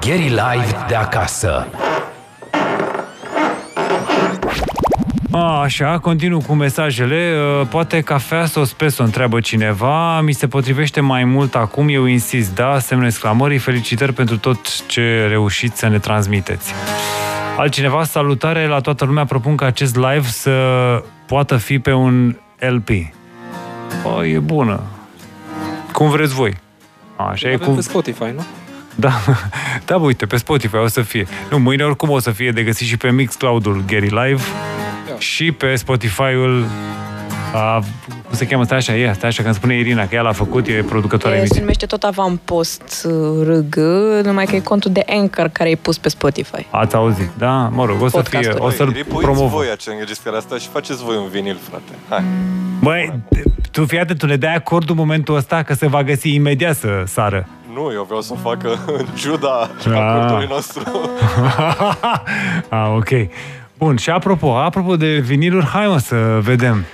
Gary 0.00 0.28
Live 0.28 0.84
de 0.88 0.94
acasă. 0.94 1.66
A, 5.30 5.60
așa, 5.60 5.98
continuu 5.98 6.40
cu 6.46 6.52
mesajele. 6.54 7.32
Uh, 7.60 7.66
Poate 7.70 8.00
cafea 8.00 8.46
sau 8.46 8.62
espresso, 8.62 9.02
întreabă 9.02 9.40
cineva. 9.40 10.20
Mi 10.20 10.32
se 10.32 10.46
potrivește 10.46 11.00
mai 11.00 11.24
mult 11.24 11.54
acum, 11.54 11.88
eu 11.88 12.04
insist, 12.04 12.54
da? 12.54 12.78
Semne 12.78 13.06
exclamării, 13.06 13.58
felicitări 13.58 14.12
pentru 14.12 14.38
tot 14.38 14.86
ce 14.86 15.26
reușiți 15.28 15.78
să 15.78 15.88
ne 15.88 15.98
transmiteți. 15.98 16.72
Altcineva, 17.56 18.04
salutare 18.04 18.66
la 18.66 18.80
toată 18.80 19.04
lumea, 19.04 19.24
propun 19.24 19.56
ca 19.56 19.66
acest 19.66 19.96
live 19.96 20.26
să 20.26 20.52
poată 21.26 21.56
fi 21.56 21.78
pe 21.78 21.92
un 21.92 22.36
LP. 22.58 22.88
O, 24.04 24.24
e 24.24 24.38
bună. 24.38 24.80
Cum 25.92 26.10
vreți 26.10 26.34
voi. 26.34 26.62
Așa 27.16 27.48
e 27.48 27.54
Avem 27.54 27.66
cum... 27.66 27.74
pe 27.74 27.80
Spotify, 27.80 28.24
nu? 28.34 28.44
Da, 28.94 29.12
da, 29.86 29.98
bă, 29.98 30.04
uite, 30.04 30.26
pe 30.26 30.36
Spotify 30.36 30.76
o 30.76 30.86
să 30.86 31.02
fie. 31.02 31.26
Nu, 31.50 31.58
mâine 31.58 31.84
oricum 31.84 32.10
o 32.10 32.18
să 32.18 32.30
fie 32.30 32.50
de 32.50 32.62
găsit 32.62 32.86
și 32.86 32.96
pe 32.96 33.10
Mixcloud-ul 33.10 33.84
Gary 33.86 34.08
Live 34.08 34.42
Da. 35.08 35.18
și 35.18 35.52
pe 35.52 35.74
Spotify-ul 35.74 36.64
a, 37.54 37.82
cum 38.34 38.42
se 38.46 38.50
cheamă, 38.52 38.64
stai 38.64 38.78
așa, 38.78 38.96
e, 38.96 39.12
stai 39.12 39.28
așa, 39.28 39.40
că 39.40 39.46
îmi 39.48 39.56
spune 39.56 39.76
Irina, 39.78 40.06
că 40.06 40.14
ea 40.14 40.22
l-a 40.22 40.32
făcut, 40.32 40.66
e 40.66 40.72
producătoarea 40.88 41.30
E, 41.30 41.34
se 41.34 41.38
emisiunii. 41.40 41.60
numește 41.60 41.86
tot 41.86 42.02
Avampost 42.02 43.06
uh, 43.08 43.46
RG, 43.46 43.76
numai 44.26 44.44
că 44.44 44.56
e 44.56 44.60
contul 44.60 44.92
de 44.92 45.02
Anchor 45.08 45.48
care 45.48 45.70
e 45.70 45.74
pus 45.74 45.98
pe 45.98 46.08
Spotify. 46.08 46.66
Ați 46.70 46.94
auzit, 46.94 47.30
da? 47.38 47.52
Mă 47.52 47.84
rog, 47.84 48.02
o 48.02 48.08
să 48.08 48.20
fie, 48.20 48.38
Podcasturi. 48.38 48.64
o 48.64 48.70
să-l 48.70 48.88
Ripuiți 48.90 49.22
promovăm. 49.24 49.48
voi 49.48 49.66
ce 49.78 49.90
înregistrarea 49.90 50.38
asta 50.38 50.56
și 50.58 50.68
faceți 50.68 51.04
voi 51.04 51.16
un 51.16 51.28
vinil, 51.28 51.58
frate. 51.68 51.92
Hai. 52.08 52.22
Băi, 52.82 53.12
tu 53.70 53.84
fii 53.84 53.98
atent, 53.98 54.18
tu 54.18 54.26
ne 54.26 54.36
dai 54.36 54.54
acordul 54.54 54.90
în 54.90 55.00
momentul 55.00 55.36
ăsta 55.36 55.62
că 55.62 55.74
se 55.74 55.86
va 55.88 56.02
găsi 56.02 56.34
imediat 56.34 56.76
să 56.76 56.88
sară. 57.06 57.46
Nu, 57.74 57.90
eu 57.92 58.02
vreau 58.06 58.20
să 58.20 58.32
o 58.32 58.36
facă 58.48 58.78
în 58.98 59.06
ciuda 59.14 59.70
Ah. 59.84 59.92
acordului 59.92 60.46
nostru. 60.50 60.82
ah, 62.68 62.88
ok. 62.96 63.08
Bun, 63.78 63.96
și 63.96 64.10
apropo, 64.10 64.56
apropo 64.58 64.96
de 64.96 65.18
viniluri, 65.18 65.66
hai 65.66 65.86
mă 65.86 65.98
să 65.98 66.38
vedem. 66.42 66.84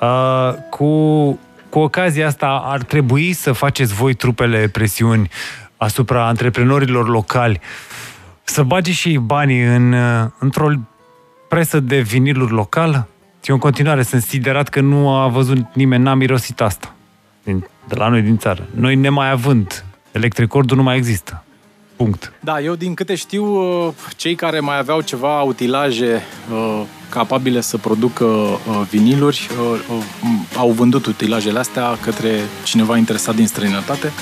Uh, 0.00 0.54
cu, 0.70 1.38
cu 1.68 1.78
ocazia 1.78 2.26
asta 2.26 2.62
ar 2.64 2.82
trebui 2.82 3.32
să 3.32 3.52
faceți 3.52 3.94
voi 3.94 4.14
trupele 4.14 4.68
presiuni 4.68 5.28
asupra 5.76 6.26
antreprenorilor 6.26 7.08
locali 7.08 7.60
să 8.42 8.62
bage 8.62 8.92
și 8.92 9.08
ei 9.08 9.18
banii 9.18 9.62
în, 9.62 9.92
uh, 9.92 10.26
într-o 10.38 10.68
presă 11.48 11.80
de 11.80 12.00
viniluri 12.00 12.52
locală? 12.52 13.08
Eu 13.42 13.54
în 13.54 13.60
continuare 13.60 14.02
sunt 14.02 14.22
siderat 14.22 14.68
că 14.68 14.80
nu 14.80 15.08
a 15.08 15.28
văzut 15.28 15.74
nimeni, 15.74 16.02
n-a 16.02 16.14
mirosit 16.14 16.60
asta. 16.60 16.94
Din, 17.42 17.66
de 17.88 17.94
la 17.94 18.08
noi 18.08 18.22
din 18.22 18.38
țară. 18.38 18.68
Noi 18.74 18.94
nemai 18.94 19.30
având, 19.30 19.84
electricordul 20.12 20.76
nu 20.76 20.82
mai 20.82 20.96
există. 20.96 21.44
Punct. 22.00 22.32
Da, 22.40 22.60
eu 22.60 22.74
din 22.74 22.94
câte 22.94 23.14
știu, 23.14 23.44
uh, 23.44 23.92
cei 24.16 24.34
care 24.34 24.60
mai 24.60 24.78
aveau 24.78 25.00
ceva 25.00 25.42
utilaje 25.42 26.22
uh, 26.52 26.82
capabile 27.08 27.60
să 27.60 27.78
producă 27.78 28.24
uh, 28.24 28.58
viniluri 28.90 29.48
uh, 29.72 29.80
uh, 29.96 30.04
au 30.56 30.70
vândut 30.70 31.06
utilajele 31.06 31.58
astea 31.58 31.98
către 32.02 32.30
cineva 32.62 32.96
interesat 32.96 33.34
din 33.34 33.46
străinătate 33.46 34.12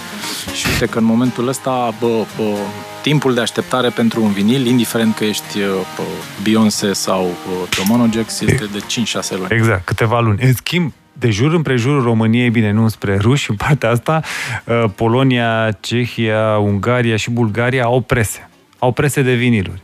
și 0.54 0.66
uite 0.72 0.86
că 0.86 0.98
în 0.98 1.04
momentul 1.04 1.48
ăsta 1.48 1.94
bă, 2.00 2.24
bă, 2.36 2.56
timpul 3.02 3.34
de 3.34 3.40
așteptare 3.40 3.88
pentru 3.88 4.22
un 4.22 4.32
vinil, 4.32 4.66
indiferent 4.66 5.14
că 5.14 5.24
ești 5.24 5.58
uh, 5.58 5.64
bă, 5.96 6.02
Beyoncé 6.42 6.92
sau 6.92 7.24
uh, 7.24 7.68
The 7.68 7.82
Monojax, 7.86 8.40
este 8.40 8.64
de 8.72 8.78
5-6 8.78 9.30
luni. 9.30 9.48
Exact, 9.48 9.84
câteva 9.84 10.20
luni. 10.20 10.38
În 10.42 10.52
schimb, 10.52 10.92
de 11.18 11.30
jur 11.30 11.52
împrejurul 11.52 12.02
României, 12.02 12.50
bine, 12.50 12.70
nu 12.70 12.88
spre 12.88 13.16
ruși, 13.16 13.50
în 13.50 13.56
partea 13.56 13.90
asta, 13.90 14.22
uh, 14.64 14.84
Polonia, 14.94 15.70
Cehia, 15.80 16.58
Ungaria 16.58 17.16
și 17.16 17.30
Bulgaria 17.30 17.84
au 17.84 18.00
prese. 18.00 18.50
Au 18.78 18.92
prese 18.92 19.22
de 19.22 19.34
viniluri. 19.34 19.82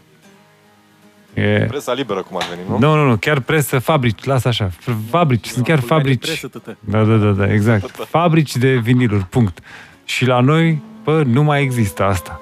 E... 1.34 1.64
Presa 1.68 1.92
liberă, 1.92 2.22
cum 2.22 2.36
ar 2.36 2.46
veni, 2.48 2.60
nu? 2.68 2.78
Nu, 2.78 2.96
nu, 2.96 3.08
nu, 3.08 3.16
chiar 3.16 3.40
presă, 3.40 3.78
fabrici, 3.78 4.24
lasă 4.24 4.48
așa. 4.48 4.70
Fabrici, 5.10 5.46
sunt 5.46 5.64
chiar 5.64 5.78
Bulgaria 5.78 5.96
e 5.96 5.98
fabrici. 5.98 6.26
presă, 6.26 6.48
tătă. 6.48 6.76
Da, 6.80 7.04
da, 7.04 7.16
da, 7.16 7.30
da, 7.30 7.52
exact. 7.52 7.90
Fabrici 8.16 8.56
de 8.56 8.74
viniluri, 8.74 9.24
punct. 9.24 9.58
Și 10.04 10.26
la 10.26 10.40
noi, 10.40 10.82
bă, 11.04 11.22
nu 11.26 11.42
mai 11.42 11.62
există 11.62 12.04
asta. 12.04 12.40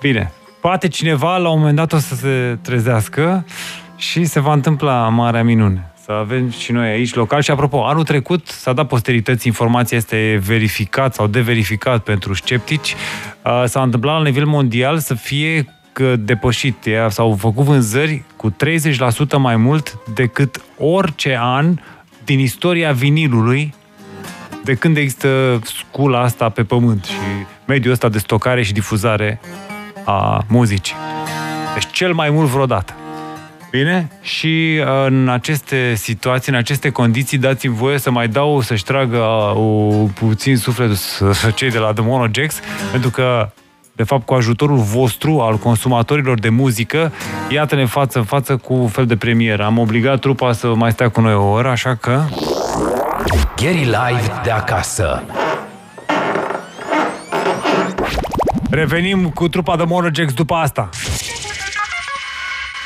Bine, 0.00 0.32
poate 0.60 0.88
cineva 0.88 1.36
la 1.36 1.50
un 1.50 1.58
moment 1.58 1.76
dat 1.76 1.92
o 1.92 1.98
să 1.98 2.14
se 2.14 2.58
trezească 2.62 3.44
și 3.96 4.24
se 4.24 4.40
va 4.40 4.52
întâmpla 4.52 5.08
marea 5.08 5.44
minune. 5.44 5.93
Să 6.04 6.12
avem 6.12 6.50
și 6.50 6.72
noi 6.72 6.88
aici 6.88 7.14
local. 7.14 7.42
Și 7.42 7.50
apropo, 7.50 7.84
anul 7.84 8.04
trecut 8.04 8.46
s-a 8.48 8.72
dat 8.72 8.86
posterității, 8.86 9.42
informația 9.46 9.96
este 9.96 10.40
verificat 10.46 11.14
sau 11.14 11.26
deverificat 11.26 12.02
pentru 12.02 12.34
sceptici. 12.34 12.94
Uh, 13.44 13.62
S-a 13.66 13.82
întâmplat 13.82 14.16
la 14.16 14.22
nivel 14.22 14.44
mondial 14.44 14.98
să 14.98 15.14
fie 15.14 15.66
că 15.92 16.16
depășit, 16.16 16.86
ea- 16.88 17.08
s-au 17.08 17.36
făcut 17.38 17.64
vânzări 17.64 18.22
cu 18.36 18.50
30% 18.50 19.38
mai 19.38 19.56
mult 19.56 19.98
decât 20.14 20.62
orice 20.78 21.36
an 21.40 21.78
din 22.24 22.38
istoria 22.38 22.92
vinilului 22.92 23.74
de 24.64 24.74
când 24.74 24.96
există 24.96 25.60
scula 25.64 26.20
asta 26.20 26.48
pe 26.48 26.64
pământ 26.64 27.04
și 27.04 27.16
mediul 27.66 27.92
ăsta 27.92 28.08
de 28.08 28.18
stocare 28.18 28.62
și 28.62 28.72
difuzare 28.72 29.40
a 30.04 30.44
muzicii. 30.48 30.96
Deci 31.74 31.86
cel 31.90 32.12
mai 32.12 32.30
mult 32.30 32.48
vreodată. 32.48 32.94
Bine? 33.78 34.08
Și 34.20 34.80
uh, 34.80 35.06
în 35.06 35.28
aceste 35.28 35.94
situații, 35.94 36.52
în 36.52 36.58
aceste 36.58 36.90
condiții, 36.90 37.38
dați-mi 37.38 37.74
voie 37.74 37.98
să 37.98 38.10
mai 38.10 38.28
dau, 38.28 38.60
să-și 38.60 38.84
tragă 38.84 39.16
uh, 39.16 39.56
o, 39.56 39.88
puțin 40.14 40.56
sufletul 40.56 40.94
s- 40.94 41.20
cei 41.54 41.70
de 41.70 41.78
la 41.78 41.92
The 41.92 42.02
Monojax, 42.02 42.54
pentru 42.90 43.10
că 43.10 43.48
de 43.92 44.02
fapt, 44.02 44.26
cu 44.26 44.34
ajutorul 44.34 44.76
vostru, 44.76 45.40
al 45.40 45.56
consumatorilor 45.56 46.40
de 46.40 46.48
muzică, 46.48 47.12
iată-ne 47.48 47.84
față 47.84 48.18
în 48.18 48.24
față 48.24 48.56
cu 48.56 48.74
un 48.74 48.88
fel 48.88 49.06
de 49.06 49.16
premieră. 49.16 49.64
Am 49.64 49.78
obligat 49.78 50.18
trupa 50.20 50.52
să 50.52 50.66
mai 50.74 50.90
stea 50.92 51.08
cu 51.08 51.20
noi 51.20 51.34
o 51.34 51.44
oră, 51.50 51.68
așa 51.68 51.94
că... 51.94 52.22
Gary 53.56 53.84
Live 53.84 54.32
de 54.44 54.50
acasă. 54.50 55.22
Revenim 58.70 59.28
cu 59.30 59.48
trupa 59.48 59.76
de 59.76 59.84
Monojax 59.86 60.32
după 60.32 60.54
asta. 60.54 60.88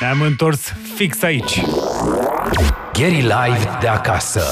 Ne-am 0.01 0.21
întors 0.21 0.73
fix 0.95 1.23
aici. 1.23 1.63
Gary 2.93 3.21
Live 3.21 3.79
de 3.81 3.87
acasă. 3.89 4.43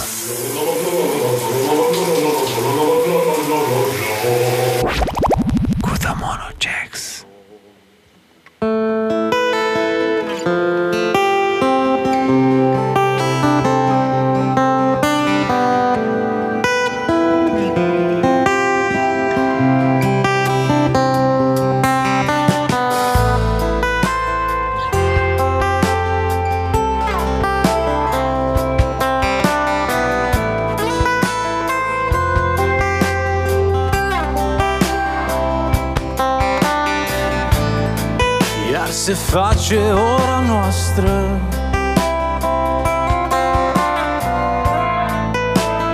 Se 39.07 39.15
face 39.15 39.79
ora 39.93 40.41
noastră. 40.49 41.41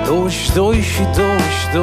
22 0.06 0.80
și 0.80 1.02
22 1.02 1.82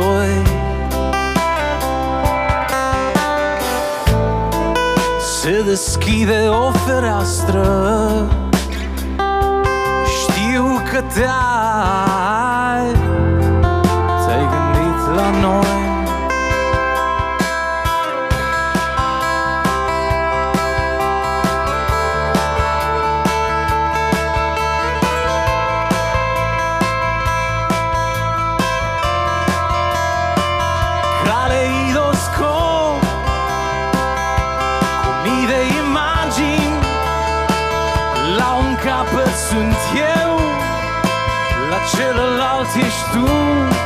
Se 5.41 5.61
deschide 5.61 6.47
o 6.47 6.71
fereastră. 6.71 7.65
Știu 10.05 10.81
că 10.91 11.01
te-ai 11.13 12.28
existo. 42.69 43.78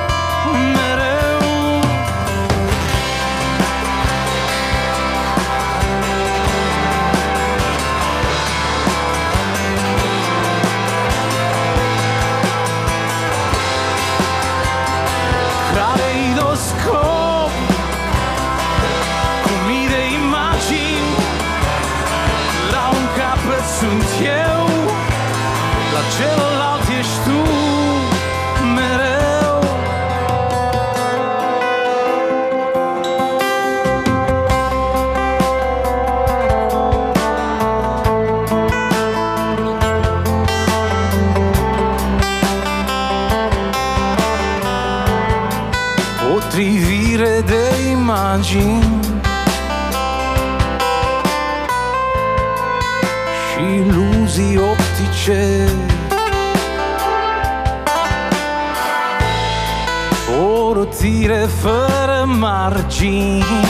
jeans 63.04 63.62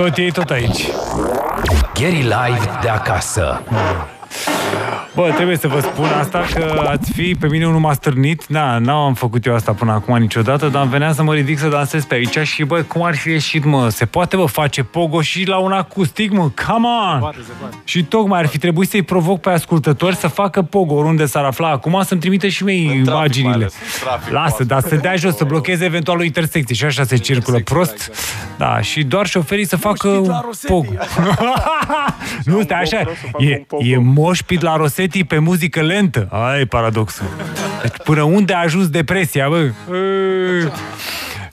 Tot 0.00 0.16
ei, 0.16 0.30
tot 0.30 0.50
aici. 0.50 0.88
Gary 1.94 2.22
Live 2.22 2.78
de 2.82 2.88
acasă. 2.88 3.62
Bă, 5.20 5.30
trebuie 5.34 5.56
să 5.56 5.68
vă 5.68 5.80
spun 5.80 6.06
asta 6.20 6.44
că 6.54 6.84
ați 6.88 7.12
fi, 7.12 7.36
pe 7.40 7.46
mine 7.48 7.66
unul 7.66 7.80
m-a 7.80 7.92
stârnit. 7.92 8.44
Da, 8.48 8.78
n-am 8.78 9.14
făcut 9.14 9.46
eu 9.46 9.54
asta 9.54 9.72
până 9.72 9.92
acum 9.92 10.18
niciodată, 10.18 10.66
dar 10.68 10.82
îmi 10.82 10.90
venea 10.90 11.12
să 11.12 11.22
mă 11.22 11.34
ridic 11.34 11.58
să 11.58 11.68
dansez 11.68 12.04
pe 12.04 12.14
aici 12.14 12.38
și, 12.38 12.64
bă, 12.64 12.82
cum 12.82 13.02
ar 13.02 13.14
fi 13.16 13.28
ieșit, 13.30 13.64
mă? 13.64 13.88
Se 13.88 14.04
poate, 14.04 14.36
bă, 14.36 14.44
face 14.44 14.82
pogo 14.82 15.20
și 15.20 15.44
la 15.46 15.56
un 15.58 15.72
acustic, 15.72 16.30
mă? 16.32 16.50
Come 16.66 16.86
on! 17.12 17.18
Poate, 17.20 17.36
se 17.46 17.52
poate. 17.60 17.76
Și 17.84 18.04
tocmai 18.04 18.38
ar 18.40 18.46
fi 18.46 18.58
trebuit 18.58 18.88
să-i 18.88 19.02
provoc 19.02 19.40
pe 19.40 19.50
ascultători 19.50 20.16
să 20.16 20.28
facă 20.28 20.62
pogo 20.62 20.94
oriunde 20.94 21.26
s-ar 21.26 21.44
afla 21.44 21.68
acum, 21.70 22.02
să-mi 22.04 22.20
trimite 22.20 22.48
și 22.48 22.64
mie 22.64 22.74
În 22.80 22.86
trafic, 22.88 23.04
mai 23.06 23.14
imaginile. 23.16 23.54
ales, 23.54 23.72
în 23.74 24.00
trafic, 24.08 24.32
Lasă, 24.32 24.48
poate. 24.48 24.64
dar 24.64 24.80
să 24.80 24.94
dea 24.94 25.16
jos, 25.16 25.36
să 25.36 25.44
blocheze 25.44 25.84
eventual 25.84 26.18
o 26.18 26.22
intersecție 26.22 26.74
și 26.74 26.84
așa 26.84 27.04
se 27.04 27.16
circulă 27.16 27.58
prost. 27.64 27.92
exact. 27.92 28.18
Da, 28.58 28.80
și 28.80 29.02
doar 29.02 29.26
șoferii 29.26 29.66
să 29.66 29.76
facă 29.76 30.08
Moșpit 30.08 30.26
la 30.28 30.34
un 30.36 30.42
Rosetti. 30.46 30.66
pogo. 30.72 30.92
nu, 32.56 32.62
stai 32.62 32.80
așa, 32.80 32.96
GoPro 32.96 33.12
să 33.20 33.26
facă 33.30 33.44
e, 33.44 33.56
un 33.56 33.64
pogo. 33.66 33.84
e 33.84 33.96
moșpit 33.96 34.60
la 34.62 34.76
Rosetti 34.76 35.09
pe 35.18 35.38
muzică 35.38 35.80
lentă. 35.80 36.28
Aia 36.30 36.60
e 36.60 36.64
paradoxul. 36.64 37.26
Deci 37.82 37.96
până 38.04 38.22
unde 38.22 38.52
a 38.52 38.58
ajuns 38.58 38.88
depresia, 38.88 39.48
bă? 39.48 39.58
Ei. 39.58 40.72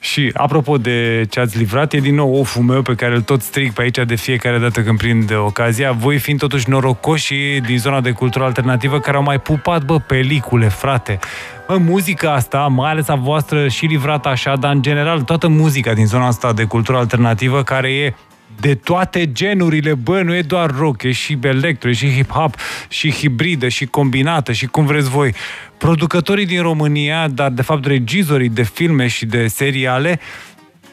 Și 0.00 0.30
apropo 0.34 0.76
de 0.76 1.26
ce 1.30 1.40
ați 1.40 1.58
livrat, 1.58 1.92
e 1.92 1.98
din 1.98 2.14
nou 2.14 2.34
oful 2.34 2.62
meu 2.62 2.82
pe 2.82 2.94
care 2.94 3.14
îl 3.14 3.20
tot 3.20 3.42
stric 3.42 3.72
pe 3.72 3.82
aici 3.82 3.98
de 4.06 4.14
fiecare 4.14 4.58
dată 4.58 4.80
când 4.80 4.98
prind 4.98 5.32
ocazia. 5.36 5.92
Voi 5.92 6.18
fiind 6.18 6.38
totuși 6.38 6.70
norocoși 6.70 7.60
din 7.66 7.78
zona 7.78 8.00
de 8.00 8.10
cultură 8.10 8.44
alternativă 8.44 9.00
care 9.00 9.16
au 9.16 9.22
mai 9.22 9.40
pupat, 9.40 9.84
bă, 9.84 9.98
pelicule, 9.98 10.68
frate. 10.68 11.18
Bă, 11.66 11.76
muzica 11.76 12.32
asta, 12.32 12.58
mai 12.58 12.90
ales 12.90 13.08
a 13.08 13.14
voastră 13.14 13.68
și 13.68 13.86
livrată 13.86 14.28
așa, 14.28 14.56
dar 14.56 14.72
în 14.72 14.82
general 14.82 15.20
toată 15.20 15.48
muzica 15.48 15.92
din 15.92 16.06
zona 16.06 16.26
asta 16.26 16.52
de 16.52 16.64
cultură 16.64 16.98
alternativă 16.98 17.62
care 17.62 17.92
e 17.92 18.14
de 18.60 18.74
toate 18.74 19.32
genurile, 19.32 19.94
bă, 19.94 20.22
nu 20.22 20.34
e 20.34 20.42
doar 20.42 20.74
rock, 20.78 21.02
e 21.02 21.12
și 21.12 21.38
electro, 21.42 21.88
e 21.88 21.92
și 21.92 22.22
hip-hop, 22.22 22.54
și 22.88 23.10
hibridă, 23.12 23.68
și 23.68 23.86
combinată, 23.86 24.52
și 24.52 24.66
cum 24.66 24.86
vreți 24.86 25.08
voi. 25.08 25.34
Producătorii 25.78 26.46
din 26.46 26.62
România, 26.62 27.28
dar 27.28 27.50
de 27.50 27.62
fapt 27.62 27.86
regizorii 27.86 28.48
de 28.48 28.62
filme 28.62 29.06
și 29.06 29.26
de 29.26 29.46
seriale, 29.46 30.20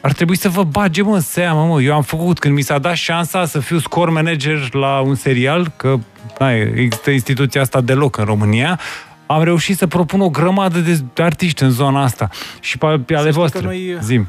ar 0.00 0.12
trebui 0.12 0.36
să 0.36 0.48
vă 0.48 0.62
bage, 0.64 1.02
mă, 1.02 1.14
în 1.14 1.20
seamă, 1.20 1.64
mă. 1.64 1.82
Eu 1.82 1.94
am 1.94 2.02
făcut, 2.02 2.38
când 2.38 2.54
mi 2.54 2.62
s-a 2.62 2.78
dat 2.78 2.94
șansa 2.94 3.44
să 3.44 3.58
fiu 3.60 3.78
score 3.78 4.10
manager 4.10 4.74
la 4.74 5.00
un 5.00 5.14
serial, 5.14 5.72
că 5.76 5.98
na, 6.38 6.52
există 6.54 7.10
instituția 7.10 7.60
asta 7.60 7.80
deloc 7.80 8.16
în 8.16 8.24
România, 8.24 8.80
am 9.26 9.42
reușit 9.42 9.76
să 9.76 9.86
propun 9.86 10.20
o 10.20 10.30
grămadă 10.30 10.78
de 10.78 11.22
artiști 11.22 11.62
în 11.62 11.70
zona 11.70 12.02
asta. 12.02 12.28
Și 12.60 12.78
pe, 12.78 12.86
pe 12.86 13.14
ale 13.14 13.20
știți 13.22 13.24
că 13.24 13.30
voastre. 13.38 13.60
noi- 13.60 13.96
Zim. 14.02 14.28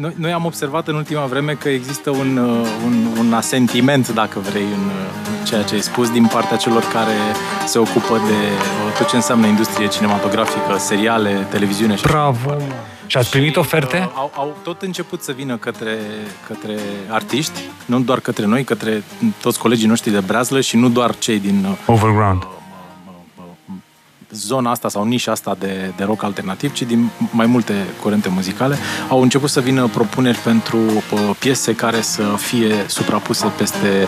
Noi, 0.00 0.12
noi 0.16 0.32
am 0.32 0.44
observat 0.44 0.88
în 0.88 0.94
ultima 0.94 1.24
vreme 1.24 1.52
că 1.52 1.68
există 1.68 2.10
un, 2.10 2.36
uh, 2.36 2.66
un, 2.84 3.06
un 3.18 3.32
asentiment, 3.32 4.08
dacă 4.08 4.38
vrei, 4.38 4.62
în 4.62 4.84
uh, 4.86 5.46
ceea 5.46 5.62
ce 5.62 5.74
ai 5.74 5.80
spus, 5.80 6.10
din 6.10 6.26
partea 6.26 6.56
celor 6.56 6.82
care 6.92 7.16
se 7.66 7.78
ocupă 7.78 8.16
de 8.26 8.32
uh, 8.32 8.98
tot 8.98 9.08
ce 9.08 9.16
înseamnă 9.16 9.46
industrie 9.46 9.88
cinematografică, 9.88 10.78
seriale, 10.78 11.46
televiziune 11.50 11.94
și 11.94 12.02
Bravo! 12.02 12.56
Și 13.06 13.16
ați 13.16 13.30
primit 13.30 13.56
oferte? 13.56 13.96
Uh, 13.96 14.12
au, 14.14 14.32
au 14.34 14.56
tot 14.62 14.82
început 14.82 15.22
să 15.22 15.32
vină 15.32 15.56
către, 15.56 15.98
către 16.46 16.76
artiști, 17.08 17.60
nu 17.84 18.00
doar 18.00 18.20
către 18.20 18.46
noi, 18.46 18.64
către 18.64 19.02
toți 19.40 19.58
colegii 19.58 19.88
noștri 19.88 20.10
de 20.10 20.20
breazlă 20.20 20.60
și 20.60 20.76
nu 20.76 20.88
doar 20.88 21.18
cei 21.18 21.38
din 21.38 21.66
uh, 21.70 21.76
Overground. 21.86 22.46
Zona 24.32 24.70
asta 24.70 24.88
sau 24.88 25.04
nișa 25.04 25.30
asta 25.30 25.56
de, 25.58 25.92
de 25.96 26.04
rock 26.04 26.22
alternativ, 26.22 26.72
ci 26.72 26.82
din 26.82 27.10
mai 27.30 27.46
multe 27.46 27.74
curente 28.02 28.28
muzicale. 28.28 28.76
Au 29.08 29.22
început 29.22 29.50
să 29.50 29.60
vină 29.60 29.86
propuneri 29.86 30.38
pentru 30.38 30.78
uh, 30.78 31.30
piese 31.38 31.74
care 31.74 32.00
să 32.00 32.22
fie 32.36 32.74
suprapuse 32.86 33.46
peste 33.56 34.06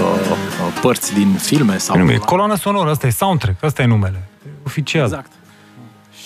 uh, 0.00 0.30
uh, 0.30 0.80
părți 0.80 1.14
din 1.14 1.32
filme 1.32 1.78
sau... 1.78 1.98
Nu, 1.98 2.10
e 2.10 2.16
coloană 2.16 2.56
sonoră, 2.56 2.90
asta 2.90 3.06
e 3.06 3.10
soundtrack, 3.10 3.64
asta 3.64 3.82
e 3.82 3.86
numele. 3.86 4.28
Oficial. 4.66 5.04
Exact. 5.04 5.30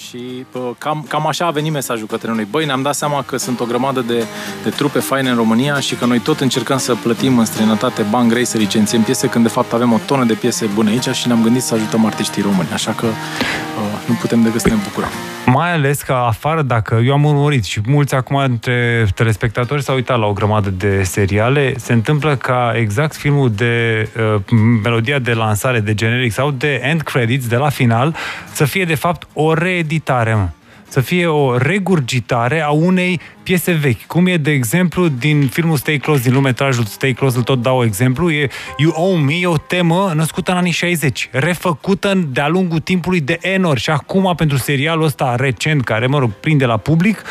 Și 0.09 0.47
uh, 0.53 0.71
cam, 0.79 1.05
cam 1.09 1.27
așa 1.27 1.47
a 1.47 1.51
venit 1.51 1.73
mesajul 1.73 2.07
către 2.07 2.33
noi. 2.33 2.47
Băi, 2.51 2.65
ne-am 2.65 2.83
dat 2.83 2.95
seama 2.95 3.23
că 3.23 3.37
sunt 3.37 3.61
o 3.61 3.65
grămadă 3.65 4.01
de, 4.01 4.25
de 4.63 4.71
trupe 4.71 4.99
faine 4.99 5.31
în 5.31 5.37
România 5.37 5.81
și 5.81 5.95
că 5.95 6.05
noi 6.05 6.19
tot 6.19 6.41
încercăm 6.41 6.79
să 6.79 6.95
plătim 6.95 7.39
în 7.39 7.45
străinătate 7.45 8.03
bani 8.11 8.29
grei 8.29 8.45
să 8.45 8.59
licențiem 8.59 9.03
piese, 9.03 9.29
când 9.29 9.45
de 9.45 9.51
fapt 9.51 9.73
avem 9.73 9.93
o 9.93 9.99
tonă 10.07 10.25
de 10.25 10.35
piese 10.35 10.67
bune 10.75 10.91
aici 10.91 11.09
și 11.09 11.27
ne-am 11.27 11.43
gândit 11.43 11.63
să 11.63 11.75
ajutăm 11.75 12.07
artiștii 12.07 12.43
români. 12.43 12.69
Așa 12.73 12.93
că 12.93 13.07
uh, 13.07 14.07
nu 14.07 14.15
putem 14.21 14.43
decât 14.43 14.61
să 14.61 14.69
ne 14.69 14.75
bucurăm. 14.85 15.11
Mai 15.53 15.73
ales 15.73 16.03
că 16.03 16.13
afară, 16.13 16.63
dacă 16.63 17.01
eu 17.05 17.13
am 17.13 17.25
urmărit 17.25 17.65
și 17.65 17.81
mulți 17.87 18.15
acum 18.15 18.43
dintre 18.47 19.07
telespectatori 19.15 19.83
s-au 19.83 19.95
uitat 19.95 20.19
la 20.19 20.27
o 20.27 20.33
grămadă 20.33 20.71
de 20.71 21.03
seriale, 21.03 21.75
se 21.77 21.93
întâmplă 21.93 22.37
ca 22.37 22.73
exact 22.75 23.17
filmul 23.17 23.51
de 23.51 24.09
uh, 24.35 24.41
melodia 24.83 25.19
de 25.19 25.33
lansare, 25.33 25.81
de 25.81 25.95
generic 25.95 26.33
sau 26.33 26.51
de 26.51 26.81
end 26.83 27.01
credits, 27.01 27.47
de 27.49 27.57
la 27.57 27.69
final, 27.69 28.15
să 28.53 28.65
fie 28.65 28.85
de 28.85 28.95
fapt 28.95 29.29
o 29.33 29.55
reeditare, 29.55 30.35
mă. 30.35 30.49
Să 30.91 31.01
fie 31.01 31.27
o 31.27 31.57
regurgitare 31.57 32.61
a 32.61 32.69
unei 32.71 33.21
piese 33.43 33.73
vechi. 33.73 34.07
Cum 34.07 34.27
e, 34.27 34.37
de 34.37 34.51
exemplu, 34.51 35.09
din 35.09 35.47
filmul 35.47 35.77
Stay 35.77 35.97
Close, 35.99 36.23
din 36.23 36.33
lumetrajul 36.33 36.85
Stay 36.85 37.13
Close, 37.13 37.37
îl 37.37 37.43
tot 37.43 37.63
dau 37.63 37.85
exemplu, 37.85 38.31
e 38.31 38.49
You 38.77 38.93
Owe 38.95 39.19
Me, 39.21 39.35
e 39.35 39.47
o 39.47 39.57
temă 39.57 40.13
născută 40.15 40.51
în 40.51 40.57
anii 40.57 40.73
60, 40.73 41.29
refăcută 41.33 42.11
în- 42.11 42.29
de-a 42.33 42.49
lungul 42.49 42.79
timpului 42.79 43.21
de 43.21 43.39
Enor 43.41 43.79
și 43.79 43.91
acum 43.91 44.33
pentru 44.37 44.57
serialul 44.57 45.05
ăsta 45.05 45.35
recent, 45.39 45.85
care, 45.85 46.07
mă 46.07 46.19
rog, 46.19 46.31
prinde 46.31 46.65
la 46.65 46.77
public, 46.77 47.23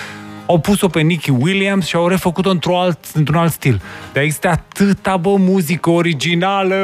au 0.45 0.59
pus-o 0.59 0.87
pe 0.87 1.01
Nicky 1.01 1.29
Williams 1.31 1.85
și 1.85 1.95
au 1.95 2.07
refăcut-o 2.07 2.49
într-un 2.49 2.75
alt, 2.75 2.99
într-un 3.13 3.37
alt 3.37 3.51
stil. 3.51 3.81
Dar 4.13 4.23
există 4.23 4.47
atâta, 4.49 5.17
bă, 5.17 5.35
muzică 5.37 5.89
originală! 5.89 6.75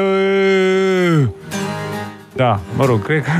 Da, 2.36 2.60
mă 2.76 2.84
rog, 2.84 3.02
cred 3.02 3.22
că 3.22 3.30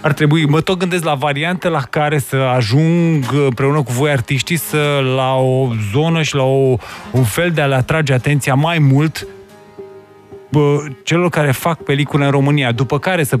ar 0.00 0.12
trebui, 0.12 0.46
mă 0.46 0.60
tot 0.60 0.78
gândesc 0.78 1.04
la 1.04 1.14
variante 1.14 1.68
la 1.68 1.80
care 1.80 2.18
să 2.18 2.36
ajung 2.36 3.24
împreună 3.32 3.82
cu 3.82 3.92
voi 3.92 4.10
artiștii 4.10 4.56
să 4.56 5.00
la 5.16 5.34
o 5.34 5.68
zonă 5.92 6.22
și 6.22 6.34
la 6.34 6.42
o, 6.42 6.76
un 7.10 7.24
fel 7.24 7.50
de 7.50 7.60
a 7.60 7.66
le 7.66 7.74
atrage 7.74 8.12
atenția 8.12 8.54
mai 8.54 8.78
mult 8.78 9.26
bă, 10.50 10.84
celor 11.02 11.28
care 11.28 11.50
fac 11.50 11.82
pelicule 11.82 12.24
în 12.24 12.30
România, 12.30 12.72
după 12.72 12.98
care 12.98 13.24
să 13.24 13.38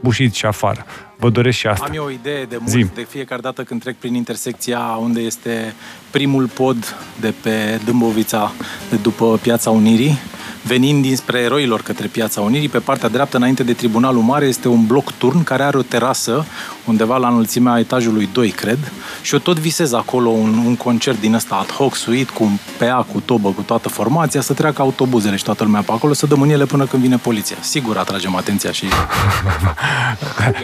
bușiți 0.00 0.38
și 0.38 0.46
afară. 0.46 0.84
Vă 1.22 1.30
doresc 1.30 1.58
și 1.58 1.66
asta. 1.66 1.84
Am 1.88 1.94
eu 1.94 2.04
o 2.04 2.10
idee 2.10 2.44
de 2.44 2.56
mult, 2.58 2.70
Zim. 2.70 2.90
de 2.94 3.06
fiecare 3.08 3.40
dată 3.40 3.62
când 3.62 3.80
trec 3.80 3.96
prin 3.96 4.14
intersecția 4.14 4.78
unde 4.78 5.20
este 5.20 5.74
primul 6.10 6.46
pod 6.46 6.96
de 7.20 7.34
pe 7.42 7.80
Dâmbovița, 7.84 8.52
de 8.90 8.96
după 8.96 9.38
Piața 9.42 9.70
Unirii, 9.70 10.18
venind 10.62 11.02
dinspre 11.02 11.38
eroilor 11.38 11.82
către 11.82 12.06
Piața 12.06 12.40
Unirii, 12.40 12.68
pe 12.68 12.78
partea 12.78 13.08
dreaptă, 13.08 13.36
înainte 13.36 13.62
de 13.62 13.72
Tribunalul 13.72 14.22
Mare, 14.22 14.46
este 14.46 14.68
un 14.68 14.86
bloc 14.86 15.12
turn 15.12 15.44
care 15.44 15.62
are 15.62 15.76
o 15.76 15.82
terasă 15.82 16.44
undeva 16.84 17.16
la 17.16 17.28
înălțimea 17.28 17.78
etajului 17.78 18.28
2, 18.32 18.50
cred, 18.50 18.92
și 19.22 19.32
eu 19.34 19.40
tot 19.40 19.58
visez 19.58 19.92
acolo 19.92 20.28
un, 20.28 20.62
un 20.66 20.76
concert 20.76 21.20
din 21.20 21.34
ăsta 21.34 21.54
ad 21.54 21.72
hoc, 21.72 21.94
suit, 21.94 22.30
cu 22.30 22.44
un 22.44 22.56
PA, 22.78 23.06
cu 23.12 23.20
tobă, 23.20 23.48
cu 23.48 23.62
toată 23.62 23.88
formația, 23.88 24.40
să 24.40 24.52
treacă 24.52 24.82
autobuzele 24.82 25.36
și 25.36 25.44
toată 25.44 25.64
lumea 25.64 25.80
pe 25.80 25.92
acolo, 25.92 26.12
să 26.12 26.26
dăm 26.26 26.40
în 26.40 26.50
ele 26.50 26.64
până 26.64 26.86
când 26.86 27.02
vine 27.02 27.16
poliția. 27.16 27.56
Sigur 27.60 27.96
atragem 27.96 28.36
atenția 28.36 28.72
și 28.72 28.86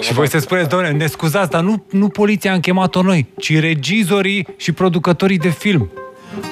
Și 0.00 0.12
voi 0.12 0.28
să 0.28 0.38
spuneți, 0.48 0.68
domnule, 0.68 0.92
ne 0.92 1.06
scuzați, 1.06 1.50
dar 1.50 1.62
nu, 1.62 1.84
nu 1.90 2.08
poliția 2.08 2.52
am 2.52 2.60
chemat-o 2.60 3.02
noi, 3.02 3.26
ci 3.38 3.60
regizorii 3.60 4.46
și 4.56 4.72
producătorii 4.72 5.38
de 5.38 5.48
film. 5.48 5.90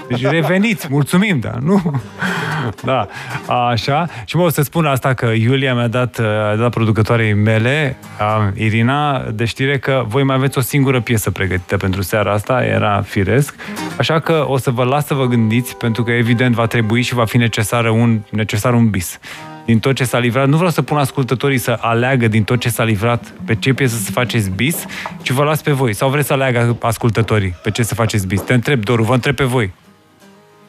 Deci 0.08 0.22
reveniți, 0.22 0.86
mulțumim, 0.90 1.38
da, 1.40 1.52
nu? 1.62 1.82
Da, 2.84 3.08
așa. 3.70 4.08
Și 4.24 4.36
mă, 4.36 4.42
o 4.42 4.48
să 4.48 4.62
spun 4.62 4.86
asta 4.86 5.14
că 5.14 5.26
Iulia 5.26 5.74
mi-a 5.74 5.88
dat, 5.88 6.18
a 6.52 6.56
dat 6.58 6.70
producătoarei 6.70 7.32
mele, 7.34 7.96
a, 8.18 8.52
Irina, 8.54 9.18
de 9.34 9.44
știre 9.44 9.78
că 9.78 10.04
voi 10.06 10.22
mai 10.22 10.36
aveți 10.36 10.58
o 10.58 10.60
singură 10.60 11.00
piesă 11.00 11.30
pregătită 11.30 11.76
pentru 11.76 12.02
seara 12.02 12.32
asta, 12.32 12.64
era 12.64 13.02
firesc. 13.06 13.54
Așa 13.98 14.20
că 14.20 14.44
o 14.48 14.56
să 14.58 14.70
vă 14.70 14.84
las 14.84 15.06
să 15.06 15.14
vă 15.14 15.26
gândiți, 15.26 15.76
pentru 15.76 16.02
că 16.02 16.10
evident 16.10 16.54
va 16.54 16.66
trebui 16.66 17.02
și 17.02 17.14
va 17.14 17.24
fi 17.24 17.36
necesar 17.36 17.90
un, 17.90 18.20
necesar 18.30 18.74
un 18.74 18.90
bis 18.90 19.18
din 19.66 19.78
tot 19.78 19.94
ce 19.94 20.04
s-a 20.04 20.18
livrat. 20.18 20.48
Nu 20.48 20.56
vreau 20.56 20.70
să 20.70 20.82
pun 20.82 20.96
ascultătorii 20.96 21.58
să 21.58 21.78
aleagă 21.80 22.28
din 22.28 22.44
tot 22.44 22.60
ce 22.60 22.68
s-a 22.68 22.84
livrat 22.84 23.32
pe 23.44 23.54
ce 23.54 23.72
piesă 23.72 23.96
să 23.96 24.10
faceți 24.10 24.50
bis, 24.50 24.84
ci 25.22 25.30
vă 25.30 25.44
las 25.44 25.62
pe 25.62 25.72
voi. 25.72 25.92
Sau 25.94 26.08
vreți 26.10 26.26
să 26.26 26.32
aleagă 26.32 26.76
ascultătorii 26.80 27.54
pe 27.62 27.70
ce 27.70 27.82
să 27.82 27.94
faceți 27.94 28.26
bis? 28.26 28.40
Te 28.40 28.54
întreb, 28.54 28.84
Doru, 28.84 29.02
vă 29.02 29.14
întreb 29.14 29.34
pe 29.34 29.44
voi. 29.44 29.72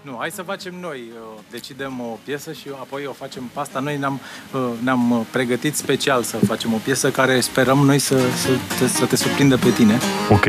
Nu, 0.01 0.15
hai 0.19 0.29
să 0.31 0.41
facem 0.41 0.73
noi. 0.81 0.99
uh, 1.13 1.39
Decidem 1.51 1.99
o 1.99 2.17
piesă 2.23 2.51
și 2.51 2.67
apoi 2.79 3.01
o 3.07 3.11
facem 3.11 3.43
pe 3.53 3.59
asta. 3.59 3.79
Noi 3.79 3.97
ne-am, 3.97 4.19
uh, 4.51 4.59
ne-am 4.83 5.11
uh, 5.11 5.19
pregătit 5.31 5.75
special 5.75 6.23
să 6.23 6.37
facem 6.37 6.73
o 6.73 6.77
piesă 6.83 7.09
care 7.09 7.39
sperăm 7.39 7.77
noi 7.77 7.99
să, 7.99 8.17
să, 8.35 8.49
te, 8.79 8.87
să 8.87 9.05
te 9.05 9.15
surprindă 9.15 9.57
pe 9.57 9.69
tine. 9.69 9.97
Ok. 10.29 10.45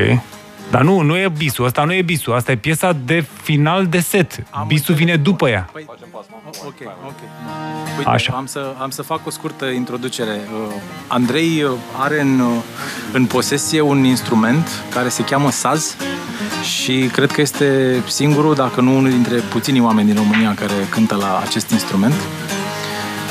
Dar 0.71 0.83
nu, 0.83 1.01
nu 1.01 1.17
e 1.17 1.29
bisul, 1.37 1.65
asta 1.65 1.85
nu 1.85 1.95
e 1.95 2.03
bisul, 2.03 2.35
asta 2.35 2.53
e 2.53 2.57
piesa 2.57 2.93
de 3.05 3.25
final 3.43 3.87
de 3.87 4.01
set. 4.01 4.43
bisul 4.67 4.95
vine 4.95 5.17
după 5.17 5.49
ea. 5.49 5.69
Păi, 5.73 5.87
ok, 6.65 6.75
ok. 7.07 7.19
Uite, 7.99 8.11
Așa. 8.11 8.33
Am, 8.33 8.47
să, 8.47 8.75
am 8.81 8.91
să 8.91 9.03
fac 9.03 9.27
o 9.27 9.31
scurtă 9.31 9.67
introducere. 9.67 10.49
Uh, 10.53 10.75
Andrei 11.07 11.63
uh, 11.63 11.71
are 11.99 12.21
în, 12.21 12.41
uh, 12.41 12.63
în 13.13 13.27
posesie 13.27 13.81
un 13.81 14.05
instrument 14.05 14.69
care 14.91 15.09
se 15.09 15.25
cheamă 15.25 15.51
saz 15.51 15.97
și 16.63 17.09
cred 17.13 17.31
că 17.31 17.41
este 17.41 18.03
singurul, 18.07 18.55
dacă 18.55 18.81
nu 18.81 18.97
unul 18.97 19.11
dintre 19.11 19.37
puținii 19.37 19.81
oameni 19.81 20.07
din 20.07 20.17
România 20.17 20.55
care 20.55 20.73
cântă 20.91 21.15
la 21.15 21.41
acest 21.45 21.71
instrument. 21.71 22.15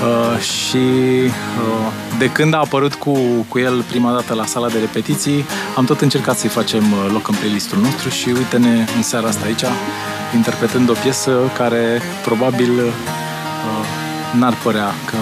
Uh, 0.01 0.39
și 0.39 0.77
uh, 0.77 1.91
de 2.17 2.29
când 2.31 2.53
a 2.53 2.57
apărut 2.57 2.93
cu, 2.93 3.17
cu 3.47 3.59
el 3.59 3.81
prima 3.81 4.11
dată 4.11 4.33
la 4.33 4.45
sala 4.45 4.67
de 4.67 4.79
repetiții, 4.79 5.45
am 5.75 5.85
tot 5.85 6.01
încercat 6.01 6.37
să-i 6.37 6.49
facem 6.49 6.91
uh, 6.91 7.09
loc 7.11 7.27
în 7.27 7.35
playlistul 7.35 7.79
nostru 7.79 8.09
și 8.09 8.29
uite-ne 8.29 8.85
în 8.95 9.03
seara 9.03 9.27
asta 9.27 9.45
aici, 9.45 9.63
interpretând 10.35 10.89
o 10.89 10.93
piesă 10.93 11.31
care 11.57 12.01
probabil 12.25 12.71
uh, 12.71 14.39
n-ar 14.39 14.53
părea 14.63 14.93
că 15.05 15.17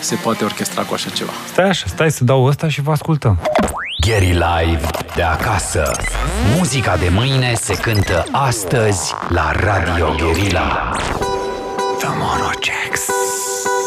se 0.00 0.14
poate 0.14 0.44
orchestra 0.44 0.82
cu 0.82 0.94
așa 0.94 1.10
ceva. 1.10 1.32
Stai 1.52 1.68
așa, 1.68 1.84
stai 1.88 2.10
să 2.10 2.24
dau 2.24 2.44
ăsta 2.44 2.68
și 2.68 2.80
vă 2.80 2.90
ascultăm. 2.90 3.38
Gary 4.06 4.32
Live 4.32 4.86
de 5.14 5.22
acasă. 5.22 5.90
Muzica 6.56 6.96
de 6.96 7.08
mâine 7.14 7.54
se 7.54 7.74
cântă 7.74 8.24
astăzi 8.30 9.14
la 9.28 9.52
Radio 9.52 10.14
Guerilla. 10.18 10.96
The 11.98 12.08
Monojax. 12.08 13.00
Nu 13.64 13.77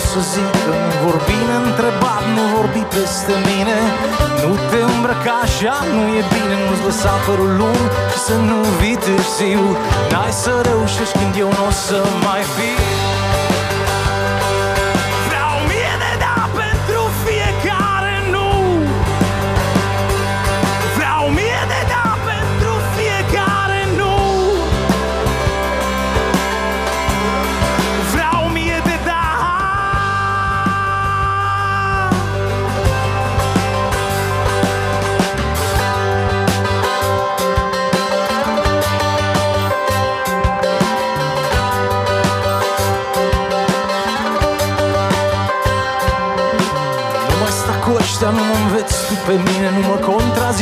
oare 0.00 0.12
ce 0.12 0.18
o 0.18 0.22
să 0.22 0.30
zică 0.32 0.72
Nu 0.82 0.92
vorbi 1.04 1.36
neîntrebat, 1.48 2.24
nu 2.36 2.42
vorbi 2.56 2.82
peste 2.94 3.34
mine. 3.48 3.78
Nu 4.42 4.52
te 4.70 4.80
îmbrăca 4.92 5.34
așa, 5.42 5.76
nu 5.94 6.02
e 6.18 6.22
bine 6.34 6.54
Nu-ți 6.66 6.84
lăsa 6.84 7.12
părul 7.26 7.52
lung 7.60 7.84
și 8.12 8.18
să 8.26 8.34
nu 8.48 8.58
vii 8.80 8.98
târziu. 9.04 9.64
N-ai 10.10 10.32
să 10.42 10.52
reușești 10.68 11.18
când 11.18 11.34
eu 11.38 11.50
nu 11.58 11.66
o 11.68 11.72
să 11.86 11.98
mai 12.24 12.42
fiu 12.54 13.09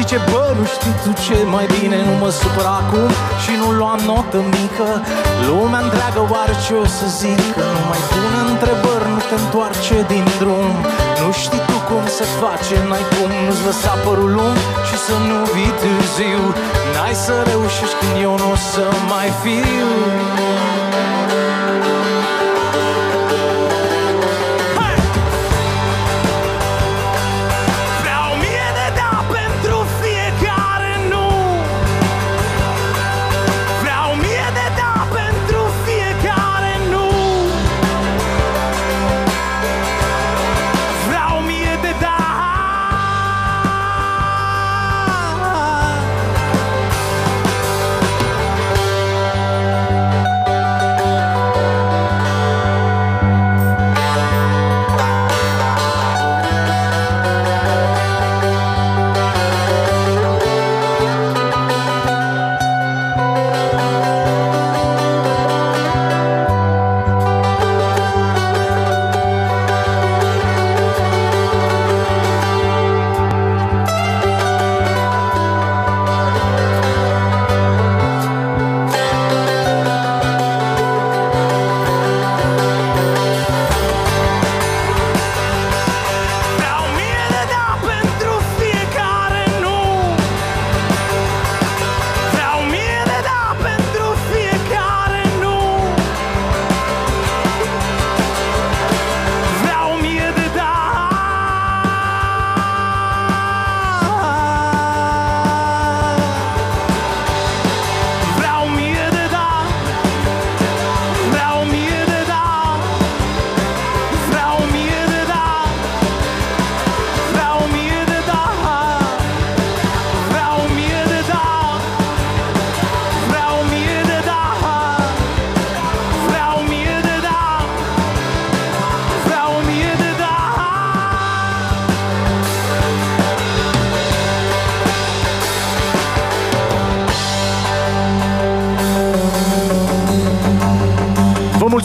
contrazice, 0.08 0.32
bă, 0.32 0.44
nu 0.58 0.64
știi 0.74 0.94
tu 1.02 1.10
ce 1.24 1.36
mai 1.54 1.66
bine 1.76 1.98
Nu 2.08 2.14
mă 2.22 2.30
supăra 2.40 2.74
acum. 2.82 3.10
Și 3.42 3.52
nu 3.60 3.68
lua 3.80 3.94
notă 4.08 4.38
mică. 4.58 4.88
Lumea 5.46 5.80
întreagă 5.86 6.22
oare 6.32 6.54
ce 6.64 6.72
o 6.84 6.86
să 6.96 7.06
zică? 7.20 7.64
Nu 7.76 7.82
mai 7.90 8.02
pune 8.10 8.38
întrebări, 8.52 9.06
nu 9.14 9.20
te 9.28 9.36
întoarce 9.42 9.96
din 10.12 10.26
drum. 10.40 10.72
Nu 11.22 11.28
știi 11.42 11.62
tu 11.68 11.76
cum 11.88 12.04
se 12.18 12.26
face, 12.40 12.74
n-ai 12.88 13.04
cum 13.14 13.30
Nu-ți 13.44 13.64
lăsa 13.68 13.92
părul 14.04 14.30
lung 14.38 14.56
și 14.88 14.96
să 15.06 15.14
nu 15.28 15.38
vii 15.54 15.74
târziu. 15.80 16.42
N-ai 16.94 17.16
să 17.26 17.34
reușești 17.50 17.96
când 18.00 18.14
eu 18.26 18.34
nu 18.42 18.48
o 18.54 18.58
să 18.72 18.84
mai 19.12 19.28
fiu 19.42 19.88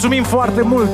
Mulțumim 0.03 0.29
foarte 0.29 0.61
mult! 0.61 0.89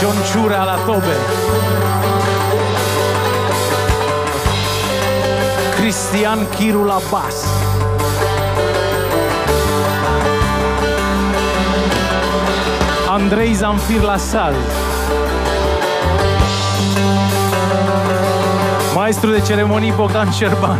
John 0.00 0.16
Ciura 0.32 0.64
la 0.64 0.74
tobe. 0.86 1.16
Cristian 5.80 6.46
Chiru 6.56 6.84
la 6.84 7.00
bas. 7.10 7.46
Andrei 13.08 13.54
Zamfir 13.54 14.00
la 14.00 14.16
sal 14.16 14.54
Maestru 18.94 19.30
de 19.30 19.40
ceremonii 19.40 19.92
Bogdan 19.92 20.30
Șerban 20.30 20.78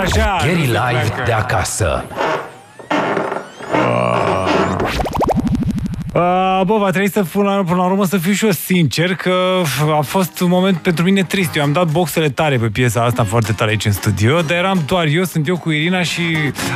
așa. 0.00 0.36
Gary 0.38 0.54
nu 0.54 0.64
se 0.64 0.70
Live 0.70 1.00
pleacă. 1.00 1.22
de 1.24 1.32
acasă. 1.32 2.04
Bă, 6.64 6.76
va 6.78 6.90
trebui 6.90 7.10
să 7.10 7.22
până 7.22 7.48
la, 7.50 7.62
până 7.62 7.76
la 7.76 7.84
urmă 7.84 8.04
să 8.04 8.18
fiu 8.18 8.32
și 8.32 8.44
eu 8.44 8.50
sincer 8.50 9.14
că 9.14 9.62
a 9.98 10.00
fost 10.00 10.40
un 10.40 10.48
moment 10.48 10.76
pentru 10.76 11.04
mine 11.04 11.22
trist. 11.22 11.56
Eu 11.56 11.62
am 11.62 11.72
dat 11.72 11.86
boxele 11.86 12.28
tare 12.28 12.56
pe 12.56 12.66
piesa 12.66 13.02
asta 13.02 13.24
foarte 13.24 13.52
tare 13.52 13.70
aici 13.70 13.84
în 13.84 13.92
studio, 13.92 14.40
dar 14.40 14.56
eram 14.56 14.82
doar 14.86 15.06
eu, 15.06 15.24
sunt 15.24 15.48
eu 15.48 15.56
cu 15.56 15.70
Irina 15.70 16.02
și 16.02 16.22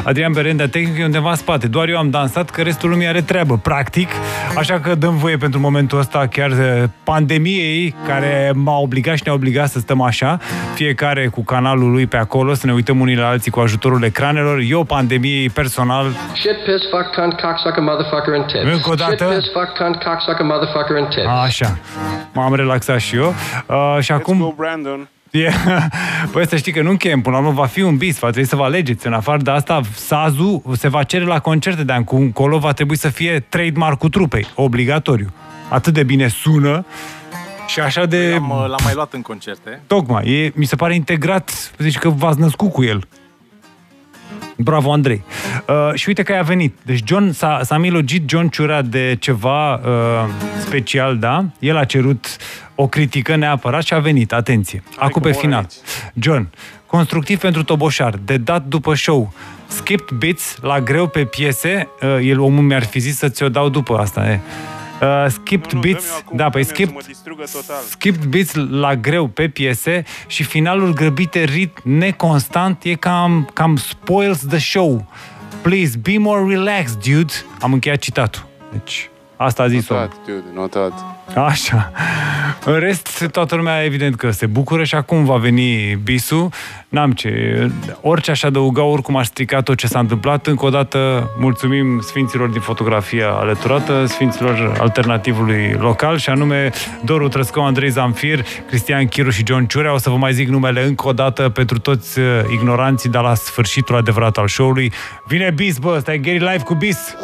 Adrian 0.05 0.33
Berenda 0.33 0.67
tehnic 0.67 0.99
e 0.99 1.05
undeva 1.05 1.31
în 1.31 1.37
spate. 1.37 1.67
Doar 1.67 1.89
eu 1.89 1.99
am 1.99 2.11
dansat, 2.11 2.51
că 2.51 2.63
restul 2.63 2.89
lumii 2.91 3.07
are 3.07 3.21
treabă, 3.21 3.57
practic. 3.57 4.09
Așa 4.57 4.81
că 4.81 4.95
dăm 4.95 5.17
voie 5.17 5.37
pentru 5.37 5.61
momentul 5.61 5.99
ăsta 5.99 6.27
chiar 6.27 6.51
eh, 6.51 6.83
pandemiei 7.05 7.95
care 8.07 8.53
m-a 8.55 8.79
obligat 8.79 9.17
și 9.17 9.23
ne-a 9.25 9.35
obligat 9.35 9.69
să 9.71 9.79
stăm 9.79 10.01
așa, 10.01 10.39
fiecare 10.75 11.27
cu 11.27 11.45
canalul 11.45 11.91
lui 11.91 12.07
pe 12.07 12.17
acolo, 12.17 12.55
să 12.55 12.67
ne 12.67 12.73
uităm 12.73 13.01
unii 13.01 13.17
la 13.17 13.29
alții 13.29 13.51
cu 13.51 13.61
ajutorul 13.61 14.03
ecranelor. 14.03 14.59
Eu 14.69 14.85
pandemiei 14.85 15.51
personal 15.51 16.07
Shit, 16.35 16.59
piss, 16.65 16.89
fuck, 16.91 17.15
cunt, 17.15 17.41
cocksucker, 17.41 17.83
motherfucker, 17.83 18.35
and 18.35 18.47
tits. 18.47 18.73
Încă 18.75 18.91
o 18.91 18.95
dată. 18.95 19.25
Shit, 19.25 19.35
piss, 19.35 19.51
fuck, 19.53 19.71
cunt, 19.79 19.97
cocksucker, 20.03 20.45
motherfucker, 20.45 20.97
and 20.97 21.09
tits. 21.09 21.27
Așa. 21.45 21.79
M-am 22.33 22.55
relaxat 22.55 23.01
și 23.01 23.17
eu. 23.17 23.35
Uh, 23.67 23.97
și 24.01 24.13
Let's 24.13 24.15
acum... 24.15 24.39
go, 24.39 24.53
Brandon. 24.57 25.09
E, 25.31 25.51
Păi 26.33 26.47
să 26.51 26.57
știi 26.57 26.73
că 26.73 26.83
nu 26.83 26.91
încheiem, 26.91 27.21
până 27.21 27.37
la 27.37 27.43
urmă 27.43 27.61
va 27.61 27.67
fi 27.67 27.81
un 27.81 27.97
bis, 27.97 28.19
va 28.19 28.31
trebui 28.31 28.49
să 28.49 28.57
vă 28.57 28.63
alegeți. 28.63 29.07
În 29.07 29.13
afară 29.13 29.43
de 29.43 29.51
asta, 29.51 29.81
Sazu 29.95 30.63
se 30.77 30.89
va 30.89 31.03
cere 31.03 31.25
la 31.25 31.39
concerte 31.39 31.85
de 31.85 32.05
încolo, 32.09 32.59
va 32.59 32.73
trebui 32.73 32.97
să 32.97 33.09
fie 33.09 33.41
trademark-ul 33.49 34.09
trupei, 34.09 34.47
obligatoriu. 34.55 35.33
Atât 35.69 35.93
de 35.93 36.03
bine 36.03 36.29
sună 36.29 36.85
și 37.67 37.81
așa 37.81 38.07
de... 38.07 38.31
L-am, 38.33 38.51
uh, 38.51 38.67
l-am 38.69 38.81
mai 38.85 38.95
luat 38.95 39.13
în 39.13 39.23
concerte. 39.23 39.83
Tocmai, 39.87 40.29
e, 40.29 40.53
mi 40.55 40.65
se 40.65 40.77
pare 40.77 40.95
integrat, 40.95 41.73
zici 41.79 41.99
că 41.99 42.09
v-ați 42.09 42.41
născut 42.41 42.73
cu 42.73 42.85
el. 42.85 43.09
Bravo, 44.61 44.93
Andrei. 44.93 45.23
Uh, 45.69 45.95
și 45.95 46.09
uite 46.09 46.23
că 46.23 46.33
ai 46.33 46.45
venit. 46.45 46.77
Deci 46.83 47.01
John, 47.05 47.31
s-a, 47.31 47.61
s-a 47.63 47.79
milogit 47.79 48.31
John 48.31 48.47
Ciura 48.47 48.83
de 48.83 49.17
ceva 49.21 49.75
uh, 49.75 49.81
special, 50.61 51.17
da? 51.19 51.45
El 51.59 51.77
a 51.77 51.85
cerut 51.85 52.37
o 52.75 52.87
critică 52.87 53.37
neapărat 53.37 53.83
și 53.83 53.95
a 53.95 53.99
venit. 53.99 54.33
Atenție. 54.33 54.83
Acum 54.97 55.23
pe 55.23 55.31
comor 55.31 55.45
final. 55.45 55.59
aici. 55.59 55.73
John, 56.25 56.49
constructiv 56.87 57.39
pentru 57.39 57.63
Toboșar, 57.63 58.15
de 58.25 58.37
dat 58.37 58.65
după 58.65 58.95
show, 58.95 59.33
skipped 59.67 60.19
beats 60.19 60.57
la 60.61 60.81
greu 60.81 61.07
pe 61.07 61.25
piese, 61.25 61.89
uh, 62.03 62.17
el 62.23 62.41
omul 62.41 62.63
mi-ar 62.63 62.85
fi 62.85 62.99
zis 62.99 63.17
să 63.17 63.29
ți-o 63.29 63.49
dau 63.49 63.69
după 63.69 63.97
asta, 63.97 64.31
e. 64.31 64.41
Uh, 65.03 65.27
skipped 65.29 65.73
Nu, 65.73 65.79
nu, 65.79 65.81
dă-mi 65.81 65.93
beats, 65.93 66.19
acum, 66.19 66.37
da, 66.37 66.49
păi 66.49 66.51
dă-mi 66.53 66.65
să 66.65 66.71
skip, 66.75 66.95
mă 66.95 67.01
distrugă 67.07 67.45
total. 67.53 67.83
skip 67.89 68.25
beats 68.25 68.55
la 68.55 68.97
greu 68.97 69.27
pe 69.27 69.49
piese 69.49 70.05
și 70.27 70.43
finalul 70.43 70.93
grăbite 70.93 71.45
rit 71.45 71.83
neconstant 71.85 72.83
e 72.83 72.95
cam, 72.95 73.51
cam 73.55 73.77
spoils 73.77 74.39
the 74.39 74.59
show. 74.59 75.07
Please, 75.63 75.99
be 75.99 76.19
more 76.19 76.55
relaxed, 76.55 76.97
dude. 76.97 77.33
Am 77.61 77.73
încheiat 77.73 77.99
citatul. 77.99 78.47
Deci, 78.73 79.11
asta 79.39 79.63
a 79.63 79.69
zis 79.69 79.89
omul. 79.89 80.03
Notat, 80.03 80.19
dude, 80.27 80.45
notat. 80.55 80.93
Așa. 81.35 81.93
În 82.65 82.79
rest, 82.79 83.29
toată 83.31 83.55
lumea 83.55 83.85
evident 83.85 84.15
că 84.15 84.31
se 84.31 84.47
bucură 84.47 84.85
și 84.85 84.95
acum 84.95 85.25
va 85.25 85.37
veni 85.37 85.99
bisul. 86.03 86.49
N-am 86.89 87.13
ce. 87.13 87.71
Orice 88.01 88.31
aș 88.31 88.43
adăuga, 88.43 88.83
oricum 88.83 89.17
aș 89.17 89.27
strica 89.27 89.63
tot 89.63 89.77
ce 89.77 89.87
s-a 89.87 89.99
întâmplat. 89.99 90.47
Încă 90.47 90.67
o 90.67 90.71
dată 90.71 91.31
mulțumim 91.39 92.01
sfinților 92.01 92.49
din 92.49 92.61
fotografia 92.61 93.31
alăturată, 93.31 94.05
sfinților 94.07 94.77
alternativului 94.81 95.77
local 95.79 96.19
și 96.19 96.31
anume 96.31 96.71
Doru 97.05 97.29
Trăscău, 97.29 97.67
Andrei 97.67 97.91
Zamfir, 97.91 98.45
Cristian 98.69 99.07
Chiru 99.07 99.31
și 99.31 99.43
John 99.47 99.65
Ciurea. 99.65 99.95
O 99.95 99.99
să 99.99 100.11
vă 100.11 100.17
mai 100.17 100.33
zic 100.33 100.49
numele 100.49 100.85
încă 100.85 101.09
o 101.09 101.13
dată 101.13 101.49
pentru 101.49 101.79
toți 101.79 102.19
uh, 102.19 102.27
ignoranții, 102.53 103.11
dar 103.11 103.23
la 103.23 103.35
sfârșitul 103.35 103.97
adevărat 103.97 104.37
al 104.37 104.49
show-ului. 104.49 104.93
Vine 105.27 105.51
bis, 105.51 105.79
bă, 105.79 105.95
ăsta 105.97 106.13
e 106.13 106.19
Gary 106.19 106.39
Live 106.39 106.63
cu 106.65 106.75
bis. 106.75 107.15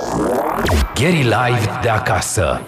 Gary 0.95 1.23
Live 1.23 1.79
de 1.83 1.89
acasă. 1.89 2.61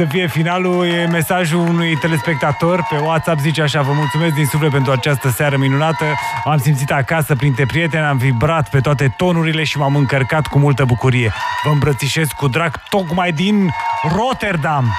Să 0.00 0.06
fie 0.06 0.26
finalul, 0.26 0.86
e 0.86 1.06
mesajul 1.06 1.58
unui 1.58 1.96
telespectator 1.96 2.86
pe 2.90 2.96
WhatsApp, 2.96 3.40
zice 3.40 3.62
așa, 3.62 3.82
vă 3.82 3.92
mulțumesc 3.92 4.34
din 4.34 4.46
suflet 4.46 4.70
pentru 4.70 4.92
această 4.92 5.28
seară 5.28 5.56
minunată, 5.56 6.04
am 6.44 6.58
simțit 6.58 6.92
acasă 6.92 7.34
printre 7.34 7.66
prieteni, 7.66 8.04
am 8.04 8.16
vibrat 8.16 8.68
pe 8.68 8.80
toate 8.80 9.14
tonurile 9.16 9.64
și 9.64 9.78
m-am 9.78 9.96
încărcat 9.96 10.46
cu 10.46 10.58
multă 10.58 10.84
bucurie. 10.84 11.32
Vă 11.64 11.70
îmbrățișez 11.70 12.28
cu 12.36 12.48
drag 12.48 12.82
tocmai 12.88 13.32
din 13.32 13.70
Rotterdam. 14.02 14.92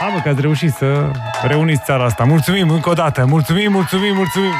Am 0.00 0.20
că 0.22 0.28
ați 0.28 0.40
reușit 0.40 0.72
să 0.72 1.10
reuniți 1.42 1.82
țara 1.84 2.04
asta. 2.04 2.24
Mulțumim 2.24 2.70
încă 2.70 2.90
o 2.90 2.92
dată, 2.92 3.24
mulțumim, 3.26 3.72
mulțumim, 3.72 4.14
mulțumim. 4.14 4.54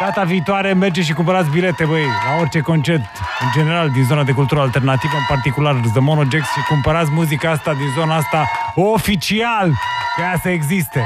Data 0.00 0.22
viitoare 0.22 0.72
mergeți 0.72 1.06
și 1.06 1.12
cumpărați 1.12 1.50
bilete, 1.50 1.84
băi, 1.84 2.04
la 2.04 2.40
orice 2.40 2.60
concert, 2.60 3.15
în 3.40 3.48
general, 3.52 3.90
din 3.90 4.04
zona 4.04 4.22
de 4.22 4.32
cultură 4.32 4.60
alternativă, 4.60 5.16
în 5.16 5.24
particular 5.28 5.74
The 5.74 6.00
Monojax 6.00 6.44
și 6.44 6.60
cumpărați 6.68 7.10
muzica 7.10 7.50
asta 7.50 7.72
din 7.72 7.88
zona 7.98 8.16
asta 8.16 8.50
oficial, 8.74 9.72
ca 10.16 10.22
ea 10.22 10.38
să 10.42 10.48
existe. 10.48 11.04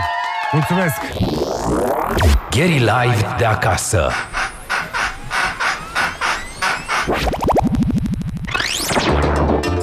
Mulțumesc! 0.53 0.97
Gary 2.51 2.79
Live 2.79 3.35
de 3.39 3.45
acasă. 3.45 4.11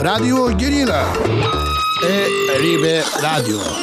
Radio 0.02 0.36
Guerilla. 0.56 1.04
E 2.02 2.28
Ribe 2.62 3.04
Radio. 3.22 3.77